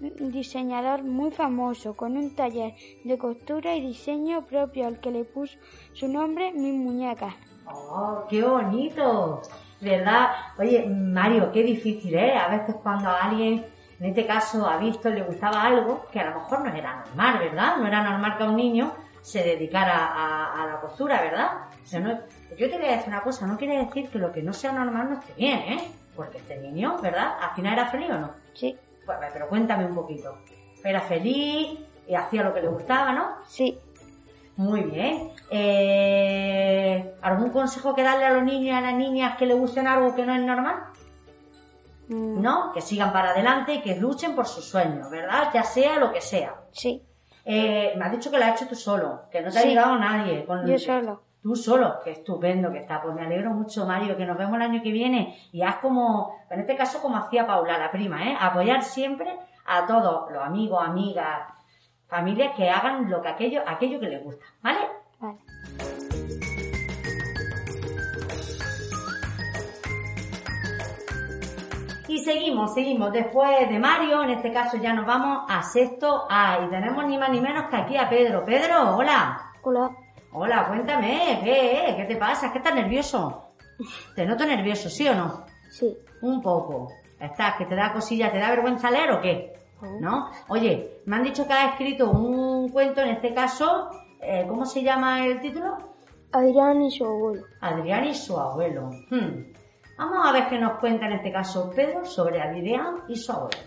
un 0.00 0.32
diseñador 0.32 1.02
muy 1.02 1.30
famoso, 1.30 1.94
con 1.94 2.16
un 2.16 2.34
taller 2.34 2.72
de 3.04 3.18
costura 3.18 3.76
y 3.76 3.82
diseño 3.82 4.46
propio 4.46 4.86
al 4.86 4.98
que 4.98 5.10
le 5.10 5.24
puso 5.24 5.58
su 5.92 6.08
nombre 6.08 6.52
Mi 6.54 6.72
Muñeca. 6.72 7.36
¡Oh, 7.66 8.24
qué 8.30 8.42
bonito! 8.42 9.42
¿Verdad? 9.82 10.30
Oye, 10.58 10.86
Mario, 10.86 11.52
qué 11.52 11.62
difícil, 11.62 12.14
¿eh? 12.14 12.34
A 12.34 12.48
veces 12.48 12.76
cuando 12.82 13.10
a 13.10 13.24
alguien, 13.24 13.62
en 13.98 14.06
este 14.06 14.26
caso 14.26 14.66
ha 14.66 14.78
visto, 14.78 15.10
le 15.10 15.22
gustaba 15.22 15.64
algo 15.64 16.06
que 16.10 16.20
a 16.20 16.30
lo 16.30 16.40
mejor 16.40 16.60
no 16.60 16.74
era 16.74 17.04
normal, 17.04 17.40
¿verdad? 17.40 17.76
No 17.76 17.86
era 17.86 18.02
normal 18.02 18.38
que 18.38 18.44
a 18.44 18.48
un 18.48 18.56
niño 18.56 18.94
se 19.20 19.42
dedicara 19.42 20.62
a, 20.62 20.66
la 20.66 20.80
costura, 20.80 21.20
¿verdad? 21.20 21.50
Yo 22.56 22.68
te 22.70 22.76
voy 22.76 22.86
a 22.86 22.92
decir 22.92 23.08
una 23.08 23.22
cosa, 23.22 23.46
no 23.46 23.56
quiere 23.56 23.78
decir 23.78 24.08
que 24.10 24.18
lo 24.18 24.32
que 24.32 24.42
no 24.42 24.52
sea 24.52 24.72
normal 24.72 25.10
no 25.10 25.20
esté 25.20 25.32
bien, 25.34 25.58
¿eh? 25.58 25.90
Porque 26.14 26.38
este 26.38 26.58
niño, 26.58 26.98
¿verdad? 27.00 27.34
¿Al 27.40 27.54
final 27.54 27.74
era 27.74 27.86
feliz 27.86 28.10
o 28.10 28.18
no? 28.18 28.30
Sí. 28.54 28.76
Pues, 29.06 29.18
pero 29.32 29.48
cuéntame 29.48 29.86
un 29.86 29.94
poquito. 29.94 30.38
Era 30.84 31.00
feliz 31.00 31.78
y 32.06 32.14
hacía 32.14 32.42
lo 32.42 32.52
que 32.52 32.62
le 32.62 32.68
gustaba, 32.68 33.12
¿no? 33.12 33.36
Sí. 33.46 33.78
Muy 34.56 34.82
bien. 34.82 35.30
Eh, 35.50 37.14
¿Algún 37.22 37.50
consejo 37.50 37.94
que 37.94 38.02
darle 38.02 38.24
a 38.24 38.32
los 38.32 38.42
niños 38.42 38.66
y 38.66 38.70
a 38.70 38.80
las 38.80 38.94
niñas 38.94 39.36
que 39.38 39.46
le 39.46 39.54
gusten 39.54 39.86
algo 39.86 40.14
que 40.14 40.26
no 40.26 40.34
es 40.34 40.42
normal? 40.42 40.84
Mm. 42.08 42.42
¿No? 42.42 42.72
Que 42.72 42.80
sigan 42.80 43.12
para 43.12 43.30
adelante 43.30 43.74
y 43.74 43.80
que 43.80 43.96
luchen 43.96 44.34
por 44.34 44.46
sus 44.46 44.64
sueños, 44.64 45.08
¿verdad? 45.10 45.50
Ya 45.54 45.62
sea 45.62 45.98
lo 45.98 46.12
que 46.12 46.20
sea. 46.20 46.56
Sí. 46.72 47.02
Eh, 47.44 47.94
me 47.96 48.04
has 48.04 48.12
dicho 48.12 48.30
que 48.30 48.38
lo 48.38 48.44
has 48.44 48.60
hecho 48.60 48.68
tú 48.68 48.74
solo, 48.74 49.22
que 49.30 49.40
no 49.40 49.50
te 49.50 49.58
ha 49.58 49.62
ayudado 49.62 49.96
nadie. 49.98 50.44
Con 50.44 50.66
Yo 50.66 50.78
solo. 50.78 51.22
Tú 51.42 51.56
solo, 51.56 52.00
que 52.04 52.10
estupendo 52.10 52.70
que 52.70 52.78
está. 52.78 53.00
Pues 53.00 53.14
me 53.14 53.22
alegro 53.22 53.50
mucho, 53.50 53.86
Mario, 53.86 54.16
que 54.16 54.26
nos 54.26 54.36
vemos 54.36 54.56
el 54.56 54.62
año 54.62 54.82
que 54.82 54.92
viene 54.92 55.38
y 55.52 55.62
haz 55.62 55.76
como, 55.76 56.36
en 56.50 56.60
este 56.60 56.76
caso 56.76 57.00
como 57.00 57.16
hacía 57.16 57.46
Paula, 57.46 57.78
la 57.78 57.90
prima, 57.90 58.22
¿eh? 58.28 58.36
Apoyar 58.38 58.82
siempre 58.82 59.38
a 59.64 59.86
todos 59.86 60.30
los 60.30 60.42
amigos, 60.42 60.82
amigas, 60.84 61.50
familias 62.08 62.54
que 62.56 62.68
hagan 62.68 63.08
lo 63.08 63.22
que 63.22 63.28
aquello, 63.28 63.62
aquello 63.66 63.98
que 64.00 64.08
les 64.08 64.22
gusta, 64.22 64.44
¿vale? 64.62 64.80
Vale. 65.18 65.38
Y 72.06 72.18
seguimos, 72.18 72.74
seguimos. 72.74 73.12
Después 73.12 73.68
de 73.68 73.78
Mario, 73.78 74.24
en 74.24 74.30
este 74.30 74.52
caso 74.52 74.76
ya 74.76 74.92
nos 74.92 75.06
vamos 75.06 75.44
a 75.48 75.62
sexto 75.62 76.26
A. 76.28 76.58
Y 76.66 76.68
tenemos 76.68 77.06
ni 77.06 77.16
más 77.16 77.30
ni 77.30 77.40
menos 77.40 77.68
que 77.70 77.76
aquí 77.76 77.96
a 77.96 78.08
Pedro. 78.08 78.44
Pedro, 78.44 78.96
hola. 78.96 79.52
Hola. 79.62 79.90
Hola, 80.32 80.66
cuéntame, 80.68 81.40
¿qué, 81.42 81.94
¿Qué 81.96 82.04
te 82.04 82.16
pasa? 82.16 82.46
¿Es 82.46 82.52
que 82.52 82.58
estás 82.58 82.74
nervioso? 82.74 83.52
¿Te 84.14 84.24
noto 84.24 84.44
nervioso, 84.46 84.88
sí 84.88 85.08
o 85.08 85.14
no? 85.14 85.44
Sí. 85.70 85.96
Un 86.22 86.40
poco. 86.40 86.88
¿Estás? 87.18 87.56
¿Que 87.56 87.66
te 87.66 87.74
da 87.74 87.92
cosilla, 87.92 88.30
te 88.30 88.38
da 88.38 88.50
vergüenza 88.50 88.90
leer 88.90 89.10
o 89.10 89.20
qué? 89.20 89.60
¿no? 90.00 90.30
Oye, 90.48 91.00
me 91.06 91.16
han 91.16 91.24
dicho 91.24 91.46
que 91.46 91.52
has 91.52 91.72
escrito 91.72 92.10
un 92.10 92.68
cuento, 92.68 93.00
en 93.00 93.10
este 93.10 93.34
caso, 93.34 93.90
eh, 94.20 94.44
¿cómo 94.48 94.66
se 94.66 94.82
llama 94.82 95.26
el 95.26 95.40
título? 95.40 95.78
Adrián 96.32 96.82
y 96.82 96.90
su 96.90 97.04
abuelo. 97.04 97.42
Adrián 97.60 98.04
y 98.04 98.14
su 98.14 98.38
abuelo. 98.38 98.90
Hmm. 99.10 99.52
Vamos 99.98 100.26
a 100.26 100.32
ver 100.32 100.48
qué 100.48 100.58
nos 100.58 100.78
cuenta 100.78 101.06
en 101.06 101.12
este 101.12 101.32
caso 101.32 101.70
Pedro 101.74 102.04
sobre 102.04 102.40
Adrián 102.40 102.98
y 103.08 103.16
su 103.16 103.32
abuelo. 103.32 103.58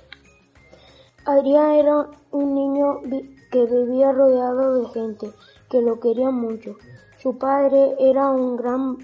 Adrián 1.26 1.72
era 1.72 2.08
un 2.32 2.54
niño 2.54 3.02
que 3.52 3.66
vivía 3.66 4.12
rodeado 4.12 4.82
de 4.82 4.90
gente 4.90 5.32
que 5.70 5.82
lo 5.82 6.00
quería 6.00 6.32
mucho. 6.32 6.76
Su 7.18 7.38
padre 7.38 7.96
era 8.00 8.30
un 8.30 8.56
gran 8.58 8.98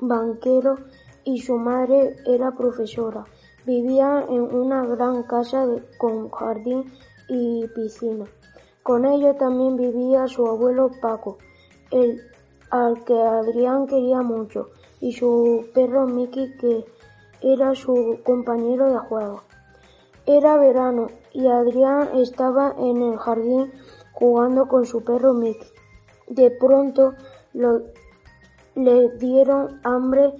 banquero 0.00 0.76
y 1.24 1.40
su 1.40 1.56
madre 1.56 2.16
era 2.26 2.52
profesora. 2.52 3.24
Vivía 3.66 4.24
en 4.28 4.54
una 4.54 4.84
gran 4.84 5.22
casa 5.22 5.66
con 5.98 6.30
jardín 6.30 6.84
y 7.28 7.66
piscina. 7.68 8.26
Con 8.82 9.06
ellos 9.06 9.38
también 9.38 9.76
vivía 9.76 10.26
su 10.26 10.46
abuelo 10.46 10.90
Paco, 11.00 11.38
al 12.70 13.04
que 13.04 13.18
Adrián 13.18 13.86
quería 13.86 14.20
mucho, 14.20 14.68
y 15.00 15.12
su 15.12 15.66
perro 15.72 16.06
Mickey, 16.06 16.56
que 16.58 16.84
era 17.40 17.74
su 17.74 18.18
compañero 18.24 18.90
de 18.90 18.98
juego. 18.98 19.42
Era 20.26 20.56
verano 20.56 21.08
y 21.32 21.46
Adrián 21.46 22.16
estaba 22.16 22.74
en 22.78 23.02
el 23.02 23.18
jardín 23.18 23.72
jugando 24.12 24.66
con 24.66 24.86
su 24.86 25.04
perro 25.04 25.34
Mickey. 25.34 25.68
De 26.28 26.50
pronto 26.50 27.14
le 28.74 29.10
dieron 29.18 29.80
hambre 29.84 30.34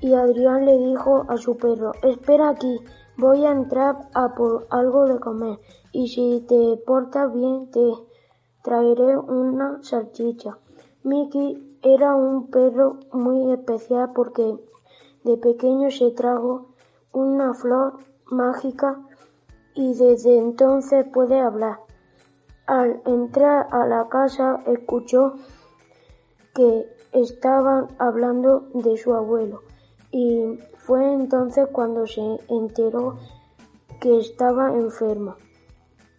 y 0.00 0.14
Adrián 0.14 0.66
le 0.66 0.76
dijo 0.78 1.24
a 1.28 1.36
su 1.36 1.56
perro, 1.56 1.92
espera 2.02 2.50
aquí, 2.50 2.80
voy 3.16 3.44
a 3.44 3.52
entrar 3.52 4.08
a 4.14 4.34
por 4.34 4.66
algo 4.70 5.06
de 5.06 5.20
comer 5.20 5.58
y 5.92 6.08
si 6.08 6.44
te 6.48 6.76
portas 6.84 7.32
bien 7.32 7.70
te 7.70 7.92
traeré 8.62 9.16
una 9.16 9.82
salchicha. 9.82 10.58
Mickey 11.04 11.78
era 11.82 12.14
un 12.14 12.48
perro 12.48 12.98
muy 13.12 13.52
especial 13.52 14.12
porque 14.14 14.56
de 15.24 15.36
pequeño 15.36 15.90
se 15.90 16.10
trajo 16.10 16.68
una 17.12 17.54
flor 17.54 17.98
mágica 18.26 19.00
y 19.74 19.94
desde 19.94 20.38
entonces 20.38 21.06
puede 21.12 21.40
hablar. 21.40 21.78
Al 22.66 23.02
entrar 23.06 23.66
a 23.72 23.86
la 23.86 24.08
casa 24.08 24.62
escuchó 24.66 25.34
que 26.54 26.86
estaban 27.12 27.88
hablando 27.98 28.68
de 28.72 28.96
su 28.96 29.14
abuelo 29.14 29.62
y 30.12 30.58
fue 30.78 31.12
entonces 31.12 31.66
cuando 31.72 32.06
se 32.06 32.22
enteró 32.48 33.16
que 34.00 34.20
estaba 34.20 34.74
enfermo. 34.74 35.36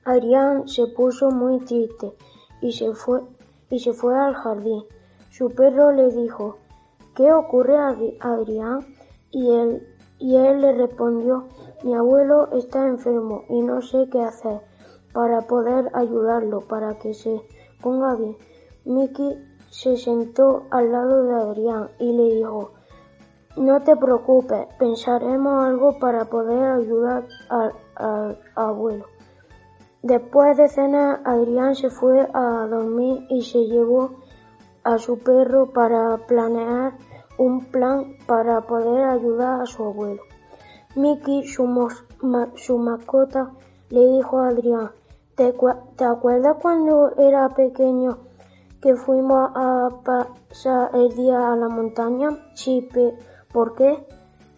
Adrián 0.04 0.68
se 0.68 0.88
puso 0.88 1.32
muy 1.32 1.60
triste 1.60 2.14
y 2.62 2.74
se 2.74 2.94
fue, 2.94 3.22
y 3.70 3.80
se 3.80 3.94
fue 3.94 4.20
al 4.20 4.34
jardín. 4.34 4.84
Su 5.30 5.50
perro 5.50 5.94
le 5.94 6.10
dijo, 6.10 6.58
¿qué 7.16 7.32
ocurre 7.32 7.78
Adrián? 7.78 8.86
Y 9.32 9.50
él, 9.50 9.88
y 10.20 10.36
él 10.36 10.62
le 10.62 10.74
respondió, 10.74 11.46
mi 11.84 11.94
abuelo 11.94 12.52
está 12.52 12.86
enfermo 12.86 13.44
y 13.50 13.62
no 13.62 13.82
sé 13.82 14.10
qué 14.12 14.22
hacer 14.22 14.72
para 15.14 15.41
poder 15.41 15.89
ayudarlo, 15.93 16.61
para 16.61 16.97
que 16.99 17.14
se 17.14 17.41
ponga 17.82 18.16
bien. 18.16 18.36
Mickey 18.86 19.38
se 19.70 19.97
sentó 19.97 20.64
al 20.72 20.91
lado 20.91 21.24
de 21.24 21.34
Adrián 21.36 21.89
y 21.99 22.11
le 22.14 22.36
dijo, 22.36 22.72
no 23.55 23.82
te 23.82 23.95
preocupes, 23.95 24.68
pensaremos 24.80 25.64
algo 25.64 25.99
para 25.99 26.26
poder 26.26 26.66
ayudar 26.66 27.28
al, 27.49 28.39
abuelo. 28.55 29.05
Después 30.01 30.57
de 30.57 30.68
cena, 30.68 31.22
Adrián 31.24 31.76
se 31.76 31.89
fue 31.89 32.28
a 32.34 32.68
dormir 32.68 33.26
y 33.30 33.43
se 33.43 33.66
llevó 33.66 34.16
a 34.84 34.97
su 34.97 35.20
perro 35.20 35.72
para 35.72 36.18
planear 36.28 36.93
un 37.38 37.66
plan 37.66 38.18
para 38.26 38.61
poder 38.61 39.05
ayudar 39.05 39.61
a 39.61 39.66
su 39.66 39.84
abuelo. 39.84 40.22
Mickey, 40.95 41.47
su, 41.47 41.89
su 42.55 42.78
mascota, 42.78 43.51
le 43.89 44.05
dijo 44.07 44.39
a 44.39 44.49
Adrián, 44.49 44.91
¿te, 45.36 45.53
¿te 45.95 46.05
acuerdas 46.05 46.57
cuando 46.61 47.15
era 47.17 47.49
pequeño 47.49 48.17
que 48.81 48.95
fuimos 48.95 49.51
a 49.55 49.89
pasar 50.03 50.91
el 50.93 51.15
día 51.15 51.51
a 51.51 51.55
la 51.55 51.69
montaña? 51.69 52.29
Sí, 52.53 52.88
¿Por 53.51 53.75
qué? 53.75 54.05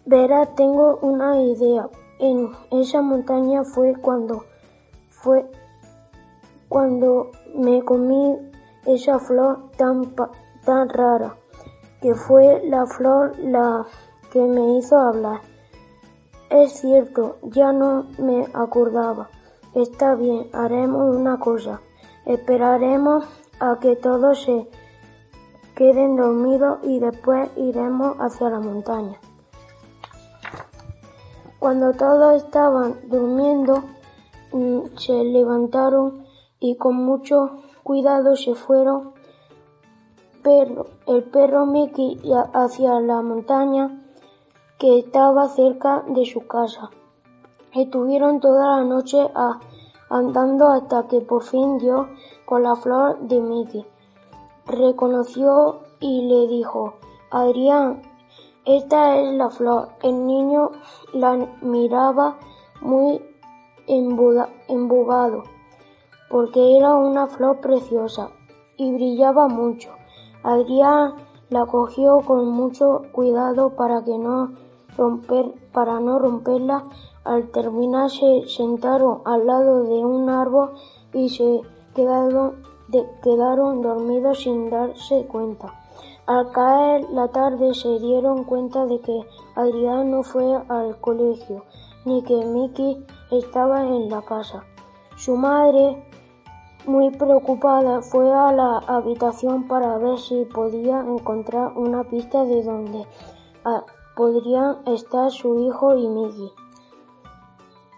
Verá, 0.04 0.46
tengo 0.54 0.98
una 1.02 1.40
idea. 1.40 1.88
En 2.18 2.50
esa 2.70 3.02
montaña 3.02 3.64
fue 3.64 3.94
cuando 4.00 4.44
fue 5.10 5.50
cuando 6.68 7.30
me 7.54 7.82
comí 7.84 8.36
esa 8.86 9.18
flor 9.18 9.70
tan 9.76 10.14
tan 10.64 10.88
rara, 10.88 11.36
que 12.00 12.14
fue 12.14 12.62
la 12.64 12.86
flor 12.86 13.38
la 13.38 13.84
que 14.32 14.40
me 14.40 14.78
hizo 14.78 14.98
hablar. 14.98 15.40
Es 16.50 16.72
cierto, 16.80 17.36
ya 17.42 17.72
no 17.72 18.06
me 18.18 18.46
acordaba. 18.54 19.28
Está 19.76 20.14
bien, 20.14 20.48
haremos 20.54 21.14
una 21.14 21.38
cosa. 21.38 21.82
Esperaremos 22.24 23.26
a 23.60 23.78
que 23.78 23.94
todos 23.94 24.42
se 24.42 24.70
queden 25.74 26.16
dormidos 26.16 26.78
y 26.82 26.98
después 26.98 27.50
iremos 27.58 28.16
hacia 28.18 28.48
la 28.48 28.60
montaña. 28.60 29.20
Cuando 31.58 31.92
todos 31.92 32.42
estaban 32.42 33.00
durmiendo, 33.10 33.84
mm, 34.52 34.96
se 34.96 35.22
levantaron 35.24 36.24
y 36.58 36.76
con 36.78 36.94
mucho 36.94 37.58
cuidado 37.82 38.34
se 38.34 38.54
fueron 38.54 39.12
el 41.06 41.22
perro 41.24 41.66
Mickey 41.66 42.18
hacia 42.54 42.98
la 43.00 43.20
montaña 43.20 44.02
que 44.78 45.00
estaba 45.00 45.48
cerca 45.48 46.02
de 46.08 46.24
su 46.24 46.46
casa. 46.46 46.88
Estuvieron 47.76 48.40
toda 48.40 48.78
la 48.78 48.84
noche 48.84 49.18
andando 50.08 50.68
hasta 50.68 51.06
que 51.08 51.20
por 51.20 51.42
fin 51.42 51.76
dio 51.76 52.08
con 52.46 52.62
la 52.62 52.74
flor 52.74 53.18
de 53.20 53.38
Mickey. 53.38 53.84
Reconoció 54.64 55.80
y 56.00 56.22
le 56.22 56.46
dijo, 56.48 56.94
Adrián, 57.30 58.00
esta 58.64 59.18
es 59.18 59.34
la 59.34 59.50
flor. 59.50 59.90
El 60.02 60.26
niño 60.26 60.70
la 61.12 61.36
miraba 61.60 62.38
muy 62.80 63.22
embobado, 63.86 65.42
porque 66.30 66.78
era 66.78 66.94
una 66.94 67.26
flor 67.26 67.60
preciosa 67.60 68.30
y 68.78 68.90
brillaba 68.90 69.48
mucho. 69.48 69.90
Adrián 70.42 71.14
la 71.50 71.66
cogió 71.66 72.22
con 72.22 72.48
mucho 72.48 73.02
cuidado 73.12 73.76
para 73.76 74.02
que 74.02 74.16
no 74.16 74.52
romper, 74.96 75.52
para 75.72 76.00
no 76.00 76.18
romperla. 76.18 76.84
Al 77.26 77.50
terminar 77.50 78.08
se 78.08 78.46
sentaron 78.46 79.22
al 79.24 79.48
lado 79.48 79.82
de 79.82 80.04
un 80.04 80.30
árbol 80.30 80.74
y 81.12 81.28
se 81.28 81.60
quedaron, 81.92 82.62
quedaron 83.24 83.82
dormidos 83.82 84.44
sin 84.44 84.70
darse 84.70 85.26
cuenta. 85.26 85.74
Al 86.26 86.52
caer 86.52 87.04
la 87.10 87.26
tarde 87.26 87.74
se 87.74 87.98
dieron 87.98 88.44
cuenta 88.44 88.86
de 88.86 89.00
que 89.00 89.26
Adrián 89.56 90.12
no 90.12 90.22
fue 90.22 90.54
al 90.68 91.00
colegio 91.00 91.64
ni 92.04 92.22
que 92.22 92.36
Mickey 92.44 93.04
estaba 93.32 93.82
en 93.82 94.08
la 94.08 94.22
casa. 94.22 94.62
Su 95.16 95.36
madre, 95.36 96.06
muy 96.86 97.10
preocupada, 97.10 98.02
fue 98.02 98.32
a 98.32 98.52
la 98.52 98.78
habitación 98.86 99.66
para 99.66 99.98
ver 99.98 100.16
si 100.20 100.44
podía 100.44 101.00
encontrar 101.00 101.76
una 101.76 102.04
pista 102.04 102.44
de 102.44 102.62
dónde 102.62 103.04
ah, 103.64 103.84
podrían 104.14 104.78
estar 104.86 105.32
su 105.32 105.58
hijo 105.58 105.96
y 105.96 106.06
Mickey. 106.06 106.65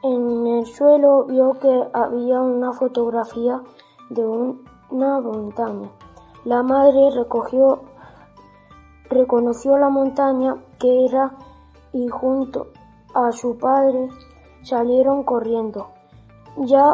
En 0.00 0.46
el 0.46 0.64
suelo 0.66 1.24
vio 1.24 1.54
que 1.54 1.88
había 1.92 2.40
una 2.40 2.72
fotografía 2.72 3.60
de 4.10 4.24
una 4.24 5.20
montaña. 5.20 5.90
La 6.44 6.62
madre 6.62 7.10
recogió, 7.10 7.80
reconoció 9.10 9.76
la 9.76 9.88
montaña 9.88 10.54
que 10.78 11.04
era 11.06 11.34
y 11.92 12.06
junto 12.06 12.68
a 13.12 13.32
su 13.32 13.58
padre 13.58 14.08
salieron 14.62 15.24
corriendo. 15.24 15.88
Ya 16.58 16.92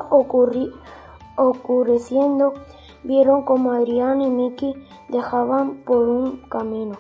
ocurreciendo, 1.37 2.55
vieron 3.03 3.45
como 3.45 3.73
Adrián 3.73 4.23
y 4.23 4.31
Mickey 4.31 4.75
dejaban 5.11 5.85
por 5.85 6.09
un 6.09 6.39
camino. 6.49 6.97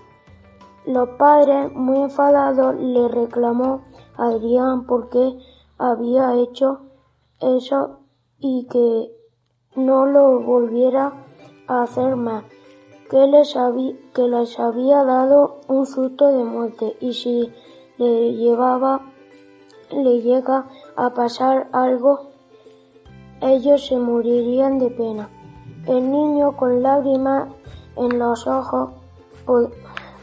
Los 0.84 1.08
padres, 1.16 1.72
muy 1.72 1.96
enfadados, 2.02 2.74
le 2.74 3.08
reclamó 3.08 3.80
a 4.18 4.26
Adrián 4.26 4.84
por 4.84 5.08
qué 5.08 5.38
había 5.78 6.34
hecho 6.34 6.80
eso 7.40 7.98
y 8.38 8.66
que 8.70 9.10
no 9.76 10.06
lo 10.06 10.40
volviera 10.40 11.12
a 11.66 11.82
hacer 11.82 12.16
más, 12.16 12.44
que 13.10 13.26
les 13.26 13.56
había, 13.56 13.94
que 14.14 14.22
les 14.28 14.58
había 14.58 15.04
dado 15.04 15.60
un 15.68 15.86
susto 15.86 16.28
de 16.28 16.44
muerte 16.44 16.96
y 17.00 17.12
si 17.12 17.52
le 17.98 18.34
llevaba, 18.34 19.02
le 19.90 20.20
llega 20.20 20.68
a 20.96 21.10
pasar 21.10 21.68
algo, 21.72 22.30
ellos 23.40 23.86
se 23.86 23.98
morirían 23.98 24.78
de 24.78 24.90
pena. 24.90 25.28
El 25.86 26.10
niño 26.10 26.56
con 26.56 26.82
lágrimas 26.82 27.48
en 27.96 28.18
los 28.18 28.46
ojos, 28.46 28.90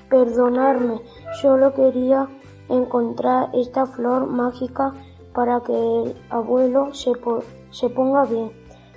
perdonarme, 0.09 1.01
solo 1.41 1.73
quería 1.73 2.27
encontrar 2.67 3.49
esta 3.53 3.85
flor 3.85 4.25
mágica 4.27 4.93
para 5.33 5.61
que 5.61 5.73
el 5.73 6.15
abuelo 6.29 6.93
se, 6.93 7.11
se 7.71 7.89
ponga 7.89 8.25
bien. 8.25 8.51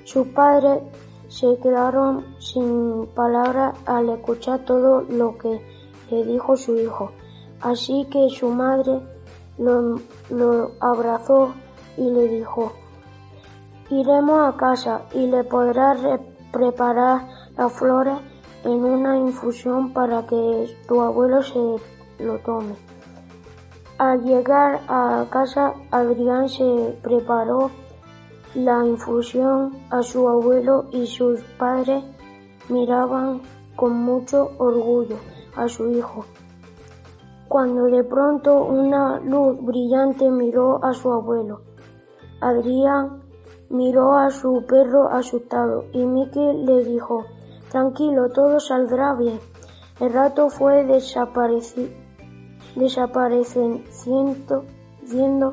Sus 0.05 0.27
padres 0.29 0.83
se 1.29 1.59
quedaron 1.59 2.25
sin 2.39 3.07
palabras 3.15 3.77
al 3.87 4.09
escuchar 4.11 4.65
todo 4.65 5.03
lo 5.03 5.37
que 5.39 5.61
le 6.11 6.25
dijo 6.25 6.57
su 6.57 6.77
hijo. 6.77 7.11
Así 7.61 8.07
que 8.11 8.29
su 8.31 8.49
madre 8.49 9.01
lo, 9.59 10.71
abrazó 10.81 11.55
y 11.97 12.11
le 12.11 12.29
dijo, 12.29 12.73
iremos 13.91 14.55
a 14.55 14.57
casa 14.57 15.03
y 15.13 15.27
le 15.27 15.45
podrás 15.45 15.99
preparar 16.53 17.27
las 17.57 17.73
flores 17.73 18.19
en 18.65 18.85
una 18.85 19.17
infusión 19.17 19.93
para 19.93 20.27
que 20.27 20.77
tu 20.89 21.01
abuelo 21.01 21.43
se 21.43 21.59
lo 22.19 22.39
tome. 22.41 22.84
Al 23.99 24.25
llegar 24.25 24.81
a 24.89 25.25
casa, 25.31 25.73
Adrián 25.93 26.49
se 26.49 26.99
preparó 27.01 27.71
la 28.57 28.85
infusión 28.85 29.73
a 29.89 30.03
su 30.03 30.29
abuelo 30.29 30.87
y 30.91 31.07
sus 31.07 31.41
padres 31.59 32.03
miraban 32.69 33.41
con 33.77 33.93
mucho 33.93 34.51
orgullo 34.59 35.17
a 35.55 35.69
su 35.69 35.91
hijo. 35.91 36.25
Cuando 37.47 37.85
de 37.85 38.03
pronto 38.03 38.65
una 38.65 39.21
luz 39.21 39.63
brillante 39.63 40.29
miró 40.29 40.85
a 40.85 40.93
su 40.93 41.13
abuelo. 41.13 41.61
Adrián 42.41 43.23
miró 43.71 44.17
a 44.17 44.31
su 44.31 44.65
perro 44.67 45.09
asustado 45.09 45.85
y 45.93 46.05
Mickey 46.05 46.65
le 46.65 46.85
dijo, 46.85 47.25
tranquilo, 47.71 48.29
todo 48.31 48.59
saldrá 48.59 49.15
bien. 49.15 49.39
El 50.01 50.13
rato 50.13 50.49
fue 50.49 50.83
desapareciendo 52.77 53.85
desapareciendo 55.05 55.53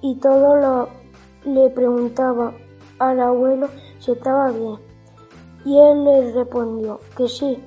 y 0.00 0.16
todo 0.16 0.56
lo 0.56 0.88
le 1.44 1.70
preguntaba 1.70 2.52
al 2.98 3.20
abuelo 3.20 3.68
si 4.00 4.12
estaba 4.12 4.50
bien. 4.50 4.78
Y 5.64 5.78
él 5.78 6.04
le 6.04 6.32
respondió 6.32 7.00
que 7.16 7.28
sí, 7.28 7.62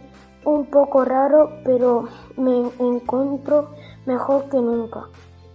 un 0.46 0.66
poco 0.66 1.06
raro, 1.06 1.50
pero 1.64 2.06
me 2.38 2.70
encuentro 2.80 3.70
mejor 4.06 4.50
que 4.50 4.58
nunca. 4.58 5.08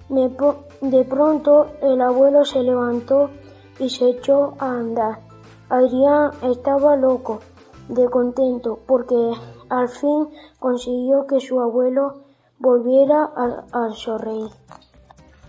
de 0.09 1.05
pronto 1.05 1.67
el 1.83 2.01
abuelo 2.01 2.45
se 2.45 2.63
levantó 2.63 3.31
y 3.79 3.89
se 3.89 4.11
echó 4.11 4.55
a 4.59 4.71
andar. 4.71 5.21
Adrián 5.69 6.31
estaba 6.43 6.97
loco 6.97 7.41
de 7.89 8.09
contento 8.09 8.79
porque 8.87 9.33
al 9.69 9.89
fin 9.89 10.29
consiguió 10.61 11.27
que 11.27 11.41
su 11.41 11.61
abuelo 11.61 12.26
volviera 12.59 13.31
al, 13.73 13.95
sonreír. 13.95 14.51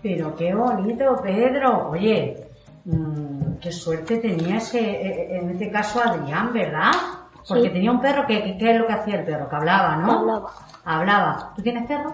Pero 0.01 0.35
qué 0.35 0.53
bonito, 0.53 1.15
Pedro. 1.21 1.89
Oye, 1.89 2.49
mmm, 2.85 3.55
qué 3.61 3.71
suerte 3.71 4.17
tenía 4.17 4.57
ese, 4.57 4.79
e, 4.79 5.35
e, 5.35 5.37
en 5.39 5.49
este 5.51 5.71
caso 5.71 6.01
Adrián, 6.01 6.53
¿verdad? 6.53 6.91
Porque 7.47 7.69
tenía 7.69 7.91
un 7.91 8.01
perro 8.01 8.25
que, 8.27 8.57
¿qué 8.57 8.71
es 8.71 8.79
lo 8.79 8.87
que 8.87 8.93
hacía 8.93 9.19
el 9.19 9.25
perro? 9.25 9.49
Que 9.49 9.55
hablaba, 9.55 9.95
¿no? 9.97 10.11
Hablaba. 10.11 10.51
Hablaba. 10.83 11.53
¿Tú 11.55 11.61
tienes 11.61 11.87
perro? 11.87 12.13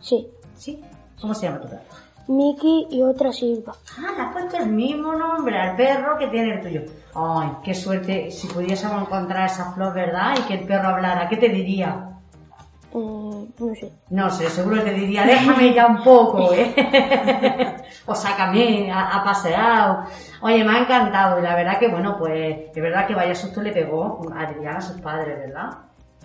Sí. 0.00 0.28
¿Sí? 0.56 0.82
¿Cómo 1.20 1.34
se 1.34 1.46
llama 1.46 1.60
tu 1.60 1.68
perro? 1.68 1.82
Mickey 2.28 2.86
y 2.90 3.02
otra 3.02 3.32
Silva. 3.32 3.74
Ah, 3.98 4.12
le 4.16 4.22
has 4.22 4.32
puesto 4.32 4.56
el 4.56 4.70
mismo 4.70 5.14
nombre 5.14 5.58
al 5.58 5.76
perro 5.76 6.18
que 6.18 6.28
tiene 6.28 6.54
el 6.54 6.60
tuyo. 6.60 6.82
Ay, 7.14 7.50
qué 7.64 7.74
suerte 7.74 8.30
si 8.30 8.46
pudiésemos 8.48 9.02
encontrar 9.02 9.46
esa 9.46 9.72
flor, 9.72 9.92
¿verdad? 9.92 10.34
Y 10.38 10.42
que 10.42 10.54
el 10.54 10.66
perro 10.66 10.88
hablara. 10.88 11.28
¿Qué 11.28 11.36
te 11.36 11.48
diría? 11.48 12.11
No 12.94 13.74
sé. 13.74 13.92
No 14.10 14.30
sé, 14.30 14.50
seguro 14.50 14.82
te 14.82 14.92
diría, 14.92 15.24
déjame 15.24 15.72
ya 15.72 15.86
un 15.86 16.02
poco, 16.02 16.52
¿eh? 16.54 16.74
o 18.06 18.14
sácame 18.14 18.90
a, 18.92 19.22
pasear. 19.24 20.04
Oye, 20.42 20.62
me 20.64 20.76
ha 20.76 20.80
encantado 20.80 21.38
y 21.38 21.42
la 21.42 21.54
verdad 21.54 21.78
que, 21.78 21.88
bueno, 21.88 22.16
pues, 22.18 22.72
de 22.72 22.80
verdad 22.80 23.06
que 23.06 23.14
vaya 23.14 23.34
susto 23.34 23.62
le 23.62 23.72
pegó 23.72 24.20
a 24.34 24.42
Adrián 24.42 24.76
a 24.76 24.80
sus 24.80 25.00
padres, 25.00 25.38
¿verdad? 25.38 25.70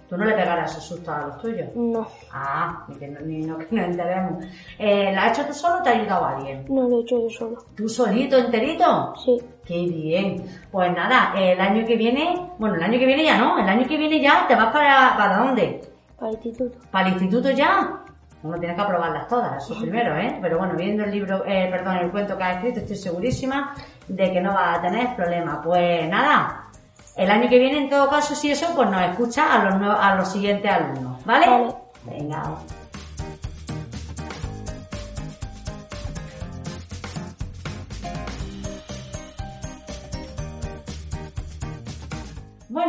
¿Tú 0.09 0.15
no 0.15 0.23
le 0.23 0.35
pegarás 0.35 0.71
ese 0.71 0.81
susto 0.81 1.11
a 1.11 1.27
los 1.27 1.37
tuyos? 1.41 1.67
No. 1.75 2.07
Ah, 2.31 2.85
ni 2.87 2.95
que 2.95 3.07
no, 3.09 3.19
ni 3.19 3.41
no, 3.41 3.57
que 3.57 3.67
no 3.71 3.83
enteremos. 3.83 4.45
Eh, 4.79 5.11
¿La 5.13 5.25
has 5.25 5.37
hecho 5.37 5.47
tú 5.47 5.53
solo 5.53 5.79
o 5.79 5.83
te 5.83 5.89
ha 5.89 5.93
ayudado 5.93 6.25
alguien? 6.25 6.65
No, 6.69 6.87
lo 6.87 6.99
he 6.99 7.01
hecho 7.01 7.21
yo 7.21 7.29
solo. 7.29 7.57
¿Tú 7.75 7.89
solito, 7.89 8.37
enterito? 8.37 9.13
Sí. 9.17 9.37
Qué 9.65 9.85
bien. 9.85 10.45
Pues 10.71 10.93
nada, 10.93 11.33
el 11.37 11.59
año 11.59 11.85
que 11.85 11.97
viene, 11.97 12.51
bueno, 12.57 12.75
el 12.75 12.83
año 12.83 12.97
que 12.97 13.05
viene 13.05 13.25
ya 13.25 13.37
no, 13.37 13.59
el 13.59 13.67
año 13.67 13.85
que 13.85 13.97
viene 13.97 14.21
ya 14.21 14.47
te 14.47 14.55
vas 14.55 14.71
para, 14.71 15.17
¿para 15.17 15.37
dónde? 15.39 15.81
Para 16.17 16.31
el 16.31 16.35
instituto. 16.35 16.77
¿Para 16.91 17.07
el 17.07 17.13
instituto 17.13 17.51
ya? 17.51 18.03
Uno 18.43 18.59
tiene 18.59 18.75
que 18.75 18.81
aprobarlas 18.81 19.27
todas, 19.27 19.63
eso 19.63 19.79
primero, 19.79 20.15
¿eh? 20.15 20.37
Pero 20.41 20.59
bueno, 20.59 20.75
viendo 20.75 21.03
el 21.03 21.11
libro, 21.11 21.43
eh, 21.45 21.67
perdón, 21.71 21.97
el 21.97 22.11
cuento 22.11 22.37
que 22.37 22.43
ha 22.43 22.53
escrito, 22.53 22.79
estoy 22.79 22.95
segurísima 22.95 23.73
de 24.07 24.31
que 24.31 24.39
no 24.39 24.53
va 24.53 24.75
a 24.75 24.81
tener 24.81 25.15
problemas. 25.15 25.59
Pues 25.63 26.07
nada, 26.07 26.67
el 27.15 27.31
año 27.31 27.49
que 27.49 27.57
viene, 27.57 27.79
en 27.79 27.89
todo 27.89 28.09
caso, 28.09 28.35
si 28.35 28.51
eso, 28.51 28.67
pues 28.75 28.89
nos 28.89 29.01
escucha 29.01 29.53
a 29.53 29.63
los, 29.63 29.99
a 29.99 30.15
los 30.15 30.31
siguientes 30.31 30.71
alumnos, 30.71 31.25
¿vale? 31.25 31.47
Vale. 31.47 31.75
Venga. 32.05 32.43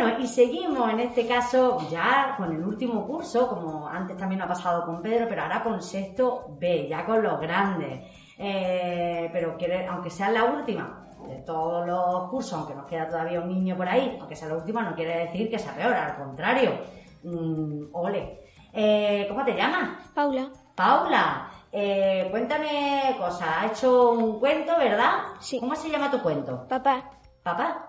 Bueno, 0.01 0.17
y 0.21 0.29
seguimos 0.29 0.89
en 0.93 1.01
este 1.01 1.27
caso 1.27 1.79
ya 1.91 2.35
con 2.37 2.53
el 2.53 2.65
último 2.65 3.05
curso, 3.05 3.49
como 3.49 3.89
antes 3.89 4.17
también 4.17 4.41
ha 4.41 4.47
pasado 4.47 4.85
con 4.87 5.03
Pedro, 5.03 5.27
pero 5.29 5.43
ahora 5.43 5.61
con 5.61 5.83
sexto 5.83 6.47
B, 6.51 6.87
ya 6.89 7.05
con 7.05 7.21
los 7.21 7.41
grandes. 7.41 8.05
Eh, 8.39 9.29
pero 9.33 9.57
quiere, 9.57 9.89
aunque 9.89 10.09
sea 10.09 10.31
la 10.31 10.45
última 10.45 11.09
de 11.27 11.39
todos 11.39 11.85
los 11.85 12.31
cursos, 12.31 12.53
aunque 12.53 12.77
nos 12.77 12.87
queda 12.87 13.09
todavía 13.09 13.41
un 13.41 13.49
niño 13.49 13.77
por 13.77 13.89
ahí, 13.89 14.17
aunque 14.21 14.37
sea 14.37 14.47
la 14.47 14.55
última, 14.55 14.83
no 14.83 14.95
quiere 14.95 15.27
decir 15.27 15.51
que 15.51 15.59
sea 15.59 15.75
peor, 15.75 15.93
al 15.93 16.17
contrario. 16.17 16.79
Mm, 17.25 17.87
ole. 17.93 18.45
Eh, 18.73 19.27
¿Cómo 19.29 19.45
te 19.45 19.57
llamas? 19.57 20.11
Paula. 20.15 20.49
Paula, 20.77 21.51
eh, 21.73 22.29
cuéntame 22.31 23.17
cosas. 23.19 23.49
Ha 23.49 23.67
hecho 23.67 24.13
un 24.13 24.39
cuento, 24.39 24.79
¿verdad? 24.79 25.25
Sí. 25.41 25.59
¿Cómo 25.59 25.75
se 25.75 25.91
llama 25.91 26.09
tu 26.09 26.23
cuento? 26.23 26.69
Papá. 26.69 27.03
¿Papá? 27.43 27.88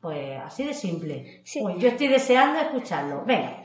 Pues 0.00 0.40
así 0.40 0.64
de 0.64 0.74
simple. 0.74 1.42
Sí. 1.44 1.60
Pues 1.60 1.76
yo 1.78 1.88
estoy 1.88 2.08
deseando 2.08 2.60
escucharlo. 2.60 3.24
Venga. 3.24 3.64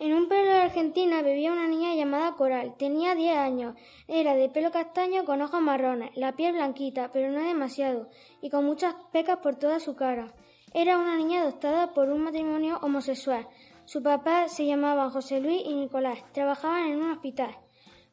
En 0.00 0.14
un 0.14 0.28
pueblo 0.28 0.50
de 0.50 0.60
Argentina 0.60 1.20
vivía 1.20 1.52
una 1.52 1.68
niña 1.68 1.94
llamada 1.94 2.32
Coral. 2.32 2.74
Tenía 2.78 3.14
10 3.14 3.36
años. 3.36 3.76
Era 4.08 4.34
de 4.34 4.48
pelo 4.48 4.70
castaño 4.70 5.26
con 5.26 5.42
ojos 5.42 5.60
marrones, 5.60 6.10
la 6.16 6.32
piel 6.32 6.54
blanquita, 6.54 7.10
pero 7.12 7.30
no 7.30 7.42
demasiado, 7.42 8.08
y 8.40 8.48
con 8.48 8.64
muchas 8.64 8.94
pecas 9.12 9.40
por 9.40 9.56
toda 9.56 9.78
su 9.78 9.96
cara. 9.96 10.32
Era 10.72 10.96
una 10.96 11.16
niña 11.16 11.42
adoptada 11.42 11.92
por 11.92 12.08
un 12.08 12.22
matrimonio 12.22 12.78
homosexual. 12.80 13.46
Su 13.84 14.02
papá 14.02 14.48
se 14.48 14.64
llamaban 14.64 15.10
José 15.10 15.40
Luis 15.40 15.60
y 15.66 15.74
Nicolás. 15.74 16.20
Trabajaban 16.32 16.86
en 16.86 17.02
un 17.02 17.10
hospital. 17.10 17.58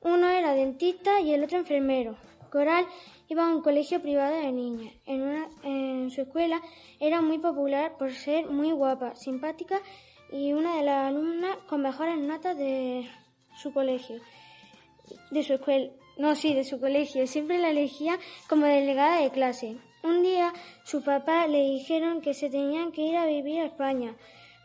Uno 0.02 0.28
era 0.28 0.54
dentista 0.54 1.22
y 1.22 1.34
el 1.34 1.44
otro 1.44 1.58
enfermero. 1.58 2.18
Coral 2.52 2.86
iba 3.30 3.46
a 3.46 3.56
un 3.56 3.62
colegio 3.62 4.02
privado 4.02 4.36
de 4.36 4.52
niñas. 4.52 4.94
En, 5.06 5.22
una- 5.22 5.50
en 5.64 6.10
su 6.12 6.22
escuela 6.22 6.62
era 7.00 7.22
muy 7.22 7.38
popular 7.40 7.98
por 7.98 8.12
ser 8.14 8.48
muy 8.50 8.72
guapa, 8.72 9.16
simpática 9.16 9.80
y 10.32 10.54
una 10.54 10.78
de 10.78 10.84
las 10.84 11.08
alumnas 11.08 11.58
con 11.70 11.82
mejores 11.82 12.18
notas 12.18 12.58
de 12.58 13.08
su 13.62 13.74
colegio. 13.74 14.20
De 15.32 15.44
su 15.44 15.54
escuela. 15.54 15.92
No, 16.18 16.36
sí, 16.36 16.54
de 16.54 16.64
su 16.64 16.80
colegio. 16.80 17.28
Siempre 17.28 17.60
la 17.60 17.70
elegía 17.70 18.18
como 18.50 18.66
delegada 18.66 19.22
de 19.22 19.30
clase. 19.30 19.78
Un 20.04 20.24
día 20.24 20.54
su 20.84 21.04
papá 21.04 21.48
le 21.48 21.60
dijeron 21.64 22.22
que 22.22 22.34
se 22.34 22.50
tenían 22.50 22.92
que 22.92 23.02
ir 23.02 23.18
a 23.18 23.26
vivir 23.26 23.60
a 23.62 23.66
España, 23.66 24.16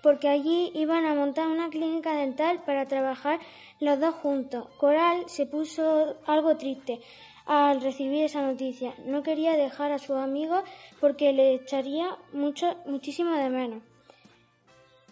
porque 0.03 0.29
allí 0.29 0.71
iban 0.75 1.05
a 1.05 1.15
montar 1.15 1.49
una 1.49 1.69
clínica 1.69 2.15
dental 2.15 2.63
para 2.65 2.87
trabajar 2.87 3.41
los 3.81 3.99
dos 4.01 4.15
juntos. 4.17 4.69
Coral 4.79 5.25
se 5.29 5.47
puso 5.47 6.17
algo 6.27 6.57
triste 6.57 7.01
al 7.47 7.81
recibir 7.81 8.25
esa 8.25 8.43
noticia. 8.43 8.95
No 9.05 9.23
quería 9.23 9.57
dejar 9.57 9.93
a 9.93 9.99
sus 9.99 10.17
amigos 10.17 10.63
porque 11.01 11.33
le 11.33 11.55
echaría 11.55 12.17
mucho, 12.33 12.77
muchísimo 12.87 13.33
de 13.33 13.51
menos. 13.51 13.83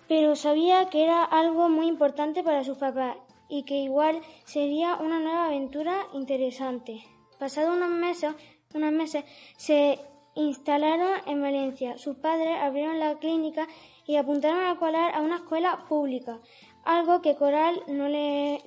Pero 0.09 0.37
sabía 0.37 0.89
que 0.91 1.05
era 1.05 1.23
algo 1.23 1.69
muy 1.69 1.87
importante 1.87 2.43
para 2.43 2.65
su 2.65 2.77
papá 2.79 3.17
y 3.49 3.65
que 3.65 3.77
igual 3.77 4.21
sería 4.45 4.97
una 4.97 5.21
nueva 5.21 5.47
aventura 5.47 6.07
interesante. 6.15 7.05
Pasado 7.39 7.73
unos 7.73 7.91
meses, 7.91 8.35
unos 8.75 8.93
meses 8.93 9.25
se 9.57 9.99
instalaron 10.35 11.13
en 11.27 11.43
Valencia. 11.43 11.99
Sus 11.99 12.17
padres 12.17 12.57
abrieron 12.61 13.01
la 13.01 13.19
clínica 13.19 13.67
y 14.07 14.17
apuntaron 14.17 14.65
a 14.67 14.77
colar 14.77 15.15
a 15.15 15.21
una 15.21 15.37
escuela 15.37 15.85
pública, 15.89 16.41
algo 16.85 17.21
que 17.23 17.37
Coral 17.37 17.83
no 17.89 18.09
le 18.09 18.63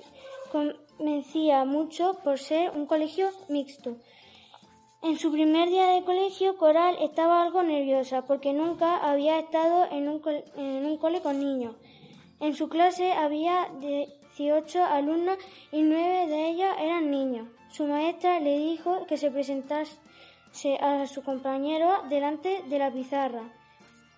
convencía 0.96 1.64
mucho 1.64 2.14
por 2.24 2.38
ser 2.38 2.70
un 2.70 2.86
colegio 2.86 3.30
mixto. 3.48 3.96
En 5.02 5.18
su 5.18 5.30
primer 5.30 5.68
día 5.68 5.86
de 5.88 6.02
colegio, 6.04 6.56
Coral 6.56 6.96
estaba 7.00 7.42
algo 7.42 7.62
nerviosa 7.62 8.22
porque 8.22 8.52
nunca 8.52 8.96
había 8.96 9.38
estado 9.38 9.86
en 9.90 10.08
un, 10.08 10.18
col- 10.20 10.44
en 10.56 10.86
un 10.86 10.96
cole 10.96 11.20
con 11.20 11.38
niños. 11.38 11.76
En 12.40 12.54
su 12.54 12.68
clase 12.68 13.12
había 13.12 13.68
18 13.80 14.84
alumnos 14.84 15.36
y 15.72 15.82
9 15.82 16.26
de 16.28 16.48
ellos 16.48 16.74
eran 16.80 17.10
niños. 17.10 17.48
Su 17.70 17.84
maestra 17.86 18.40
le 18.40 18.58
dijo 18.58 19.06
que 19.06 19.16
se 19.16 19.30
presentase 19.30 19.98
a 20.80 21.06
su 21.06 21.22
compañero 21.22 21.90
delante 22.08 22.62
de 22.68 22.78
la 22.78 22.90
pizarra. 22.90 23.42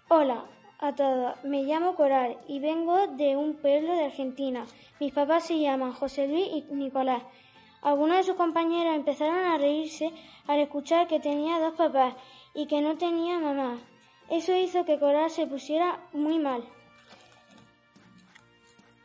Hola 0.09 0.45
a 0.79 0.95
todos, 0.95 1.43
me 1.45 1.63
llamo 1.63 1.95
Coral 1.95 2.37
y 2.47 2.61
vengo 2.61 3.07
de 3.07 3.37
un 3.37 3.55
pueblo 3.55 3.95
de 3.95 4.05
Argentina. 4.05 4.67
Mis 5.01 5.13
papás 5.13 5.47
se 5.47 5.59
llaman 5.59 5.93
José 5.93 6.29
Luis 6.29 6.47
y 6.49 6.75
Nicolás. 6.75 7.23
Algunos 7.83 8.19
de 8.19 8.23
sus 8.25 8.37
compañeros 8.37 8.95
empezaron 8.95 9.45
a 9.45 9.59
reírse 9.59 10.13
al 10.47 10.61
escuchar 10.61 11.07
que 11.07 11.21
tenía 11.21 11.61
dos 11.61 11.75
papás 11.75 12.15
y 12.55 12.67
que 12.67 12.81
no 12.81 12.97
tenía 12.99 13.39
mamá. 13.39 13.79
Eso 14.29 14.55
hizo 14.57 14.85
que 14.85 14.99
Coral 14.99 15.31
se 15.31 15.47
pusiera 15.47 16.01
muy 16.13 16.39
mal. 16.39 16.65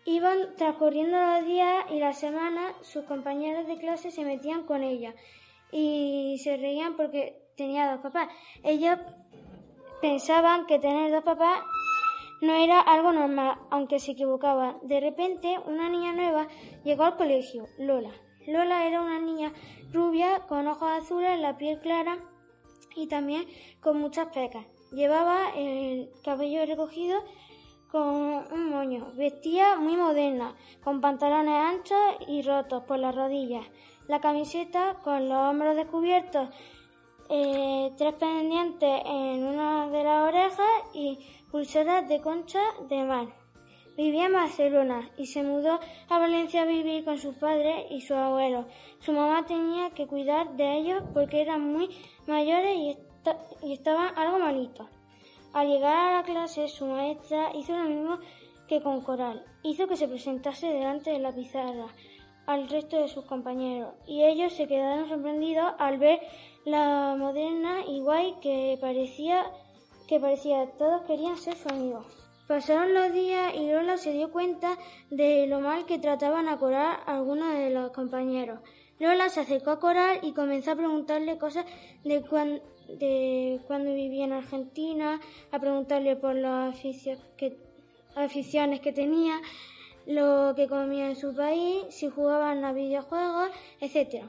Iban 0.06 0.56
transcurriendo 0.58 1.18
los 1.18 1.46
días 1.46 1.86
y 1.92 2.00
las 2.00 2.20
semanas, 2.20 2.74
sus 2.82 3.06
compañeros 3.06 3.68
de 3.68 3.78
clase 3.78 4.12
se 4.12 4.26
metían 4.26 4.64
con 4.64 4.84
ella 4.84 5.14
y 5.72 6.38
se 6.44 6.58
reían 6.58 6.98
porque 6.98 7.40
tenía 7.56 7.92
dos 7.92 8.02
papás. 8.02 8.30
Ellos 8.64 8.98
pensaban 10.02 10.66
que 10.66 10.80
tener 10.80 11.12
dos 11.12 11.24
papás 11.24 11.60
no 12.42 12.56
era 12.56 12.80
algo 12.80 13.14
normal, 13.14 13.60
aunque 13.70 14.00
se 14.00 14.12
equivocaban. 14.14 14.78
De 14.82 15.00
repente, 15.00 15.60
una 15.66 15.90
niña 15.90 16.14
nueva 16.14 16.48
llegó 16.84 17.04
al 17.04 17.16
colegio, 17.16 17.68
Lola. 17.78 18.12
Lola 18.48 18.88
era 18.88 19.02
una 19.02 19.20
niña 19.20 19.54
rubia 19.94 20.40
con 20.48 20.68
ojos 20.68 20.90
azules, 20.90 21.40
la 21.40 21.58
piel 21.58 21.80
clara 21.80 22.18
y 22.96 23.08
también 23.08 23.46
con 23.80 24.00
muchas 24.00 24.28
pecas. 24.34 24.66
Llevaba 24.92 25.52
el 25.56 26.10
cabello 26.24 26.66
recogido 26.66 27.24
con 27.92 28.04
un 28.52 28.70
moño. 28.70 29.12
Vestía 29.16 29.78
muy 29.78 29.96
moderna, 29.96 30.56
con 30.84 31.02
pantalones 31.02 31.54
anchos 31.54 31.98
y 32.28 32.42
rotos 32.42 32.84
por 32.84 32.98
las 32.98 33.14
rodillas. 33.14 33.66
La 34.08 34.20
camiseta 34.20 35.00
con 35.04 35.30
los 35.30 35.38
hombros 35.38 35.76
descubiertos, 35.76 36.50
eh, 37.34 37.94
tres 37.98 38.14
pendientes 38.16 39.02
en 39.06 39.46
una 39.46 39.88
de 39.90 40.04
las 40.04 40.28
orejas 40.28 40.68
y 40.94 41.18
pulseras 41.50 42.08
de 42.10 42.20
concha 42.20 42.60
de 42.90 43.04
mar. 43.06 43.28
Vivía 43.96 44.26
en 44.26 44.34
Barcelona 44.34 45.10
y 45.18 45.28
se 45.28 45.42
mudó 45.42 45.80
a 46.10 46.20
Valencia 46.20 46.64
a 46.64 46.66
vivir 46.66 47.06
con 47.06 47.18
sus 47.18 47.36
padres 47.36 47.86
y 47.90 48.02
sus 48.02 48.18
abuelos. 48.18 48.66
Su 49.00 49.14
mamá 49.14 49.46
tenía 49.46 49.92
que 49.92 50.08
cuidar 50.08 50.58
de 50.58 50.78
ellos 50.78 51.04
porque 51.14 51.42
eran 51.42 51.62
muy 51.62 51.90
mayores 52.28 52.76
y, 52.76 52.98
y 53.64 53.74
estaban 53.74 54.18
algo 54.18 54.38
malitos. 54.38 54.88
Al 55.54 55.68
llegar 55.68 55.96
a 55.96 56.18
la 56.18 56.24
clase, 56.24 56.68
su 56.68 56.86
maestra 56.86 57.52
hizo 57.56 57.78
lo 57.78 57.84
mismo 57.84 58.20
que 58.68 58.82
con 58.82 59.02
Coral. 59.02 59.46
Hizo 59.64 59.88
que 59.88 59.96
se 59.96 60.08
presentase 60.08 60.68
delante 60.68 61.12
de 61.12 61.20
la 61.20 61.32
pizarra 61.32 61.88
al 62.46 62.68
resto 62.68 62.98
de 62.98 63.08
sus 63.08 63.26
compañeros 63.26 63.94
y 64.08 64.24
ellos 64.24 64.54
se 64.54 64.68
quedaron 64.68 65.08
sorprendidos 65.08 65.74
al 65.78 65.98
ver 65.98 66.20
la 66.66 67.16
moderna 67.18 67.82
y 67.88 68.00
guay 68.02 68.36
que 68.42 68.78
parecía 68.80 69.46
que 70.08 70.20
parecía 70.20 70.70
todos 70.78 71.04
querían 71.04 71.38
ser 71.38 71.56
su 71.56 71.70
amigo. 71.70 72.04
Pasaron 72.48 72.94
los 72.94 73.14
días 73.14 73.54
y 73.56 73.72
Lola 73.72 73.98
se 73.98 74.12
dio 74.12 74.30
cuenta 74.32 74.78
de 75.10 75.48
lo 75.48 75.62
mal 75.62 75.86
que 75.86 76.00
trataban 76.00 76.50
a 76.50 76.58
Coral 76.58 76.98
algunos 77.06 77.54
de 77.54 77.70
los 77.70 77.92
compañeros. 77.92 78.60
Lola 79.00 79.30
se 79.30 79.40
acercó 79.40 79.72
a 79.72 79.80
Coral 79.80 80.20
y 80.22 80.34
comenzó 80.34 80.72
a 80.72 80.76
preguntarle 80.76 81.38
cosas 81.38 81.66
de, 82.04 82.22
cuan- 82.24 82.62
de 82.90 83.62
cuando 83.68 83.94
vivía 83.94 84.26
en 84.26 84.34
Argentina, 84.34 85.22
a 85.52 85.60
preguntarle 85.60 86.18
por 86.18 86.36
las 86.36 86.76
aficio- 86.76 87.18
que- 87.38 87.58
aficiones 88.16 88.82
que 88.82 88.92
tenía, 88.92 89.40
lo 90.06 90.54
que 90.56 90.68
comía 90.68 91.08
en 91.08 91.16
su 91.16 91.34
país, 91.34 91.86
si 91.90 92.10
jugaban 92.10 92.66
a 92.66 92.74
videojuegos, 92.74 93.50
etc. 93.80 94.26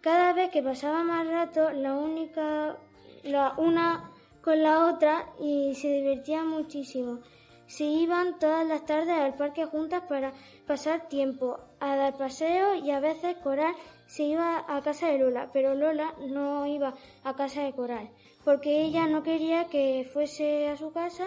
Cada 0.00 0.32
vez 0.32 0.50
que 0.50 0.62
pasaba 0.62 1.02
más 1.02 1.26
rato, 1.26 1.72
la 1.72 1.94
única, 1.94 2.76
la 3.22 3.54
una 3.56 4.12
con 4.42 4.62
la 4.62 4.86
otra 4.86 5.26
y 5.40 5.74
se 5.74 5.88
divertían 5.88 6.46
muchísimo. 6.46 7.18
Se 7.66 7.82
iban 7.82 8.38
todas 8.38 8.64
las 8.64 8.86
tardes 8.86 9.18
al 9.18 9.34
parque 9.34 9.64
juntas 9.66 10.02
para 10.08 10.32
pasar 10.68 11.08
tiempo, 11.08 11.58
a 11.80 11.96
dar 11.96 12.16
paseos 12.16 12.78
y 12.84 12.92
a 12.92 13.00
veces 13.00 13.36
Coral 13.38 13.74
se 14.06 14.22
iba 14.22 14.64
a 14.68 14.80
casa 14.82 15.08
de 15.08 15.18
Lola, 15.18 15.50
pero 15.52 15.74
Lola 15.74 16.14
no 16.28 16.64
iba 16.66 16.94
a 17.24 17.34
casa 17.34 17.64
de 17.64 17.72
Coral, 17.72 18.08
porque 18.44 18.82
ella 18.82 19.08
no 19.08 19.24
quería 19.24 19.64
que 19.64 20.08
fuese 20.12 20.68
a 20.68 20.76
su 20.76 20.92
casa, 20.92 21.26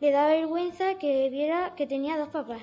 le 0.00 0.10
daba 0.10 0.30
vergüenza 0.30 0.98
que 0.98 1.30
viera 1.30 1.74
que 1.76 1.86
tenía 1.86 2.18
dos 2.18 2.30
papás. 2.30 2.62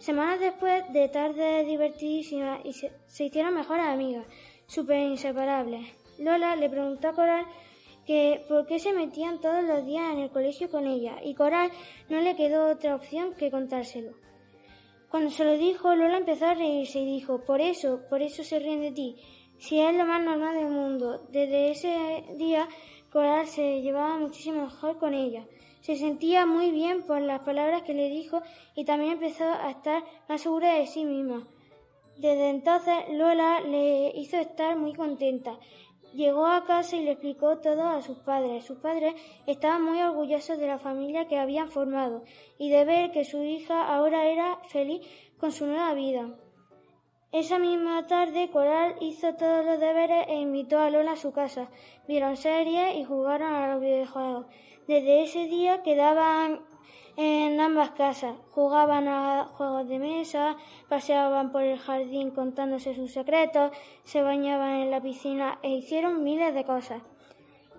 Semanas 0.00 0.40
después 0.40 0.92
de 0.92 1.08
tardes 1.08 1.64
divertidísimas 1.66 2.60
se 3.06 3.24
hicieron 3.24 3.54
mejores 3.54 3.86
amigas, 3.86 4.24
súper 4.68 5.00
inseparables. 5.00 5.84
Lola 6.18 6.54
le 6.54 6.70
preguntó 6.70 7.08
a 7.08 7.14
Coral 7.14 7.46
que 8.06 8.44
por 8.48 8.66
qué 8.66 8.78
se 8.78 8.92
metían 8.92 9.40
todos 9.40 9.64
los 9.64 9.84
días 9.84 10.12
en 10.12 10.20
el 10.20 10.30
colegio 10.30 10.70
con 10.70 10.86
ella 10.86 11.16
y 11.24 11.34
Coral 11.34 11.70
no 12.08 12.20
le 12.20 12.36
quedó 12.36 12.70
otra 12.70 12.94
opción 12.94 13.34
que 13.34 13.50
contárselo. 13.50 14.12
Cuando 15.10 15.30
se 15.30 15.44
lo 15.44 15.56
dijo, 15.56 15.94
Lola 15.94 16.18
empezó 16.18 16.46
a 16.46 16.54
reírse 16.54 17.00
y 17.00 17.06
dijo, 17.06 17.44
por 17.44 17.60
eso, 17.60 18.02
por 18.10 18.20
eso 18.20 18.44
se 18.44 18.58
ríen 18.58 18.82
de 18.82 18.92
ti, 18.92 19.16
si 19.58 19.80
es 19.80 19.94
lo 19.96 20.04
más 20.04 20.22
normal 20.22 20.54
del 20.54 20.68
mundo. 20.68 21.26
Desde 21.30 21.70
ese 21.70 22.24
día, 22.36 22.68
Coral 23.10 23.46
se 23.46 23.80
llevaba 23.80 24.18
muchísimo 24.18 24.64
mejor 24.64 24.98
con 24.98 25.14
ella. 25.14 25.46
Se 25.80 25.96
sentía 25.96 26.44
muy 26.44 26.70
bien 26.72 27.02
por 27.04 27.22
las 27.22 27.40
palabras 27.40 27.82
que 27.82 27.94
le 27.94 28.10
dijo 28.10 28.42
y 28.74 28.84
también 28.84 29.12
empezó 29.12 29.44
a 29.44 29.70
estar 29.70 30.04
más 30.28 30.42
segura 30.42 30.74
de 30.74 30.86
sí 30.86 31.06
misma. 31.06 31.46
Desde 32.18 32.50
entonces 32.50 32.94
Lola 33.12 33.60
le 33.60 34.10
hizo 34.16 34.36
estar 34.38 34.76
muy 34.76 34.92
contenta. 34.92 35.56
Llegó 36.12 36.46
a 36.46 36.64
casa 36.64 36.96
y 36.96 37.04
le 37.04 37.12
explicó 37.12 37.58
todo 37.58 37.86
a 37.86 38.02
sus 38.02 38.18
padres. 38.18 38.64
Sus 38.64 38.78
padres 38.78 39.14
estaban 39.46 39.84
muy 39.84 40.02
orgullosos 40.02 40.58
de 40.58 40.66
la 40.66 40.80
familia 40.80 41.28
que 41.28 41.38
habían 41.38 41.70
formado 41.70 42.24
y 42.58 42.70
de 42.70 42.84
ver 42.84 43.12
que 43.12 43.24
su 43.24 43.44
hija 43.44 43.86
ahora 43.86 44.26
era 44.26 44.58
feliz 44.68 45.06
con 45.38 45.52
su 45.52 45.66
nueva 45.66 45.94
vida. 45.94 46.34
Esa 47.30 47.60
misma 47.60 48.06
tarde 48.08 48.50
Coral 48.50 48.96
hizo 49.00 49.34
todos 49.34 49.64
los 49.64 49.78
deberes 49.78 50.26
e 50.28 50.40
invitó 50.40 50.80
a 50.80 50.90
Lola 50.90 51.12
a 51.12 51.16
su 51.16 51.30
casa. 51.32 51.68
Vieron 52.08 52.36
series 52.36 52.96
y 52.96 53.04
jugaron 53.04 53.52
a 53.52 53.74
los 53.74 53.80
videojuegos. 53.80 54.46
Desde 54.88 55.22
ese 55.22 55.46
día 55.46 55.82
quedaban 55.82 56.62
en 57.20 57.60
ambas 57.60 57.90
casas, 57.90 58.36
jugaban 58.52 59.08
a 59.08 59.46
juegos 59.56 59.88
de 59.88 59.98
mesa, 59.98 60.56
paseaban 60.88 61.50
por 61.50 61.62
el 61.62 61.76
jardín 61.76 62.30
contándose 62.30 62.94
sus 62.94 63.10
secretos, 63.10 63.72
se 64.04 64.22
bañaban 64.22 64.76
en 64.76 64.92
la 64.92 65.00
piscina 65.00 65.58
e 65.62 65.70
hicieron 65.70 66.22
miles 66.22 66.54
de 66.54 66.62
cosas. 66.62 67.02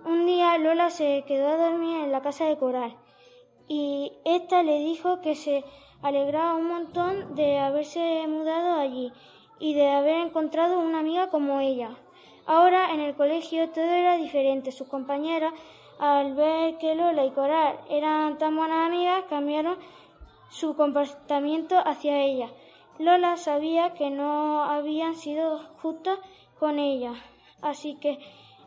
Un 0.04 0.26
día 0.26 0.58
Lola 0.58 0.90
se 0.90 1.24
quedó 1.26 1.48
a 1.48 1.70
dormir 1.70 2.04
en 2.04 2.12
la 2.12 2.22
casa 2.22 2.48
de 2.48 2.58
Coral 2.58 2.98
y 3.70 4.12
ésta 4.26 4.62
le 4.62 4.80
dijo 4.80 5.22
que 5.22 5.36
se 5.36 5.64
alegraba 6.02 6.56
un 6.56 6.68
montón 6.68 7.34
de 7.36 7.60
haberse 7.60 8.28
mudado 8.28 8.78
allí 8.78 9.14
y 9.58 9.74
de 9.74 9.88
haber 9.88 10.18
encontrado 10.18 10.80
una 10.80 11.00
amiga 11.00 11.30
como 11.30 11.62
ella. 11.62 11.92
Ahora 12.46 12.94
en 12.94 13.00
el 13.00 13.16
colegio 13.16 13.70
todo 13.70 13.86
era 13.86 14.18
diferente. 14.18 14.74
Sus 14.74 14.90
compañeras 14.90 15.54
al 16.00 16.34
ver 16.34 16.78
que 16.78 16.96
Lola 16.96 17.26
y 17.26 17.32
Coral 17.32 17.78
eran 17.90 18.38
tan 18.38 18.56
buenas 18.56 18.88
amigas, 18.88 19.26
cambiaron 19.30 19.78
su 20.50 20.76
comportamiento 20.76 21.78
hacia 21.78 22.22
ella. 22.22 22.50
Lola 22.98 23.38
sabía 23.38 23.94
que 23.94 24.10
no 24.10 24.64
habían 24.64 25.16
sido 25.16 25.60
justas 25.82 26.18
con 26.58 26.80
ella, 26.80 27.14
así 27.62 27.96
que 27.96 28.18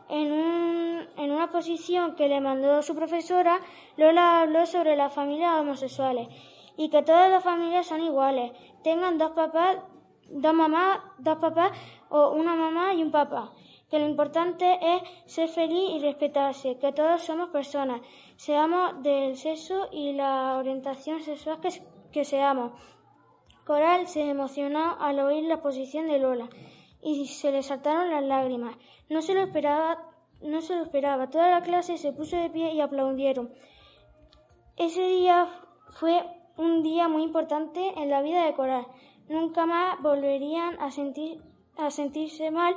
en, 0.09 0.31
un, 0.31 1.07
en 1.17 1.31
una 1.31 1.51
posición 1.51 2.15
que 2.15 2.27
le 2.27 2.39
mandó 2.39 2.81
su 2.83 2.95
profesora, 2.95 3.59
Lola 3.97 4.41
habló 4.41 4.65
sobre 4.65 4.95
las 4.95 5.11
familias 5.11 5.59
homosexuales 5.59 6.27
y 6.77 6.89
que 6.89 7.01
todas 7.01 7.29
las 7.31 7.43
familias 7.43 7.87
son 7.87 8.01
iguales, 8.01 8.51
tengan 8.83 9.17
dos 9.17 9.31
papás, 9.31 9.77
dos 10.29 10.53
mamás, 10.53 10.99
dos 11.17 11.37
papás 11.37 11.71
o 12.09 12.31
una 12.31 12.55
mamá 12.55 12.93
y 12.93 13.01
un 13.01 13.11
papá 13.11 13.51
que 13.93 13.99
lo 13.99 14.09
importante 14.09 14.79
es 14.81 15.03
ser 15.27 15.47
feliz 15.49 15.91
y 15.91 15.99
respetarse, 15.99 16.79
que 16.79 16.91
todos 16.93 17.21
somos 17.21 17.49
personas, 17.49 18.01
seamos 18.37 19.03
del 19.03 19.37
sexo 19.37 19.87
y 19.91 20.13
la 20.13 20.57
orientación 20.57 21.21
sexual 21.21 21.59
que, 22.11 22.25
seamos. 22.25 22.71
Coral 23.67 24.07
se 24.07 24.27
emocionó 24.27 24.97
al 24.99 25.19
oír 25.19 25.43
la 25.43 25.61
posición 25.61 26.07
de 26.07 26.17
Lola 26.17 26.49
y 27.03 27.27
se 27.27 27.51
le 27.51 27.61
saltaron 27.61 28.09
las 28.09 28.23
lágrimas. 28.23 28.75
No 29.11 29.21
se 29.21 29.35
lo 29.35 29.41
esperaba, 29.41 30.09
no 30.41 30.61
se 30.61 30.75
lo 30.75 30.81
esperaba. 30.81 31.29
Toda 31.29 31.51
la 31.51 31.61
clase 31.61 31.99
se 31.99 32.13
puso 32.13 32.35
de 32.35 32.49
pie 32.49 32.73
y 32.73 32.81
aplaudieron. 32.81 33.53
Ese 34.75 35.05
día 35.05 35.47
fue 35.89 36.25
un 36.57 36.81
día 36.81 37.07
muy 37.09 37.21
importante 37.21 37.93
en 37.95 38.09
la 38.09 38.23
vida 38.23 38.43
de 38.43 38.55
Coral. 38.55 38.87
Nunca 39.29 39.67
más 39.67 40.01
volverían 40.01 40.81
a 40.81 40.89
sentir 40.89 41.43
a 41.77 41.89
sentirse 41.89 42.51
mal 42.51 42.75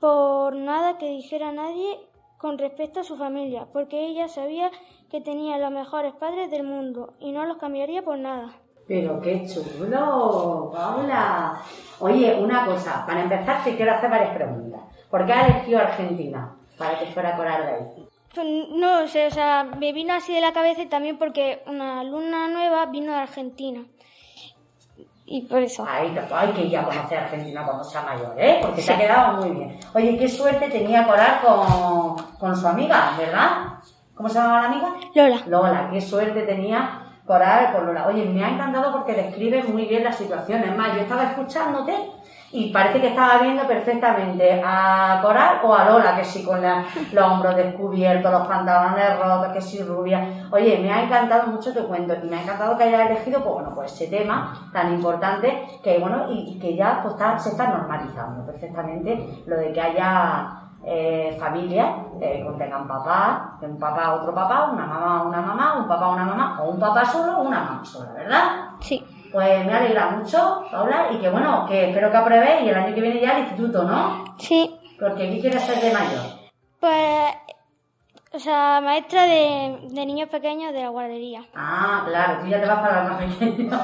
por 0.00 0.54
nada 0.54 0.98
que 0.98 1.08
dijera 1.08 1.52
nadie 1.52 1.98
con 2.38 2.58
respecto 2.58 3.00
a 3.00 3.04
su 3.04 3.16
familia, 3.16 3.66
porque 3.72 4.06
ella 4.06 4.28
sabía 4.28 4.70
que 5.10 5.20
tenía 5.20 5.58
los 5.58 5.70
mejores 5.70 6.12
padres 6.12 6.50
del 6.50 6.64
mundo 6.64 7.14
y 7.20 7.32
no 7.32 7.44
los 7.46 7.56
cambiaría 7.56 8.02
por 8.02 8.18
nada. 8.18 8.52
Pero 8.86 9.20
qué 9.20 9.46
chulo, 9.46 10.70
Paula. 10.72 11.62
Oye, 12.00 12.38
una 12.38 12.66
cosa, 12.66 13.06
para 13.06 13.22
empezar 13.22 13.64
te 13.64 13.76
quiero 13.76 13.92
hacer 13.92 14.10
varias 14.10 14.34
preguntas. 14.34 14.82
¿Por 15.10 15.24
qué 15.24 15.32
ha 15.32 15.46
elegido 15.46 15.78
Argentina 15.78 16.54
para 16.76 16.98
que 16.98 17.06
fuera 17.06 17.36
Coral 17.36 17.64
de 17.64 17.72
ahí? 17.72 18.08
Pues 18.34 18.46
no 18.70 19.06
sé, 19.06 19.28
o 19.28 19.30
sea, 19.30 19.64
me 19.64 19.92
vino 19.92 20.12
así 20.12 20.34
de 20.34 20.40
la 20.40 20.52
cabeza 20.52 20.82
y 20.82 20.86
también 20.86 21.16
porque 21.16 21.62
una 21.66 22.00
alumna 22.00 22.48
nueva 22.48 22.86
vino 22.86 23.12
de 23.12 23.18
Argentina 23.18 23.84
y 25.26 25.42
por 25.42 25.58
eso. 25.58 25.86
Ay, 25.88 26.16
hay 26.32 26.48
que 26.52 26.62
ir 26.62 26.78
a 26.78 26.84
conocer 26.84 27.18
Argentina 27.18 27.64
cuando 27.64 27.84
sea 27.84 28.02
mayor, 28.02 28.34
¿eh? 28.36 28.58
Porque 28.60 28.82
se 28.82 28.92
ha 28.92 28.98
quedado 28.98 29.38
muy 29.38 29.50
bien. 29.50 29.78
Oye, 29.94 30.18
qué 30.18 30.28
suerte 30.28 30.68
tenía 30.68 31.06
Coral 31.06 31.40
con, 31.42 32.16
con 32.38 32.56
su 32.56 32.66
amiga, 32.68 33.14
¿verdad? 33.16 33.78
¿Cómo 34.14 34.28
se 34.28 34.36
llamaba 34.38 34.62
la 34.62 34.68
amiga? 34.68 34.94
Lola. 35.14 35.42
Lola, 35.46 35.88
qué 35.90 36.00
suerte 36.00 36.42
tenía 36.42 37.00
Coral 37.26 37.72
con 37.72 37.86
Lola. 37.86 38.06
Oye, 38.06 38.26
me 38.26 38.44
ha 38.44 38.50
encantado 38.50 38.92
porque 38.92 39.14
describe 39.14 39.62
muy 39.64 39.86
bien 39.86 40.04
la 40.04 40.12
situación. 40.12 40.62
Es 40.62 40.76
más, 40.76 40.94
yo 40.94 41.00
estaba 41.00 41.24
escuchándote 41.24 41.94
y 42.54 42.70
parece 42.70 43.00
que 43.00 43.08
estaba 43.08 43.38
viendo 43.38 43.66
perfectamente 43.66 44.62
a 44.64 45.18
Coral 45.20 45.58
o 45.64 45.74
a 45.74 45.90
Lola, 45.90 46.14
que 46.14 46.24
sí, 46.24 46.44
con 46.44 46.62
los 46.62 47.24
hombros 47.24 47.56
descubiertos, 47.56 48.30
los 48.30 48.46
pantalones 48.46 49.18
rotos, 49.18 49.52
que 49.52 49.60
sí, 49.60 49.82
rubia. 49.82 50.46
Oye, 50.52 50.78
me 50.78 50.92
ha 50.92 51.02
encantado 51.02 51.48
mucho 51.48 51.74
tu 51.74 51.88
cuento 51.88 52.14
y 52.14 52.28
me 52.28 52.36
ha 52.36 52.42
encantado 52.42 52.78
que 52.78 52.84
hayas 52.84 53.10
elegido, 53.10 53.42
pues 53.42 53.54
bueno, 53.54 53.72
pues 53.74 53.92
ese 53.92 54.06
tema 54.06 54.70
tan 54.72 54.94
importante 54.94 55.66
que, 55.82 55.98
bueno, 55.98 56.30
y, 56.30 56.56
que 56.60 56.76
ya 56.76 57.02
pues, 57.02 57.16
se 57.42 57.48
está 57.48 57.66
normalizando 57.66 58.46
perfectamente 58.46 59.42
lo 59.46 59.56
de 59.56 59.72
que 59.72 59.80
haya 59.80 60.60
eh, 60.84 61.36
familias 61.40 61.88
que 62.20 62.40
eh, 62.40 62.44
contengan 62.44 62.86
papá, 62.86 63.58
un 63.62 63.78
papá, 63.80 64.14
otro 64.14 64.32
papá, 64.32 64.70
una 64.70 64.86
mamá, 64.86 65.22
una 65.22 65.40
mamá, 65.40 65.78
un 65.78 65.88
papá, 65.88 66.08
una 66.10 66.24
mamá, 66.24 66.62
o 66.62 66.70
un 66.70 66.78
papá 66.78 67.04
solo, 67.04 67.40
una 67.40 67.60
mamá 67.60 67.84
sola, 67.84 68.12
¿verdad? 68.12 68.63
Pues 69.34 69.66
me 69.66 69.74
alegra 69.74 70.10
mucho, 70.10 70.64
Paula, 70.70 71.08
y 71.10 71.18
que 71.18 71.28
bueno, 71.28 71.66
que 71.66 71.88
espero 71.88 72.08
que 72.08 72.16
apruebes 72.16 72.62
y 72.62 72.68
el 72.68 72.76
año 72.76 72.94
que 72.94 73.00
viene 73.00 73.20
ya 73.20 73.32
al 73.32 73.40
instituto, 73.40 73.82
¿no? 73.82 74.36
Sí. 74.38 74.78
Porque 74.96 75.28
¿qué 75.28 75.40
quieres 75.40 75.60
ser 75.62 75.80
de 75.80 75.92
mayor? 75.92 76.22
Pues, 76.78 77.34
o 78.32 78.38
sea, 78.38 78.80
maestra 78.80 79.24
de, 79.24 79.88
niños 79.90 80.28
pequeños 80.28 80.72
de 80.72 80.82
la 80.82 80.90
guardería. 80.90 81.42
Ah, 81.52 82.04
claro, 82.06 82.42
tú 82.42 82.46
ya 82.46 82.60
te 82.60 82.66
vas 82.68 82.78
para 82.78 83.02
los 83.02 83.12
más 83.12 83.34
pequeños. 83.34 83.80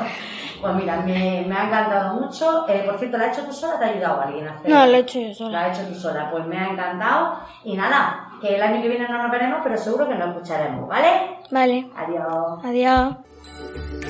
Pues 0.61 0.75
mira, 0.75 0.97
me, 0.99 1.39
ha 1.53 1.65
encantado 1.67 2.21
mucho. 2.21 2.69
Eh, 2.69 2.85
por 2.87 2.99
cierto, 2.99 3.17
¿la 3.17 3.25
has 3.25 3.39
hecho 3.39 3.47
tú 3.47 3.53
sola 3.53 3.79
te 3.79 3.87
ha 3.87 3.89
ayudado 3.89 4.21
alguien 4.21 4.47
a 4.47 4.53
hacerlo? 4.53 4.77
No, 4.77 4.87
lo 4.87 4.93
he 4.93 5.01
hecho 5.01 5.19
yo 5.19 5.35
sola. 5.35 5.51
La 5.51 5.67
has 5.67 5.81
hecho 5.81 5.89
tú 5.89 5.95
sola. 5.97 6.31
Pues 6.31 6.47
me 6.47 6.59
ha 6.59 6.69
encantado. 6.69 7.41
Y 7.65 7.77
nada, 7.77 8.29
que 8.41 8.55
el 8.55 8.63
año 8.63 8.83
que 8.83 8.89
viene 8.89 9.09
no 9.09 9.21
nos 9.21 9.33
veremos, 9.33 9.61
pero 9.65 9.77
seguro 9.77 10.07
que 10.07 10.15
nos 10.15 10.29
escucharemos, 10.29 10.87
¿vale? 10.87 11.39
Vale. 11.51 11.91
Adiós. 11.97 12.63
Adiós. 12.63 14.10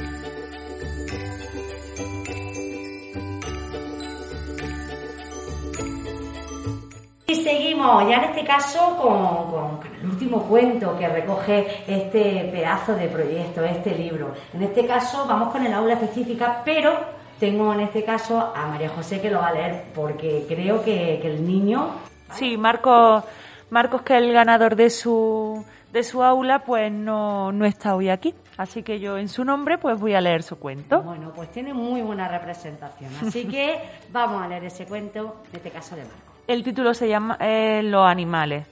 Y 7.31 7.37
seguimos 7.37 8.09
ya 8.09 8.17
en 8.17 8.25
este 8.25 8.43
caso 8.43 8.97
con, 8.97 9.79
el 10.01 10.11
último 10.11 10.43
cuento 10.49 10.99
que 10.99 11.07
recoge 11.07 11.85
este 11.87 12.51
pedazo 12.51 12.97
de 12.97 13.07
proyecto, 13.07 13.63
este 13.63 13.95
libro. 13.95 14.35
En 14.53 14.65
este 14.65 14.85
caso 14.85 15.27
vamos 15.29 15.53
con 15.53 15.65
el 15.65 15.73
aula 15.73 15.95
específica, 15.95 16.61
pero 16.65 16.93
tengo 17.39 17.73
en 17.73 17.83
este 17.83 18.03
caso 18.03 18.53
a 18.53 18.67
María 18.67 18.89
José 18.89 19.21
que 19.21 19.31
lo 19.31 19.39
va 19.39 19.47
a 19.47 19.53
leer 19.53 19.85
porque 19.95 20.45
creo 20.49 20.83
que, 20.83 21.21
el 21.25 21.47
niño... 21.47 21.91
Sí, 22.33 22.57
Marcos, 22.57 23.23
Marcos 23.71 24.03
que 24.03 24.15
es 24.15 24.23
el 24.23 24.33
ganador 24.33 24.75
de 24.75 24.91
su, 24.91 25.65
de 25.93 26.03
su 26.03 26.25
aula, 26.25 26.65
pues 26.65 26.91
no, 26.91 27.53
no 27.53 27.65
está 27.65 27.95
hoy 27.95 28.09
aquí. 28.09 28.35
Así 28.57 28.83
que 28.83 28.99
yo 28.99 29.17
en 29.19 29.29
su 29.29 29.45
nombre 29.45 29.79
pues 29.79 30.01
voy 30.01 30.15
a 30.15 30.21
leer 30.21 30.43
su 30.43 30.59
cuento. 30.59 31.01
Bueno, 31.03 31.33
pues 31.33 31.49
tiene 31.53 31.75
muy 31.75 32.03
buena 32.03 32.27
representación. 32.27 33.13
Así 33.25 33.45
que 33.49 33.79
vamos 34.11 34.43
a 34.43 34.49
leer 34.49 34.65
ese 34.65 34.85
cuento, 34.85 35.37
en 35.51 35.57
este 35.59 35.71
caso 35.71 35.95
de 35.95 36.03
Marcos. 36.03 36.30
El 36.51 36.65
título 36.65 36.95
se 36.95 37.09
llama 37.09 37.37
eh, 37.39 37.81
Los 37.85 38.05
animales. 38.05 38.67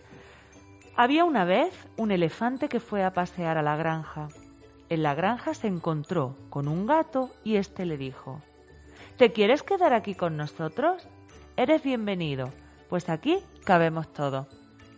Había 0.97 1.24
una 1.24 1.45
vez 1.45 1.72
un 1.97 2.11
elefante 2.11 2.68
que 2.68 2.81
fue 2.81 3.05
a 3.05 3.12
pasear 3.12 3.57
a 3.57 3.62
la 3.62 3.76
granja. 3.76 4.26
En 4.89 5.05
la 5.05 5.14
granja 5.14 5.55
se 5.55 5.68
encontró 5.68 6.35
con 6.51 6.66
un 6.66 6.87
gato 6.87 7.31
y 7.45 7.55
éste 7.55 7.87
le 7.87 7.97
dijo, 7.97 8.43
¿Te 9.16 9.31
quieres 9.31 9.62
quedar 9.62 9.93
aquí 9.93 10.16
con 10.16 10.37
nosotros? 10.37 11.07
Eres 11.57 11.85
bienvenido, 11.85 12.51
pues 12.89 13.09
aquí 13.09 13.39
cabemos 13.64 14.12
todo. 14.12 14.49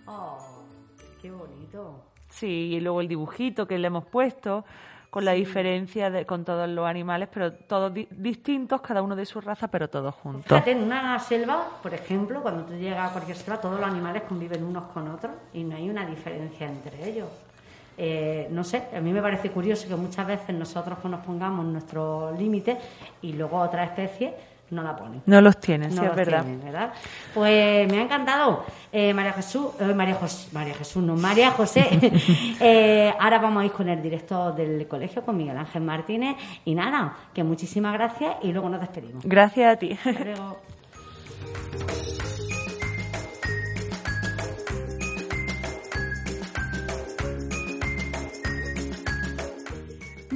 ¡Oh, 0.07 0.64
qué 1.20 1.31
bonito! 1.31 2.03
Sí, 2.31 2.70
y 2.72 2.81
luego 2.81 3.03
el 3.03 3.09
dibujito 3.09 3.66
que 3.66 3.76
le 3.76 3.89
hemos 3.89 4.07
puesto, 4.07 4.64
con 5.11 5.25
la 5.25 5.33
diferencia 5.33 6.09
de, 6.09 6.25
con 6.25 6.45
todos 6.45 6.69
los 6.69 6.87
animales, 6.87 7.29
pero 7.33 7.53
todos 7.53 7.93
distintos, 8.11 8.81
cada 8.81 9.03
uno 9.03 9.17
de 9.17 9.27
su 9.27 9.41
raza, 9.41 9.69
pero 9.69 9.91
todos 9.91 10.15
juntos. 10.15 10.47
Fíjate, 10.47 10.71
en 10.71 10.85
una 10.85 11.19
selva, 11.19 11.67
por 11.83 11.93
ejemplo, 11.93 12.41
cuando 12.41 12.65
tú 12.65 12.75
llegas 12.75 13.11
a 13.11 13.13
cualquier 13.13 13.37
selva, 13.37 13.61
todos 13.61 13.81
los 13.81 13.89
animales 13.89 14.23
conviven 14.29 14.63
unos 14.63 14.85
con 14.85 15.09
otros 15.09 15.33
y 15.53 15.65
no 15.65 15.77
hay 15.77 15.91
una 15.91 16.07
diferencia 16.07 16.69
entre 16.69 17.09
ellos. 17.09 17.29
Eh, 17.99 18.49
no 18.51 18.65
sé, 18.65 18.85
a 18.97 19.01
mí 19.01 19.13
me 19.13 19.21
parece 19.21 19.51
curioso 19.51 19.89
que 19.89 19.97
muchas 19.97 20.27
veces 20.27 20.55
nosotros 20.55 21.05
nos 21.05 21.21
pongamos 21.21 21.67
nuestros 21.67 22.39
límites 22.39 22.79
y 23.21 23.33
luego 23.33 23.59
otras 23.59 23.91
especies 23.91 24.33
no 24.71 24.83
la 24.83 24.97
ponen. 24.97 25.23
No 25.27 25.41
los 25.41 25.59
tienen, 25.59 25.93
sí, 25.93 26.01
es 26.05 26.14
verdad. 26.14 26.45
Pues 27.35 27.91
me 27.91 27.99
ha 27.99 28.03
encantado. 28.03 28.64
Eh, 28.93 29.14
María 29.14 29.33
Jesús, 29.33 29.68
eh, 29.79 29.95
María 29.95 30.14
José, 30.14 30.49
María 30.53 30.75
Jesús, 30.75 31.03
no, 31.03 31.16
María 31.16 31.51
José. 31.53 33.12
ahora 33.18 33.39
vamos 33.39 33.62
a 33.62 33.66
ir 33.66 33.73
con 33.73 33.89
el 33.89 34.03
director 34.03 34.55
del 34.55 34.87
colegio, 34.87 35.25
con 35.25 35.37
Miguel 35.37 35.57
Ángel 35.57 35.83
Martínez. 35.83 36.37
Y 36.64 36.75
nada, 36.75 37.16
que 37.35 37.45
muchísimas 37.45 37.93
gracias 37.93 38.37
y 38.43 38.53
luego 38.53 38.68
nos 38.68 38.81
despedimos. 38.81 39.25
Gracias 39.25 39.75
a 39.75 39.77
ti. 39.77 39.99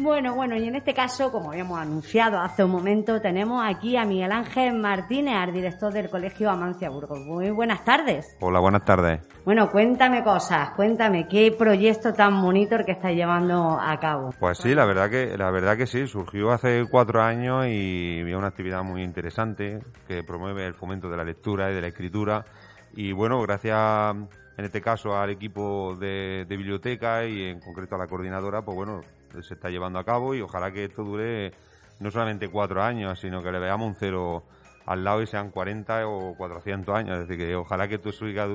Bueno, 0.04 0.34
bueno, 0.34 0.54
y 0.54 0.68
en 0.68 0.74
este 0.74 0.92
caso, 0.92 1.32
como 1.32 1.52
habíamos 1.52 1.80
anunciado 1.80 2.38
hace 2.38 2.62
un 2.62 2.70
momento, 2.70 3.22
tenemos 3.22 3.62
aquí 3.64 3.96
a 3.96 4.04
Miguel 4.04 4.32
Ángel 4.32 4.74
Martínez, 4.74 5.34
al 5.34 5.50
director 5.50 5.90
del 5.94 6.10
Colegio 6.10 6.50
Amancia 6.50 6.90
Burgos. 6.90 7.20
Muy 7.20 7.48
buenas 7.48 7.86
tardes. 7.86 8.36
Hola, 8.40 8.60
buenas 8.60 8.84
tardes. 8.84 9.22
Bueno, 9.46 9.70
cuéntame 9.70 10.22
cosas, 10.22 10.72
cuéntame, 10.76 11.26
¿qué 11.26 11.54
proyecto 11.58 12.12
tan 12.12 12.42
bonito 12.42 12.76
el 12.76 12.84
que 12.84 12.92
estás 12.92 13.12
llevando 13.12 13.80
a 13.80 13.98
cabo? 13.98 14.28
Pues 14.38 14.58
sí, 14.58 14.74
la 14.74 14.84
verdad 14.84 15.08
que, 15.08 15.38
la 15.38 15.50
verdad 15.50 15.78
que 15.78 15.86
sí, 15.86 16.06
surgió 16.06 16.52
hace 16.52 16.84
cuatro 16.90 17.22
años 17.22 17.64
y 17.66 18.20
es 18.20 18.36
una 18.36 18.48
actividad 18.48 18.82
muy 18.82 19.02
interesante 19.02 19.78
que 20.06 20.22
promueve 20.22 20.66
el 20.66 20.74
fomento 20.74 21.08
de 21.08 21.16
la 21.16 21.24
lectura 21.24 21.70
y 21.70 21.74
de 21.74 21.80
la 21.80 21.86
escritura. 21.86 22.44
Y 22.92 23.12
bueno, 23.12 23.40
gracias 23.40 24.16
en 24.58 24.64
este 24.66 24.82
caso 24.82 25.16
al 25.16 25.30
equipo 25.30 25.96
de, 25.98 26.44
de 26.46 26.56
biblioteca 26.58 27.24
y 27.24 27.44
en 27.44 27.60
concreto 27.60 27.94
a 27.94 27.98
la 27.98 28.06
coordinadora, 28.06 28.60
pues 28.60 28.76
bueno, 28.76 29.00
se 29.42 29.54
está 29.54 29.70
llevando 29.70 29.98
a 29.98 30.04
cabo 30.04 30.34
y 30.34 30.40
ojalá 30.40 30.72
que 30.72 30.84
esto 30.84 31.04
dure 31.04 31.52
no 32.00 32.10
solamente 32.10 32.48
cuatro 32.48 32.82
años, 32.82 33.20
sino 33.20 33.42
que 33.42 33.52
le 33.52 33.58
veamos 33.58 33.88
un 33.88 33.94
cero 33.94 34.44
al 34.86 35.04
lado 35.04 35.22
y 35.22 35.26
sean 35.26 35.50
40 35.50 36.06
o 36.08 36.34
400 36.36 36.94
años. 36.94 37.18
Es 37.18 37.28
decir, 37.28 37.46
que 37.46 37.56
ojalá 37.56 37.88
que 37.88 37.96
esto 37.96 38.12
siga, 38.12 38.46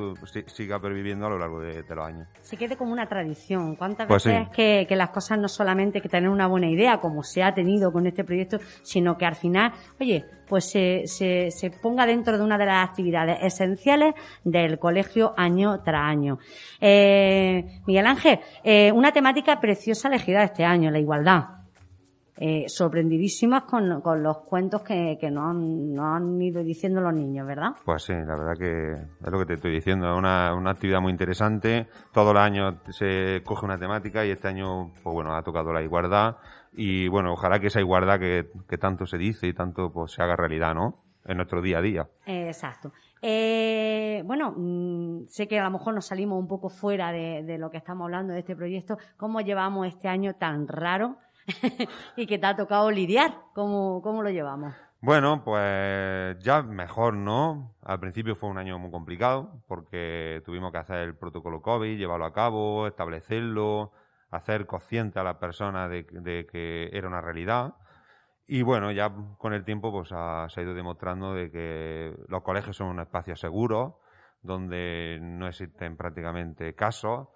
siga 0.47 0.80
perviviendo 0.80 1.25
a 1.25 1.30
lo 1.30 1.39
largo 1.39 1.59
de, 1.59 1.84
los 1.88 2.05
años. 2.05 2.27
Se 2.41 2.57
quede 2.57 2.75
como 2.75 2.91
una 2.91 3.07
tradición. 3.07 3.75
¿Cuántas 3.75 4.07
pues 4.07 4.25
veces 4.25 4.43
es 4.43 4.49
que, 4.49 4.86
que, 4.88 4.95
las 4.95 5.09
cosas 5.09 5.39
no 5.39 5.47
solamente 5.47 6.01
que 6.01 6.09
tener 6.09 6.30
una 6.30 6.47
buena 6.47 6.69
idea, 6.69 6.99
como 6.99 7.23
se 7.23 7.43
ha 7.43 7.53
tenido 7.53 7.91
con 7.91 8.05
este 8.05 8.23
proyecto, 8.23 8.59
sino 8.84 9.17
que 9.17 9.25
al 9.25 9.36
final, 9.36 9.73
oye, 9.99 10.25
pues 10.47 10.69
se, 10.69 11.03
se, 11.05 11.51
se 11.51 11.69
ponga 11.69 12.05
dentro 12.05 12.38
de 12.38 12.43
una 12.43 12.57
de 12.57 12.65
las 12.65 12.89
actividades 12.89 13.38
esenciales 13.41 14.13
del 14.43 14.80
colegio 14.80 15.34
año 15.38 15.82
tras 15.84 16.01
año. 16.01 16.39
Eh, 16.82 17.80
Miguel 17.86 18.07
Ángel, 18.07 18.39
eh, 18.63 18.91
una 18.91 19.11
temática 19.11 19.59
preciosa 19.59 20.07
elegida 20.07 20.43
este 20.43 20.65
año, 20.65 20.91
la 20.91 20.99
igualdad 20.99 21.59
eh, 22.41 22.69
sorprendidísimas 22.69 23.63
con, 23.63 23.99
con, 23.99 24.23
los 24.23 24.37
cuentos 24.39 24.81
que, 24.81 25.17
que 25.19 25.29
nos, 25.29 25.43
han, 25.43 25.99
han, 25.99 26.41
ido 26.41 26.63
diciendo 26.63 27.01
los 27.01 27.13
niños, 27.13 27.45
¿verdad? 27.45 27.71
Pues 27.83 28.03
sí, 28.03 28.13
la 28.13 28.37
verdad 28.37 28.53
que 28.57 28.93
es 28.93 29.29
lo 29.29 29.39
que 29.39 29.45
te 29.45 29.53
estoy 29.55 29.73
diciendo, 29.73 30.09
es 30.09 30.17
una, 30.17 30.55
una 30.55 30.71
actividad 30.71 31.01
muy 31.01 31.11
interesante. 31.11 31.87
Todos 32.13 32.33
los 32.33 32.41
años 32.41 32.75
se 32.91 33.41
coge 33.43 33.65
una 33.65 33.77
temática 33.77 34.25
y 34.25 34.31
este 34.31 34.47
año, 34.47 34.93
pues 35.03 35.13
bueno, 35.13 35.35
ha 35.35 35.43
tocado 35.43 35.73
la 35.73 35.83
igualdad 35.83 36.37
y 36.71 37.09
bueno, 37.09 37.33
ojalá 37.33 37.59
que 37.59 37.67
esa 37.67 37.81
igualdad 37.81 38.19
que, 38.19 38.49
que 38.69 38.77
tanto 38.77 39.05
se 39.05 39.17
dice 39.17 39.45
y 39.47 39.53
tanto 39.53 39.91
pues 39.91 40.13
se 40.13 40.23
haga 40.23 40.37
realidad, 40.37 40.73
¿no? 40.73 41.03
En 41.25 41.35
nuestro 41.35 41.61
día 41.61 41.79
a 41.79 41.81
día. 41.81 42.07
exacto. 42.25 42.93
Eh, 43.21 44.23
bueno, 44.25 44.53
mm, 44.55 45.27
sé 45.27 45.45
que 45.45 45.59
a 45.59 45.65
lo 45.65 45.71
mejor 45.71 45.93
nos 45.93 46.05
salimos 46.05 46.39
un 46.39 46.47
poco 46.47 46.69
fuera 46.69 47.11
de, 47.11 47.43
de, 47.43 47.57
lo 47.57 47.69
que 47.69 47.77
estamos 47.77 48.05
hablando 48.05 48.31
de 48.31 48.39
este 48.39 48.55
proyecto. 48.55 48.97
¿Cómo 49.17 49.41
llevamos 49.41 49.87
este 49.87 50.07
año 50.07 50.35
tan 50.35 50.69
raro 50.69 51.17
y 52.15 52.25
que 52.25 52.37
te 52.37 52.45
ha 52.45 52.55
tocado 52.55 52.91
lidiar. 52.91 53.35
¿Cómo, 53.53 54.01
¿Cómo 54.01 54.21
lo 54.23 54.29
llevamos? 54.29 54.73
Bueno, 55.01 55.43
pues 55.45 56.37
ya 56.39 56.61
mejor, 56.61 57.13
¿no? 57.13 57.73
Al 57.83 58.01
principio 58.01 58.35
fue 58.35 58.49
un 58.49 58.57
año 58.57 58.77
muy 58.79 58.91
complicado 58.91 59.63
porque 59.67 60.41
tuvimos 60.43 60.73
que 60.73 60.77
hacer 60.77 60.97
el 60.99 61.15
protocolo 61.15 61.61
COVID, 61.61 61.97
llevarlo 61.97 62.25
a 62.25 62.33
cabo, 62.33 62.85
establecerlo, 62.85 63.93
hacer 64.29 64.65
consciente 64.65 65.19
a 65.19 65.23
las 65.23 65.37
personas 65.37 65.89
de, 65.89 66.47
que 66.51 66.89
era 66.91 67.07
una 67.07 67.21
realidad. 67.21 67.75
Y 68.45 68.61
bueno, 68.61 68.91
ya 68.91 69.13
con 69.37 69.53
el 69.53 69.63
tiempo 69.63 69.89
pues 69.91 70.09
se 70.09 70.15
ha 70.15 70.63
ido 70.63 70.73
demostrando 70.73 71.33
de 71.33 71.49
que 71.49 72.13
los 72.27 72.41
colegios 72.43 72.75
son 72.75 72.87
un 72.87 72.99
espacio 72.99 73.37
seguro, 73.37 74.01
donde 74.41 75.19
no 75.21 75.47
existen 75.47 75.95
prácticamente 75.95 76.75
casos, 76.75 77.29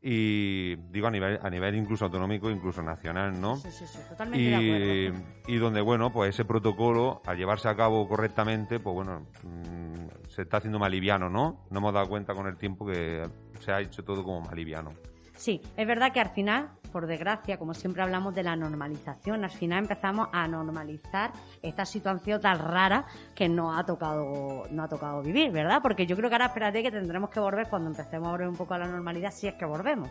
y 0.00 0.76
digo 0.92 1.08
a 1.08 1.10
nivel 1.10 1.40
a 1.42 1.50
nivel 1.50 1.74
incluso 1.74 2.04
autonómico 2.04 2.50
incluso 2.50 2.82
nacional 2.82 3.40
no 3.40 3.56
sí, 3.56 3.68
sí, 3.72 3.84
sí, 3.84 3.98
totalmente 4.08 4.40
y, 4.40 4.50
de 4.50 5.08
acuerdo. 5.08 5.24
y 5.48 5.56
donde 5.56 5.80
bueno 5.80 6.12
pues 6.12 6.30
ese 6.30 6.44
protocolo 6.44 7.20
al 7.26 7.36
llevarse 7.36 7.68
a 7.68 7.74
cabo 7.74 8.08
correctamente 8.08 8.78
pues 8.78 8.94
bueno 8.94 9.26
mmm, 9.42 10.28
se 10.28 10.42
está 10.42 10.58
haciendo 10.58 10.78
más 10.78 10.90
liviano 10.90 11.28
no 11.28 11.64
no 11.68 11.78
hemos 11.78 11.92
dado 11.92 12.08
cuenta 12.08 12.32
con 12.34 12.46
el 12.46 12.56
tiempo 12.56 12.86
que 12.86 13.28
se 13.58 13.72
ha 13.72 13.80
hecho 13.80 14.04
todo 14.04 14.22
como 14.22 14.40
más 14.42 14.54
liviano 14.54 14.92
Sí, 15.38 15.62
es 15.76 15.86
verdad 15.86 16.12
que 16.12 16.18
al 16.18 16.30
final, 16.30 16.68
por 16.90 17.06
desgracia, 17.06 17.58
como 17.58 17.72
siempre 17.72 18.02
hablamos 18.02 18.34
de 18.34 18.42
la 18.42 18.56
normalización, 18.56 19.44
al 19.44 19.52
final 19.52 19.84
empezamos 19.84 20.28
a 20.32 20.48
normalizar 20.48 21.30
esta 21.62 21.86
situación 21.86 22.40
tan 22.40 22.58
rara 22.58 23.06
que 23.36 23.48
nos 23.48 23.78
ha 23.78 23.86
tocado, 23.86 24.64
no 24.72 24.82
ha 24.82 24.88
tocado 24.88 25.22
vivir, 25.22 25.52
¿verdad? 25.52 25.78
Porque 25.80 26.06
yo 26.06 26.16
creo 26.16 26.28
que 26.28 26.34
ahora 26.34 26.46
espérate 26.46 26.82
que 26.82 26.90
tendremos 26.90 27.30
que 27.30 27.38
volver 27.38 27.68
cuando 27.68 27.88
empecemos 27.88 28.26
a 28.26 28.32
volver 28.32 28.48
un 28.48 28.56
poco 28.56 28.74
a 28.74 28.78
la 28.78 28.88
normalidad, 28.88 29.30
si 29.30 29.46
es 29.46 29.54
que 29.54 29.64
volvemos. 29.64 30.10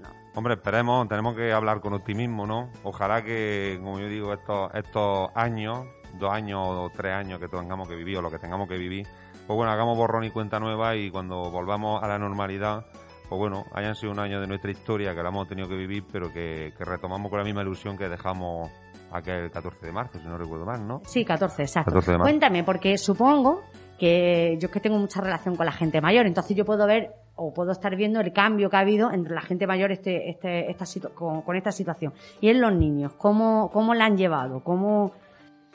No. 0.00 0.10
Hombre, 0.36 0.54
esperemos, 0.54 1.08
tenemos 1.08 1.34
que 1.34 1.52
hablar 1.52 1.80
con 1.80 1.94
optimismo, 1.94 2.46
¿no? 2.46 2.70
Ojalá 2.84 3.24
que, 3.24 3.80
como 3.82 3.98
yo 3.98 4.06
digo, 4.06 4.32
estos, 4.32 4.72
estos 4.74 5.30
años, 5.34 5.86
dos 6.20 6.32
años 6.32 6.60
o 6.64 6.88
tres 6.94 7.14
años 7.14 7.40
que 7.40 7.48
tengamos 7.48 7.88
que 7.88 7.96
vivir 7.96 8.18
o 8.18 8.22
lo 8.22 8.30
que 8.30 8.38
tengamos 8.38 8.68
que 8.68 8.78
vivir, 8.78 9.08
pues 9.44 9.56
bueno, 9.56 9.72
hagamos 9.72 9.98
borrón 9.98 10.22
y 10.22 10.30
cuenta 10.30 10.60
nueva 10.60 10.94
y 10.94 11.10
cuando 11.10 11.50
volvamos 11.50 12.00
a 12.00 12.06
la 12.06 12.16
normalidad 12.20 12.86
pues 13.28 13.38
bueno, 13.38 13.66
hayan 13.72 13.94
sido 13.94 14.12
un 14.12 14.18
año 14.18 14.40
de 14.40 14.46
nuestra 14.46 14.70
historia 14.70 15.14
que 15.14 15.22
la 15.22 15.28
hemos 15.28 15.46
tenido 15.46 15.68
que 15.68 15.76
vivir, 15.76 16.04
pero 16.10 16.32
que, 16.32 16.72
retomamos 16.78 17.30
con 17.30 17.38
la 17.38 17.44
misma 17.44 17.62
ilusión 17.62 17.96
que 17.98 18.08
dejamos 18.08 18.70
aquel 19.12 19.50
14 19.50 19.86
de 19.86 19.92
marzo, 19.92 20.18
si 20.18 20.26
no 20.26 20.38
recuerdo 20.38 20.64
mal, 20.64 20.86
¿no? 20.86 21.02
Sí, 21.04 21.24
14, 21.24 21.62
exacto. 21.62 22.00
Cuéntame, 22.18 22.64
porque 22.64 22.96
supongo 22.96 23.62
que 23.98 24.56
yo 24.60 24.66
es 24.66 24.72
que 24.72 24.80
tengo 24.80 24.98
mucha 24.98 25.20
relación 25.20 25.56
con 25.56 25.66
la 25.66 25.72
gente 25.72 26.00
mayor, 26.00 26.26
entonces 26.26 26.56
yo 26.56 26.64
puedo 26.64 26.86
ver 26.86 27.10
o 27.34 27.52
puedo 27.52 27.72
estar 27.72 27.94
viendo 27.96 28.20
el 28.20 28.32
cambio 28.32 28.70
que 28.70 28.76
ha 28.76 28.80
habido 28.80 29.12
entre 29.12 29.34
la 29.34 29.42
gente 29.42 29.66
mayor 29.66 29.92
este, 29.92 30.30
este, 30.30 30.70
esta 30.70 30.84
con, 31.10 31.42
con, 31.42 31.56
esta 31.56 31.70
situación. 31.70 32.12
Y 32.40 32.48
en 32.48 32.60
los 32.60 32.72
niños, 32.72 33.12
¿cómo, 33.16 33.70
cómo 33.72 33.94
la 33.94 34.06
han 34.06 34.16
llevado? 34.16 34.60
¿Cómo... 34.64 35.12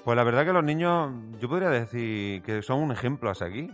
Pues 0.03 0.17
la 0.17 0.23
verdad 0.23 0.45
que 0.45 0.51
los 0.51 0.63
niños, 0.63 1.13
yo 1.39 1.47
podría 1.47 1.69
decir 1.69 2.41
que 2.41 2.61
son 2.61 2.81
un 2.81 2.91
ejemplo 2.91 3.29
hasta 3.29 3.45
aquí. 3.45 3.69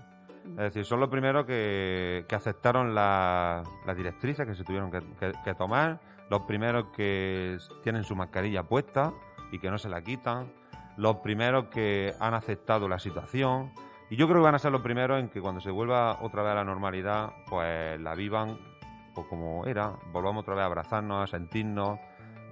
Es 0.51 0.73
decir, 0.73 0.85
son 0.85 0.99
los 0.99 1.09
primeros 1.09 1.45
que, 1.45 2.25
aceptaron 2.31 2.93
las 2.93 3.65
directrices 3.95 4.45
que 4.45 4.55
se 4.55 4.63
tuvieron 4.63 4.91
que, 4.91 5.53
tomar, 5.55 5.99
los 6.29 6.41
primeros 6.41 6.87
que 6.95 7.57
tienen 7.83 8.03
su 8.03 8.15
mascarilla 8.15 8.63
puesta 8.63 9.13
y 9.51 9.59
que 9.59 9.69
no 9.69 9.77
se 9.77 9.89
la 9.89 10.01
quitan, 10.01 10.51
los 10.97 11.17
primeros 11.17 11.65
que 11.65 12.13
han 12.19 12.33
aceptado 12.33 12.87
la 12.87 12.99
situación. 12.99 13.71
Y 14.09 14.15
yo 14.15 14.27
creo 14.27 14.39
que 14.39 14.45
van 14.45 14.55
a 14.55 14.59
ser 14.59 14.71
los 14.71 14.81
primeros 14.81 15.19
en 15.19 15.29
que 15.29 15.39
cuando 15.39 15.61
se 15.61 15.71
vuelva 15.71 16.19
otra 16.21 16.43
vez 16.43 16.51
a 16.51 16.55
la 16.55 16.63
normalidad, 16.63 17.31
pues 17.49 17.99
la 17.99 18.15
vivan 18.15 18.57
pues 19.13 19.27
como 19.27 19.65
era, 19.65 19.93
volvamos 20.11 20.43
otra 20.43 20.55
vez 20.55 20.63
a 20.63 20.65
abrazarnos, 20.65 21.23
a 21.23 21.27
sentirnos, 21.27 21.99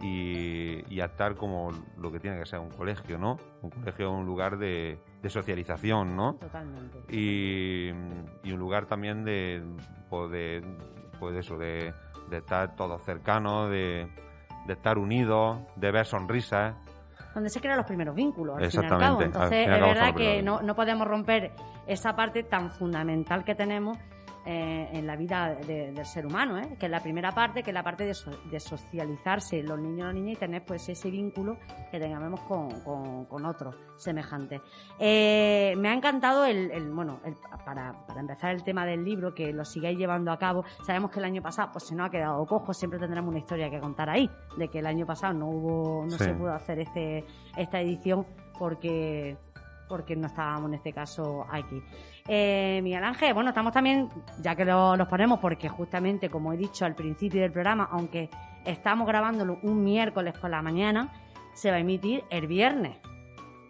y, 0.01 0.99
a 0.99 1.05
estar 1.05 1.35
como 1.35 1.71
lo 1.97 2.11
que 2.11 2.19
tiene 2.19 2.37
que 2.39 2.45
ser 2.45 2.59
un 2.59 2.69
colegio, 2.69 3.17
¿no? 3.17 3.37
Un 3.61 3.69
colegio 3.69 4.07
es 4.07 4.13
un 4.13 4.25
lugar 4.25 4.57
de, 4.57 4.99
socialización, 5.27 6.15
¿no? 6.15 6.35
Totalmente. 6.35 6.99
Y, 7.09 7.91
un 7.91 8.59
lugar 8.59 8.85
también 8.85 9.23
de, 9.23 9.61
pues 10.09 10.31
de, 10.31 10.63
pues 11.19 11.35
eso, 11.35 11.57
de, 11.57 11.93
estar 12.31 12.75
todos 12.75 13.03
cercanos, 13.03 13.69
de, 13.69 14.07
estar 14.67 14.97
unidos, 14.97 15.59
de 15.75 15.91
ver 15.91 16.05
sonrisas. 16.05 16.75
Donde 17.33 17.49
se 17.49 17.59
crean 17.59 17.77
los 17.77 17.85
primeros 17.85 18.15
vínculos, 18.15 18.57
al 18.57 18.71
fin 18.71 18.81
y 18.81 18.85
al 18.85 18.99
cabo. 18.99 19.21
Entonces, 19.21 19.67
es 19.67 19.81
verdad 19.81 20.15
que 20.15 20.41
no, 20.41 20.61
no 20.61 20.75
podemos 20.75 21.07
romper 21.07 21.51
esa 21.85 22.15
parte 22.15 22.43
tan 22.43 22.71
fundamental 22.71 23.43
que 23.43 23.53
tenemos 23.53 23.97
eh, 24.49 24.87
en 24.93 25.05
la 25.05 25.17
vida 25.17 25.55
de- 25.55 25.91
del 25.91 26.05
ser 26.05 26.25
humano, 26.25 26.57
¿eh? 26.57 26.77
que 26.79 26.85
es 26.85 26.91
la 26.91 27.01
primera 27.01 27.33
parte, 27.33 27.63
que 27.63 27.71
es 27.71 27.73
la 27.73 27.83
parte 27.83 28.05
de, 28.05 28.13
so- 28.13 28.31
de 28.49 28.59
socializarse 28.61 29.61
los 29.61 29.77
niños 29.77 29.97
y 29.99 30.01
las 30.03 30.13
niñas 30.15 30.37
y 30.37 30.39
tener 30.39 30.63
pues 30.63 30.87
ese 30.87 31.11
vínculo 31.11 31.57
que 31.91 31.99
tengamos 31.99 32.39
con, 32.41 32.69
con, 32.81 33.25
con 33.25 33.45
otros 33.45 33.75
semejantes. 33.97 34.61
Eh, 34.99 35.73
me 35.77 35.89
ha 35.89 35.93
encantado 35.93 36.45
el, 36.45 36.71
el- 36.71 36.89
bueno, 36.91 37.19
el- 37.25 37.35
para, 37.65 37.91
para 38.07 38.21
empezar 38.21 38.51
el 38.55 38.63
tema 38.63 38.85
del 38.85 39.03
libro, 39.03 39.33
que 39.35 39.51
lo 39.51 39.65
sigáis 39.65 39.97
llevando 39.97 40.31
a 40.31 40.39
cabo. 40.39 40.63
Sabemos 40.85 41.11
que 41.11 41.19
el 41.19 41.25
año 41.25 41.41
pasado 41.41 41.69
pues 41.73 41.83
se 41.83 41.93
nos 41.95 42.07
ha 42.07 42.09
quedado 42.09 42.45
cojo, 42.45 42.73
siempre 42.73 42.99
tendremos 42.99 43.29
una 43.29 43.39
historia 43.39 43.69
que 43.69 43.81
contar 43.81 44.09
ahí, 44.09 44.29
de 44.57 44.69
que 44.69 44.79
el 44.79 44.85
año 44.85 45.05
pasado 45.05 45.33
no 45.33 45.47
hubo, 45.49 46.05
no 46.05 46.11
Sí. 46.17 46.23
se 46.23 46.33
pudo 46.33 46.53
hacer 46.53 46.79
este, 46.79 47.25
esta 47.57 47.81
edición 47.81 48.25
porque 48.57 49.37
porque 49.87 50.15
no 50.15 50.27
estábamos 50.27 50.69
en 50.69 50.75
este 50.75 50.93
caso 50.93 51.45
aquí. 51.51 51.81
Eh, 52.27 52.79
Miguel 52.83 53.03
Ángel, 53.03 53.33
bueno, 53.33 53.49
estamos 53.49 53.71
también, 53.73 54.09
ya 54.41 54.55
que 54.55 54.65
lo- 54.65 54.95
los 54.95 55.07
ponemos, 55.07 55.39
porque 55.39 55.69
justamente, 55.69 56.29
como 56.29 56.53
he 56.53 56.57
dicho 56.57 56.85
al 56.85 56.95
principio 56.95 57.41
del 57.41 57.51
programa, 57.51 57.87
aunque 57.91 58.29
estamos 58.65 59.07
grabándolo 59.07 59.59
un 59.63 59.83
miércoles 59.83 60.33
por 60.37 60.49
la 60.49 60.61
mañana, 60.61 61.13
se 61.53 61.71
va 61.71 61.77
a 61.77 61.79
emitir 61.79 62.23
el 62.29 62.47
viernes. 62.47 62.97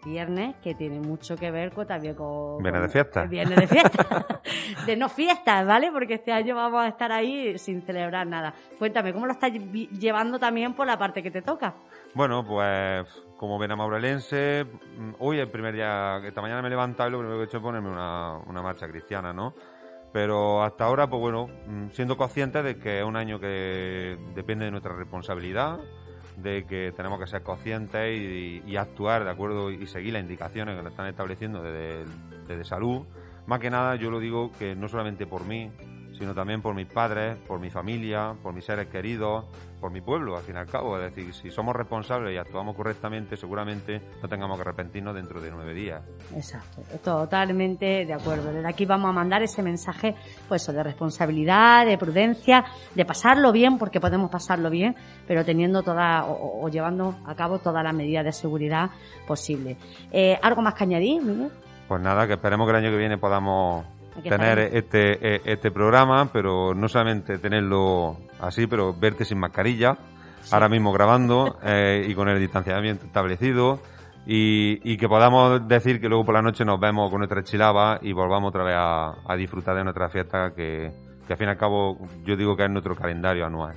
Viernes 0.04 0.54
que 0.62 0.74
tiene 0.74 1.00
mucho 1.00 1.36
que 1.36 1.50
ver 1.50 1.72
con, 1.72 1.86
también 1.86 2.14
con... 2.14 2.62
Viernes 2.62 2.82
de 2.82 2.88
fiesta. 2.88 3.22
el 3.24 3.28
Viernes 3.28 3.58
de 3.58 3.66
fiesta. 3.66 4.40
de 4.86 4.96
no 4.96 5.08
fiestas, 5.08 5.66
¿vale? 5.66 5.90
Porque 5.92 6.14
este 6.14 6.32
año 6.32 6.54
vamos 6.54 6.82
a 6.84 6.88
estar 6.88 7.10
ahí 7.12 7.58
sin 7.58 7.82
celebrar 7.82 8.26
nada. 8.26 8.54
Cuéntame, 8.78 9.12
¿cómo 9.12 9.26
lo 9.26 9.32
estás 9.32 9.52
llevando 9.52 10.38
también 10.38 10.74
por 10.74 10.86
la 10.86 10.96
parte 10.98 11.22
que 11.22 11.30
te 11.32 11.42
toca? 11.42 11.74
Bueno, 12.14 12.44
pues 12.46 13.06
como 13.38 13.58
ven 13.58 13.70
a 13.70 13.76
Maurelense, 13.76 14.64
mm, 14.64 15.12
hoy 15.20 15.38
es 15.38 15.44
el 15.44 15.50
primer 15.50 15.74
día, 15.74 16.20
esta 16.24 16.42
mañana 16.42 16.60
me 16.60 16.66
he 16.66 16.70
levantado 16.70 17.08
y 17.08 17.12
lo 17.12 17.18
primero 17.18 17.38
que 17.38 17.44
he 17.44 17.46
hecho 17.46 17.58
es 17.58 17.62
ponerme 17.62 17.88
una, 17.88 18.36
una 18.46 18.60
marcha 18.60 18.88
cristiana, 18.88 19.32
¿no? 19.32 19.54
Pero 20.12 20.62
hasta 20.62 20.84
ahora, 20.84 21.08
pues 21.08 21.20
bueno, 21.20 21.46
mm, 21.46 21.90
siendo 21.92 22.16
conscientes 22.16 22.64
de 22.64 22.76
que 22.76 22.98
es 22.98 23.04
un 23.04 23.16
año 23.16 23.38
que 23.38 24.18
depende 24.34 24.64
de 24.64 24.72
nuestra 24.72 24.94
responsabilidad, 24.94 25.78
de 26.36 26.66
que 26.66 26.92
tenemos 26.96 27.20
que 27.20 27.26
ser 27.28 27.42
conscientes 27.42 28.16
y, 28.16 28.62
y 28.66 28.76
actuar 28.76 29.24
de 29.24 29.30
acuerdo 29.30 29.70
y 29.70 29.86
seguir 29.86 30.14
las 30.14 30.22
indicaciones 30.22 30.76
que 30.76 30.82
nos 30.82 30.92
están 30.92 31.06
estableciendo 31.06 31.62
desde, 31.62 32.04
desde 32.48 32.64
salud. 32.64 33.06
Más 33.46 33.60
que 33.60 33.70
nada, 33.70 33.94
yo 33.94 34.10
lo 34.10 34.18
digo 34.18 34.50
que 34.58 34.74
no 34.74 34.88
solamente 34.88 35.26
por 35.26 35.44
mí, 35.44 35.70
sino 36.18 36.34
también 36.34 36.60
por 36.60 36.74
mis 36.74 36.86
padres, 36.86 37.36
por 37.46 37.60
mi 37.60 37.70
familia, 37.70 38.34
por 38.42 38.52
mis 38.52 38.64
seres 38.64 38.88
queridos, 38.88 39.44
por 39.80 39.92
mi 39.92 40.00
pueblo, 40.00 40.36
al 40.36 40.42
fin 40.42 40.56
y 40.56 40.58
al 40.58 40.66
cabo. 40.66 40.98
Es 40.98 41.14
decir, 41.14 41.32
si 41.32 41.50
somos 41.50 41.76
responsables 41.76 42.34
y 42.34 42.38
actuamos 42.38 42.74
correctamente, 42.74 43.36
seguramente 43.36 44.02
no 44.20 44.28
tengamos 44.28 44.56
que 44.56 44.62
arrepentirnos 44.62 45.14
dentro 45.14 45.40
de 45.40 45.50
nueve 45.50 45.72
días. 45.74 46.02
Exacto, 46.34 46.82
totalmente 47.04 48.04
de 48.04 48.12
acuerdo. 48.12 48.52
Desde 48.52 48.68
aquí 48.68 48.84
vamos 48.84 49.10
a 49.10 49.12
mandar 49.12 49.42
ese 49.42 49.62
mensaje, 49.62 50.16
pues 50.48 50.66
de 50.66 50.82
responsabilidad, 50.82 51.86
de 51.86 51.96
prudencia, 51.96 52.64
de 52.94 53.04
pasarlo 53.04 53.52
bien, 53.52 53.78
porque 53.78 54.00
podemos 54.00 54.30
pasarlo 54.30 54.70
bien, 54.70 54.96
pero 55.26 55.44
teniendo 55.44 55.82
toda 55.82 56.24
o, 56.26 56.68
llevando 56.68 57.14
a 57.26 57.34
cabo 57.36 57.58
todas 57.58 57.84
las 57.84 57.94
medidas 57.94 58.24
de 58.24 58.32
seguridad 58.32 58.90
posibles. 59.26 59.76
Eh, 60.10 60.38
¿Algo 60.42 60.62
más 60.62 60.74
que 60.74 60.84
añadir, 60.84 61.22
Miguel? 61.22 61.50
Pues 61.86 62.02
nada, 62.02 62.26
que 62.26 62.34
esperemos 62.34 62.66
que 62.66 62.70
el 62.70 62.84
año 62.84 62.90
que 62.90 62.98
viene 62.98 63.16
podamos 63.16 63.86
tener 64.22 64.58
este, 64.58 65.36
eh, 65.36 65.40
este 65.44 65.70
programa, 65.70 66.30
pero 66.32 66.74
no 66.74 66.88
solamente 66.88 67.38
tenerlo 67.38 68.16
así, 68.40 68.66
pero 68.66 68.94
verte 68.94 69.24
sin 69.24 69.38
mascarilla, 69.38 69.96
ahora 70.50 70.68
mismo 70.68 70.92
grabando 70.92 71.58
eh, 71.62 72.06
y 72.08 72.14
con 72.14 72.28
el 72.28 72.38
distanciamiento 72.38 73.06
establecido. 73.06 73.80
Y, 74.26 74.80
y 74.84 74.98
que 74.98 75.08
podamos 75.08 75.66
decir 75.66 76.02
que 76.02 76.08
luego 76.08 76.26
por 76.26 76.34
la 76.34 76.42
noche 76.42 76.62
nos 76.62 76.78
vemos 76.78 77.10
con 77.10 77.20
nuestra 77.20 77.42
chilaba 77.42 77.98
y 78.02 78.12
volvamos 78.12 78.50
otra 78.50 78.62
vez 78.62 78.74
a, 78.76 79.14
a 79.26 79.36
disfrutar 79.36 79.74
de 79.74 79.84
nuestra 79.84 80.10
fiesta 80.10 80.52
que, 80.54 80.92
que 81.26 81.32
al 81.32 81.38
fin 81.38 81.46
y 81.46 81.50
al 81.50 81.56
cabo 81.56 81.96
yo 82.24 82.36
digo 82.36 82.54
que 82.54 82.64
es 82.64 82.70
nuestro 82.70 82.94
calendario 82.94 83.46
anual. 83.46 83.74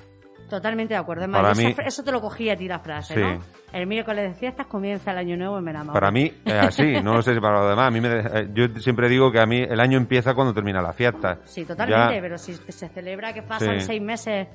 Totalmente 0.52 0.94
de 0.94 1.00
acuerdo. 1.00 1.24
Es 1.26 1.32
Para 1.32 1.54
mí- 1.54 1.74
eso 1.86 2.04
te 2.04 2.12
lo 2.12 2.20
cogí 2.22 2.50
a 2.50 2.58
ti 2.58 2.68
la 2.68 2.80
frase, 2.80 3.14
Sí. 3.16 3.20
¿no? 3.22 3.40
El 3.72 3.88
miércoles 3.88 4.30
de 4.34 4.36
fiestas 4.38 4.68
comienza 4.68 5.12
el 5.14 5.18
año 5.18 5.38
nuevo 5.38 5.58
en 5.58 5.64
Benamor. 5.66 5.94
Para 5.94 6.12
mí 6.12 6.32
es 6.44 6.54
así, 6.54 6.84
no 7.04 7.22
sé 7.22 7.34
si 7.34 7.40
para 7.40 7.60
los 7.62 7.70
demás. 7.70 7.88
A 7.88 7.92
mí 7.92 8.02
me, 8.02 8.10
eh, 8.20 8.50
yo 8.54 8.68
siempre 8.82 9.08
digo 9.08 9.32
que 9.32 9.40
a 9.40 9.46
mí 9.46 9.62
el 9.62 9.80
año 9.80 9.98
empieza 9.98 10.34
cuando 10.36 10.54
termina 10.54 10.82
la 10.82 10.92
fiesta. 10.94 11.40
Sí, 11.46 11.64
totalmente, 11.64 12.16
Ya- 12.16 12.22
pero 12.22 12.38
si 12.38 12.54
se 12.54 12.90
celebra 12.90 13.32
que 13.34 13.44
pasan 13.44 13.80
Sí. 13.80 13.86
seis 13.88 14.02
meses 14.02 14.48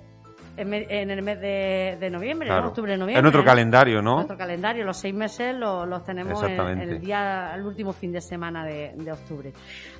en, 0.58 0.72
en 0.72 1.10
el 1.10 1.20
mes 1.22 1.38
de, 1.40 1.98
de 2.00 2.10
noviembre, 2.10 2.46
Claro. 2.48 2.62
¿no? 2.62 2.68
Octubre, 2.68 2.92
noviembre. 2.96 3.16
Es 3.18 3.22
nuestro 3.22 3.42
¿no? 3.42 3.46
calendario, 3.46 4.00
¿no? 4.02 4.14
Nuestro 4.16 4.38
calendario, 4.38 4.84
los 4.86 4.96
seis 4.96 5.14
meses 5.14 5.54
los, 5.54 5.86
los 5.86 6.02
tenemos 6.04 6.42
en, 6.44 6.80
el 6.80 6.98
día, 7.00 7.52
el 7.54 7.62
último 7.66 7.92
fin 7.92 8.10
de 8.12 8.20
semana 8.22 8.64
de, 8.64 8.92
de 8.96 9.12
octubre. 9.12 9.52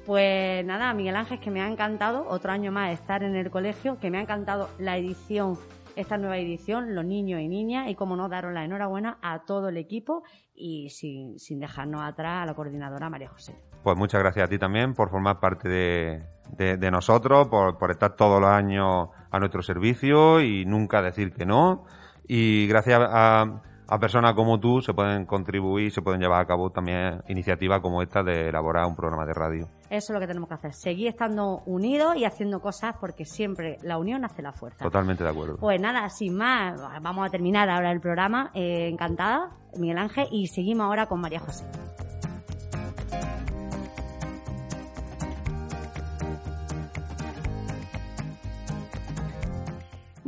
Pues 0.05 0.65
nada, 0.65 0.93
Miguel 0.95 1.17
Ángel, 1.17 1.41
que 1.41 1.51
me 1.51 1.61
ha 1.61 1.69
encantado 1.69 2.27
otro 2.29 2.53
año 2.53 2.71
más 2.73 2.91
estar 2.93 3.23
en 3.23 3.35
el 3.37 3.51
colegio, 3.51 3.99
que 3.99 4.11
me 4.11 4.19
ha 4.19 4.23
encantado 4.23 4.71
la 4.79 4.97
edición, 4.97 5.59
esta 5.97 6.17
nueva 6.19 6.37
edición, 6.39 6.95
los 6.95 7.05
niños 7.05 7.41
y 7.41 7.49
niñas, 7.49 7.89
y 7.89 7.95
como 7.95 8.15
no, 8.17 8.29
daros 8.29 8.53
la 8.53 8.65
enhorabuena 8.65 9.19
a 9.23 9.41
todo 9.45 9.69
el 9.71 9.77
equipo 9.77 10.23
y 10.55 10.91
sin, 10.91 11.39
sin 11.39 11.59
dejarnos 11.59 12.03
atrás 12.03 12.43
a 12.43 12.47
la 12.47 12.55
coordinadora 12.55 13.11
María 13.11 13.29
José. 13.29 13.57
Pues 13.83 13.97
muchas 13.97 14.21
gracias 14.21 14.47
a 14.47 14.49
ti 14.49 14.59
también 14.59 14.95
por 14.95 15.11
formar 15.11 15.41
parte 15.41 15.69
de, 15.69 16.23
de- 16.57 16.77
de 16.77 16.91
nosotros, 16.91 17.49
por, 17.49 17.79
por 17.79 17.91
estar 17.91 18.17
todos 18.17 18.41
los 18.41 18.51
años 18.51 19.09
a 19.31 19.39
nuestro 19.39 19.63
servicio 19.63 20.41
y 20.41 20.65
nunca 20.65 21.03
decir 21.03 21.33
que 21.33 21.47
no. 21.47 21.85
Y 22.29 22.67
gracias 22.67 23.01
a, 23.03 23.63
a 23.89 23.99
personas 23.99 24.35
como 24.35 24.59
tú 24.59 24.81
se 24.81 24.93
pueden 24.93 25.27
contribuir, 25.27 25.91
se 25.93 26.03
pueden 26.03 26.21
llevar 26.21 26.43
a 26.43 26.47
cabo 26.47 26.71
también 26.71 27.23
iniciativas 27.29 27.81
como 27.81 28.03
esta 28.03 28.23
de 28.23 28.49
elaborar 28.49 28.87
un 28.87 28.97
programa 28.97 29.25
de 29.25 29.33
radio. 29.33 29.69
Eso 29.89 30.13
es 30.13 30.15
lo 30.15 30.21
que 30.21 30.27
tenemos 30.27 30.49
que 30.49 30.55
hacer, 30.55 30.73
seguir 30.73 31.09
estando 31.09 31.63
unidos 31.67 32.17
y 32.17 32.25
haciendo 32.25 32.61
cosas 32.61 32.97
porque 33.01 33.25
siempre 33.25 33.77
la 33.83 33.99
unión 33.99 34.25
hace 34.25 34.43
la 34.43 34.53
fuerza. 34.53 34.83
Totalmente 34.83 35.23
de 35.23 35.31
acuerdo. 35.31 35.57
Pues 35.59 35.81
nada, 35.81 36.09
sin 36.09 36.37
más, 36.37 36.81
vamos 37.01 37.27
a 37.27 37.31
terminar 37.31 37.71
ahora 37.71 37.93
el 37.93 38.01
programa. 38.01 38.51
Eh, 38.55 38.89
encantada, 38.89 39.51
Miguel 39.79 39.99
Ángel, 39.99 40.27
y 40.31 40.49
seguimos 40.49 40.87
ahora 40.87 41.07
con 41.07 41.21
María 41.21 41.39
José. 41.39 41.65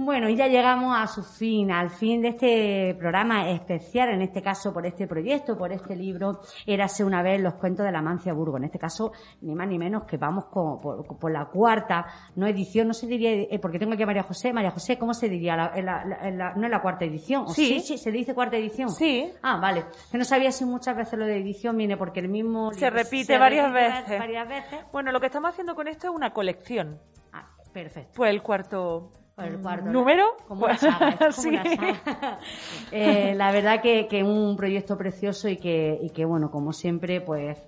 Bueno, 0.01 0.29
y 0.29 0.37
ya 0.37 0.47
llegamos 0.47 0.97
a 0.97 1.09
su 1.09 1.25
fin, 1.25 1.73
al 1.73 1.91
fin 1.91 2.23
de 2.23 2.29
este 2.29 2.95
programa 2.97 3.51
especial, 3.51 4.11
en 4.11 4.23
este 4.23 4.41
caso 4.41 4.73
por 4.73 4.87
este 4.87 5.09
proyecto, 5.09 5.59
por 5.59 5.73
este 5.73 5.97
libro, 5.97 6.39
Érase 6.65 7.03
una 7.05 7.21
vez 7.21 7.41
los 7.41 7.55
cuentos 7.55 7.85
de 7.85 7.91
la 7.91 8.01
Mancia 8.01 8.33
Burgo. 8.33 8.59
En 8.59 8.65
este 8.65 8.79
caso, 8.79 9.11
ni 9.41 9.57
más 9.57 9.67
ni 9.67 9.77
menos 9.77 10.05
que 10.05 10.17
vamos 10.17 10.45
con- 10.47 10.81
por, 10.81 11.19
por 11.19 11.33
la 11.33 11.47
cuarta, 11.47 12.07
no 12.37 12.47
edición, 12.47 12.87
no 12.87 12.95
se 12.95 13.09
diría, 13.09 13.33
eh, 13.33 13.59
porque 13.61 13.81
tengo 13.81 13.95
aquí 13.95 14.05
a 14.05 14.07
María 14.07 14.23
José. 14.23 14.53
María 14.53 14.71
José, 14.71 14.97
¿cómo 14.99 15.13
se 15.15 15.29
diría? 15.29 15.57
La- 15.57 15.73
la- 15.83 16.05
la- 16.31 16.55
no 16.55 16.65
es 16.65 16.71
la 16.71 16.81
cuarta 16.81 17.05
edición. 17.05 17.43
¿O 17.47 17.49
Sí. 17.49 17.67
sí, 17.67 17.81
sí, 17.81 17.99
se 17.99 18.13
dice 18.13 18.35
cuarta 18.37 18.57
edición. 18.57 18.91
Sí. 18.91 19.29
Ah, 19.43 19.59
vale. 19.61 19.85
Que 20.13 20.17
no 20.19 20.25
sabía 20.25 20.53
si 20.53 20.65
muchas 20.65 20.97
veces 20.97 21.19
lo 21.19 21.27
de 21.27 21.39
edición 21.39 21.77
viene 21.77 21.97
porque 21.97 22.21
el 22.21 22.29
mismo... 22.29 22.73
Se 22.73 22.89
repite 22.89 23.37
varias 23.37 23.73
repite 23.73 23.99
veces. 24.01 24.19
Varias 24.21 24.49
veces. 24.49 24.79
Bueno, 24.93 25.11
lo 25.11 25.19
que 25.19 25.27
estamos 25.27 25.51
haciendo 25.51 25.75
con 25.75 25.89
esto 25.89 26.07
es 26.07 26.15
una 26.15 26.33
colección. 26.33 27.01
Ah, 27.33 27.49
perfecto. 27.73 28.13
Pues 28.15 28.31
el 28.31 28.43
cuarto 28.43 29.11
Por 29.45 29.47
el 29.55 29.61
cuarto, 29.61 29.91
número. 29.91 30.37
Como 30.47 30.65
una 30.67 30.77
saga, 30.77 31.09
es 31.11 31.19
como 31.19 31.33
sí. 31.33 31.49
una 31.49 31.65
saga. 31.65 32.39
Eh, 32.93 33.35
la 33.35 33.53
verdad 33.53 33.81
que, 33.83 34.07
que 34.09 34.23
un 34.23 34.57
proyecto 34.57 34.97
precioso 34.97 35.49
y 35.49 35.57
que, 35.57 35.99
y 36.01 36.11
que, 36.11 36.25
bueno, 36.25 36.51
como 36.51 36.73
siempre, 36.73 37.21
pues 37.21 37.59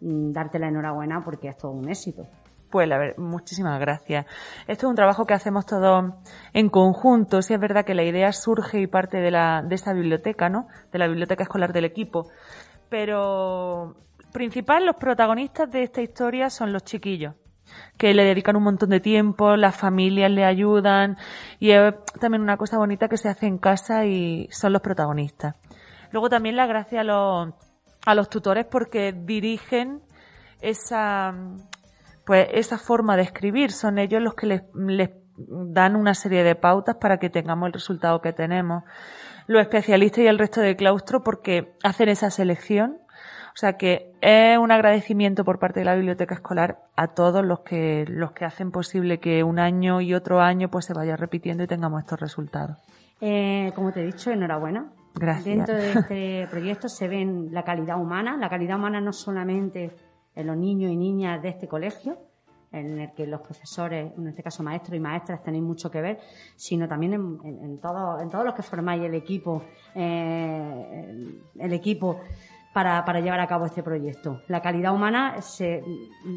mm, 0.00 0.32
darte 0.32 0.58
la 0.58 0.68
enhorabuena 0.68 1.20
porque 1.24 1.48
es 1.48 1.56
todo 1.56 1.72
un 1.72 1.88
éxito. 1.88 2.26
Pues 2.70 2.88
la 2.88 2.98
ver- 2.98 3.16
muchísimas 3.18 3.78
gracias. 3.78 4.26
Esto 4.66 4.86
es 4.86 4.90
un 4.90 4.96
trabajo 4.96 5.24
que 5.24 5.34
hacemos 5.34 5.64
todos 5.66 6.12
en 6.52 6.68
conjunto. 6.68 7.40
Sí 7.40 7.54
es 7.54 7.60
verdad 7.60 7.84
que 7.84 7.94
la 7.94 8.02
idea 8.02 8.32
surge 8.32 8.80
y 8.80 8.86
parte 8.88 9.18
de 9.18 9.30
la 9.30 9.62
de 9.62 9.74
esta 9.76 9.92
biblioteca, 9.92 10.48
¿no? 10.48 10.66
De 10.90 10.98
la 10.98 11.06
biblioteca 11.06 11.44
escolar 11.44 11.72
del 11.72 11.84
equipo. 11.84 12.26
Pero 12.88 13.94
principal 14.32 14.84
los 14.84 14.96
protagonistas 14.96 15.70
de 15.70 15.84
esta 15.84 16.02
historia 16.02 16.50
son 16.50 16.72
los 16.72 16.82
chiquillos 16.84 17.34
que 17.96 18.14
le 18.14 18.24
dedican 18.24 18.56
un 18.56 18.64
montón 18.64 18.90
de 18.90 19.00
tiempo, 19.00 19.56
las 19.56 19.76
familias 19.76 20.30
le 20.30 20.44
ayudan 20.44 21.16
y 21.58 21.70
es 21.70 21.94
también 22.20 22.42
una 22.42 22.56
cosa 22.56 22.78
bonita 22.78 23.08
que 23.08 23.16
se 23.16 23.28
hace 23.28 23.46
en 23.46 23.58
casa 23.58 24.04
y 24.04 24.48
son 24.50 24.72
los 24.72 24.82
protagonistas. 24.82 25.54
Luego 26.10 26.28
también 26.28 26.56
la 26.56 26.66
gracia 26.66 27.00
a 27.00 27.04
los, 27.04 27.54
a 28.04 28.14
los 28.14 28.28
tutores 28.28 28.66
porque 28.66 29.12
dirigen 29.12 30.02
esa, 30.60 31.32
pues 32.24 32.48
esa 32.52 32.78
forma 32.78 33.16
de 33.16 33.22
escribir. 33.22 33.72
Son 33.72 33.98
ellos 33.98 34.22
los 34.22 34.34
que 34.34 34.46
les, 34.46 34.62
les 34.74 35.10
dan 35.36 35.96
una 35.96 36.14
serie 36.14 36.42
de 36.42 36.54
pautas 36.54 36.96
para 36.96 37.18
que 37.18 37.30
tengamos 37.30 37.66
el 37.66 37.72
resultado 37.72 38.20
que 38.20 38.32
tenemos. 38.32 38.84
Los 39.46 39.62
especialistas 39.62 40.20
y 40.20 40.26
el 40.26 40.38
resto 40.38 40.60
del 40.60 40.76
claustro 40.76 41.22
porque 41.22 41.76
hacen 41.82 42.08
esa 42.08 42.30
selección. 42.30 42.98
O 43.56 43.58
sea 43.58 43.78
que 43.78 44.12
es 44.20 44.58
un 44.58 44.70
agradecimiento 44.70 45.42
por 45.42 45.58
parte 45.58 45.80
de 45.80 45.86
la 45.86 45.94
biblioteca 45.94 46.34
escolar 46.34 46.84
a 46.94 47.08
todos 47.08 47.42
los 47.42 47.60
que, 47.60 48.04
los 48.06 48.32
que 48.32 48.44
hacen 48.44 48.70
posible 48.70 49.18
que 49.18 49.42
un 49.44 49.58
año 49.58 50.02
y 50.02 50.12
otro 50.12 50.42
año 50.42 50.68
pues 50.70 50.84
se 50.84 50.92
vaya 50.92 51.16
repitiendo 51.16 51.64
y 51.64 51.66
tengamos 51.66 52.02
estos 52.02 52.20
resultados. 52.20 52.76
Eh, 53.22 53.72
como 53.74 53.92
te 53.92 54.02
he 54.02 54.04
dicho, 54.04 54.30
enhorabuena. 54.30 54.92
Gracias. 55.14 55.44
Dentro 55.56 55.74
de 55.74 55.92
este 56.00 56.46
proyecto 56.50 56.90
se 56.90 57.08
ven 57.08 57.48
la 57.50 57.62
calidad 57.62 57.98
humana, 57.98 58.36
la 58.36 58.50
calidad 58.50 58.76
humana 58.76 59.00
no 59.00 59.14
solamente 59.14 59.90
en 60.34 60.46
los 60.46 60.56
niños 60.58 60.92
y 60.92 60.96
niñas 60.96 61.40
de 61.40 61.48
este 61.48 61.66
colegio, 61.66 62.18
en 62.72 62.98
el 63.00 63.12
que 63.14 63.26
los 63.26 63.40
profesores, 63.40 64.12
en 64.18 64.26
este 64.26 64.42
caso 64.42 64.62
maestros 64.62 64.94
y 64.98 65.00
maestras, 65.00 65.42
tenéis 65.42 65.64
mucho 65.64 65.90
que 65.90 66.02
ver, 66.02 66.18
sino 66.56 66.86
también 66.86 67.14
en, 67.14 67.38
en, 67.42 67.64
en 67.64 67.78
todo- 67.80 68.20
en 68.20 68.28
todos 68.28 68.44
los 68.44 68.52
que 68.52 68.60
formáis 68.62 69.02
el 69.02 69.14
equipo, 69.14 69.62
eh, 69.94 71.40
el 71.58 71.72
equipo 71.72 72.20
para, 72.76 73.20
llevar 73.20 73.40
a 73.40 73.46
cabo 73.46 73.64
este 73.64 73.82
proyecto. 73.82 74.42
La 74.48 74.60
calidad 74.60 74.92
humana 74.94 75.40
se, 75.40 75.82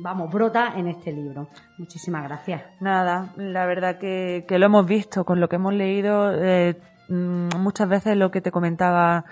vamos, 0.02 0.32
brota 0.32 0.72
en 0.78 0.88
este 0.88 1.12
libro. 1.12 1.50
Muchísimas 1.78 2.24
gracias. 2.24 2.62
Nada, 2.80 3.34
la 3.36 3.66
verdad 3.66 3.98
que, 3.98 4.46
lo 4.50 4.66
hemos 4.66 4.86
visto 4.86 5.26
con 5.26 5.42
lo 5.42 5.50
que 5.50 5.58
hemos 5.58 5.74
leído. 5.74 6.32
eh, 6.34 6.80
mm, 7.10 7.58
muchas 7.58 7.90
veces 7.90 8.16
lo 8.16 8.32
que 8.32 8.40
te 8.40 8.52
comentaba 8.52 9.26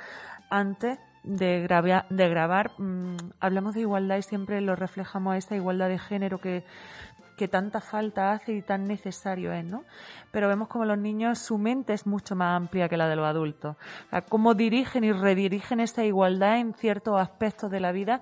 antes 0.50 1.00
de, 1.24 1.66
grava- 1.66 2.06
de 2.10 2.28
grabar, 2.28 2.72
mm, 2.78 3.16
hablamos 3.40 3.76
de 3.76 3.82
igualdad 3.82 4.18
y 4.18 4.22
siempre 4.24 4.60
lo 4.60 4.76
reflejamos 4.76 5.34
a 5.34 5.38
esta 5.38 5.56
igualdad 5.56 5.88
de 5.88 6.00
género 6.00 6.40
que, 6.40 6.66
que 7.38 7.48
tanta 7.48 7.80
falta 7.80 8.32
hace 8.34 8.52
y 8.54 8.62
tan 8.62 8.86
necesario 8.88 9.54
es, 9.54 9.64
¿no? 9.64 9.84
Pero 10.32 10.48
vemos 10.50 10.68
como 10.68 10.84
los 10.86 10.98
niños, 10.98 11.40
su 11.40 11.58
mente 11.58 11.94
es 11.94 12.06
mucho 12.08 12.36
más 12.36 12.58
amplia 12.58 12.90
que 12.90 12.98
la 12.98 13.08
de 13.08 13.16
los 13.16 13.26
adultos. 13.26 13.76
O 14.08 14.10
sea, 14.10 14.22
cómo 14.22 14.54
dirigen 14.56 15.04
y 15.04 15.12
redirigen 15.14 15.80
esta 15.80 16.04
igualdad 16.04 16.58
en 16.60 16.74
ciertos 16.74 17.20
aspectos 17.22 17.70
de 17.72 17.80
la 17.80 17.92
vida 17.92 18.20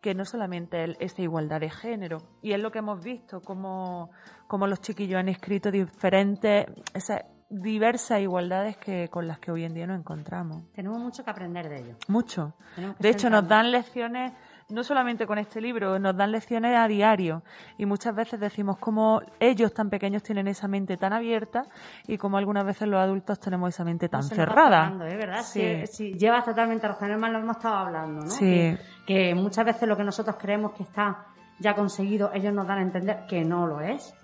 que 0.00 0.14
no 0.14 0.24
solamente 0.24 0.82
el- 0.84 0.96
esta 1.00 1.22
igualdad 1.22 1.60
de 1.60 1.70
género. 1.70 2.18
Y 2.40 2.52
es 2.52 2.60
lo 2.60 2.70
que 2.72 2.78
hemos 2.78 3.02
visto, 3.04 3.40
como, 3.40 4.10
como 4.46 4.66
los 4.66 4.80
chiquillos 4.80 5.18
han 5.18 5.28
escrito 5.28 5.70
diferentes, 5.70 6.66
esas 6.94 7.22
diversas 7.48 8.20
igualdades 8.20 8.76
que, 8.78 9.08
con 9.08 9.28
las 9.28 9.38
que 9.38 9.52
hoy 9.52 9.64
en 9.64 9.74
día 9.74 9.86
nos 9.86 9.98
encontramos. 10.00 10.64
Tenemos 10.72 10.98
mucho 10.98 11.22
que 11.22 11.30
aprender 11.30 11.68
de 11.68 11.80
ellos. 11.80 11.96
Mucho. 12.08 12.54
De 12.98 13.08
hecho, 13.10 13.28
nos 13.28 13.46
dan 13.46 13.70
lecciones, 13.70 14.32
no 14.72 14.82
solamente 14.82 15.26
con 15.26 15.38
este 15.38 15.60
libro, 15.60 15.98
nos 15.98 16.16
dan 16.16 16.32
lecciones 16.32 16.76
a 16.76 16.88
diario. 16.88 17.42
Y 17.78 17.86
muchas 17.86 18.14
veces 18.14 18.40
decimos 18.40 18.78
cómo 18.78 19.20
ellos 19.38 19.72
tan 19.72 19.90
pequeños 19.90 20.22
tienen 20.22 20.48
esa 20.48 20.66
mente 20.68 20.96
tan 20.96 21.12
abierta 21.12 21.64
y 22.06 22.18
como 22.18 22.36
algunas 22.38 22.64
veces 22.64 22.88
los 22.88 23.00
adultos 23.00 23.38
tenemos 23.38 23.68
esa 23.68 23.84
mente 23.84 24.08
tan 24.08 24.20
No 24.22 24.26
se 24.28 24.34
cerrada. 24.34 24.84
pegando, 24.86 25.06
¿eh? 25.06 25.16
¿verdad? 25.16 25.42
Sí. 25.44 25.60
Sí, 25.60 25.86
sí, 25.86 26.12
llevas 26.18 26.44
totalmente 26.44 26.88
razón, 26.88 27.10
además 27.10 27.32
lo 27.32 27.38
hemos 27.38 27.56
estado 27.56 27.74
hablando, 27.76 28.24
¿no? 28.24 28.30
Sí. 28.30 28.44
Que, 28.46 28.78
que 29.06 29.34
muchas 29.34 29.64
veces 29.64 29.88
lo 29.88 29.96
que 29.96 30.04
nosotros 30.04 30.36
creemos 30.38 30.72
que 30.72 30.82
está 30.82 31.26
ya 31.58 31.74
conseguido, 31.74 32.30
ellos 32.34 32.52
nos 32.52 32.66
dan 32.66 32.78
a 32.78 32.82
entender 32.82 33.26
que 33.28 33.44
no 33.44 33.66
lo 33.66 33.80
es. 33.80 34.14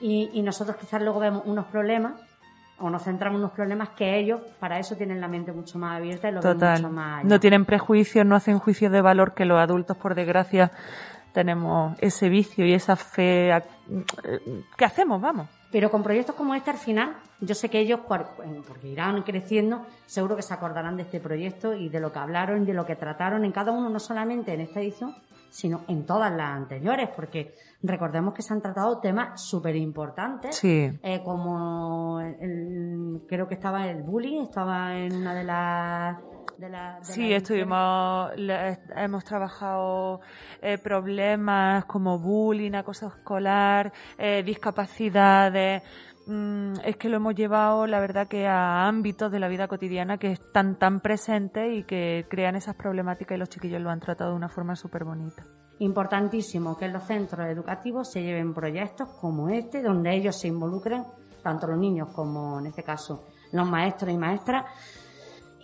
Y, 0.00 0.30
y 0.32 0.42
nosotros 0.42 0.76
quizás 0.78 1.00
luego 1.02 1.20
vemos 1.20 1.42
unos 1.46 1.66
problemas 1.66 2.14
o 2.82 2.90
nos 2.90 3.02
centramos 3.04 3.36
en 3.38 3.44
unos 3.44 3.52
problemas 3.52 3.90
que 3.90 4.18
ellos, 4.18 4.40
para 4.60 4.78
eso 4.78 4.96
tienen 4.96 5.20
la 5.20 5.28
mente 5.28 5.52
mucho 5.52 5.78
más 5.78 5.96
abierta 5.98 6.28
y 6.28 6.32
lo 6.32 6.40
ven 6.42 6.52
Total. 6.54 6.82
mucho 6.82 6.92
más 6.92 7.20
allá. 7.20 7.28
No 7.28 7.40
tienen 7.40 7.64
prejuicios, 7.64 8.26
no 8.26 8.34
hacen 8.36 8.58
juicios 8.58 8.90
de 8.92 9.00
valor 9.00 9.32
que 9.34 9.44
los 9.44 9.58
adultos, 9.60 9.96
por 9.96 10.14
desgracia, 10.14 10.70
tenemos 11.32 11.96
ese 12.00 12.28
vicio 12.28 12.66
y 12.66 12.74
esa 12.74 12.96
fe. 12.96 13.52
a- 13.52 13.62
¿Qué 14.76 14.84
hacemos? 14.84 15.20
Vamos. 15.20 15.48
Pero 15.70 15.90
con 15.90 16.02
proyectos 16.02 16.34
como 16.34 16.54
este, 16.54 16.70
al 16.70 16.76
final, 16.76 17.16
yo 17.40 17.54
sé 17.54 17.70
que 17.70 17.78
ellos, 17.78 18.00
porque 18.06 18.88
irán 18.88 19.22
creciendo, 19.22 19.86
seguro 20.04 20.36
que 20.36 20.42
se 20.42 20.52
acordarán 20.52 20.96
de 20.98 21.04
este 21.04 21.18
proyecto 21.20 21.72
y 21.72 21.88
de 21.88 21.98
lo 22.00 22.12
que 22.12 22.18
hablaron 22.18 22.62
y 22.62 22.66
de 22.66 22.74
lo 22.74 22.84
que 22.84 22.94
trataron 22.96 23.44
en 23.46 23.52
cada 23.52 23.72
uno, 23.72 23.88
no 23.88 23.98
solamente 23.98 24.52
en 24.52 24.60
esta 24.60 24.80
edición, 24.80 25.14
sino 25.52 25.82
en 25.86 26.06
todas 26.06 26.32
las 26.32 26.56
anteriores, 26.56 27.10
porque 27.14 27.54
recordemos 27.82 28.32
que 28.32 28.40
se 28.42 28.54
han 28.54 28.62
tratado 28.62 28.98
temas 29.00 29.38
súper 29.42 29.76
importantes, 29.76 30.56
Sí. 30.56 30.88
eh, 31.02 31.22
como 31.22 32.20
el- 32.20 33.20
creo 33.28 33.46
que 33.46 33.54
estaba 33.54 33.86
el 33.86 34.02
bullying, 34.02 34.42
estaba 34.42 34.96
en 34.96 35.14
una 35.14 35.34
de 35.34 35.44
las... 35.44 36.16
De 36.56 36.68
la- 36.68 36.98
de 36.98 37.04
Sí, 37.04 37.32
estuvimos, 37.32 38.30
le- 38.36 38.78
hemos 38.96 39.24
trabajado 39.24 40.20
eh, 40.60 40.78
problemas 40.78 41.84
como 41.86 42.18
bullying, 42.18 42.72
acoso 42.74 43.08
escolar, 43.08 43.92
eh, 44.16 44.42
discapacidades. 44.44 45.82
Mm, 46.26 46.74
es 46.84 46.96
que 46.96 47.08
lo 47.08 47.16
hemos 47.16 47.34
llevado, 47.34 47.86
la 47.86 48.00
verdad, 48.00 48.28
que 48.28 48.46
a 48.46 48.86
ámbitos 48.86 49.32
de 49.32 49.40
la 49.40 49.48
vida 49.48 49.66
cotidiana 49.68 50.18
que 50.18 50.32
están 50.32 50.78
tan 50.78 51.00
presentes 51.00 51.72
y 51.72 51.84
que 51.84 52.26
crean 52.28 52.54
esas 52.54 52.76
problemáticas 52.76 53.36
y 53.36 53.38
los 53.38 53.48
chiquillos 53.48 53.80
lo 53.80 53.90
han 53.90 54.00
tratado 54.00 54.30
de 54.30 54.36
una 54.36 54.48
forma 54.48 54.76
súper 54.76 55.04
bonita. 55.04 55.44
Importantísimo 55.78 56.76
que 56.76 56.84
en 56.84 56.92
los 56.92 57.04
centros 57.04 57.46
educativos 57.48 58.10
se 58.12 58.22
lleven 58.22 58.54
proyectos 58.54 59.08
como 59.20 59.48
este, 59.48 59.82
donde 59.82 60.14
ellos 60.14 60.38
se 60.38 60.46
involucren, 60.48 61.04
tanto 61.42 61.66
los 61.66 61.78
niños 61.78 62.08
como 62.14 62.60
en 62.60 62.66
este 62.66 62.84
caso 62.84 63.24
los 63.52 63.68
maestros 63.68 64.12
y 64.12 64.16
maestras. 64.16 64.64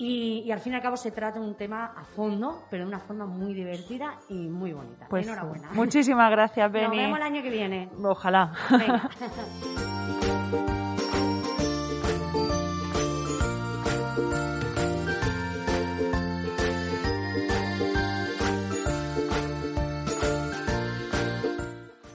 Y, 0.00 0.44
y 0.46 0.52
al 0.52 0.60
fin 0.60 0.72
y 0.72 0.76
al 0.76 0.82
cabo 0.82 0.96
se 0.96 1.10
trata 1.10 1.40
de 1.40 1.46
un 1.46 1.56
tema 1.56 1.86
a 1.96 2.04
fondo, 2.04 2.62
pero 2.70 2.84
de 2.84 2.88
una 2.88 3.00
forma 3.00 3.26
muy 3.26 3.52
divertida 3.52 4.14
y 4.28 4.48
muy 4.48 4.72
bonita. 4.72 5.06
Pues 5.10 5.26
Enhorabuena. 5.26 5.70
muchísimas 5.72 6.30
gracias, 6.30 6.70
Nos 6.70 6.80
Beni. 6.80 6.96
vemos 6.98 7.18
el 7.18 7.22
año 7.24 7.42
que 7.42 7.50
viene. 7.50 7.90
Ojalá. 8.04 8.52
Venga. 8.70 9.08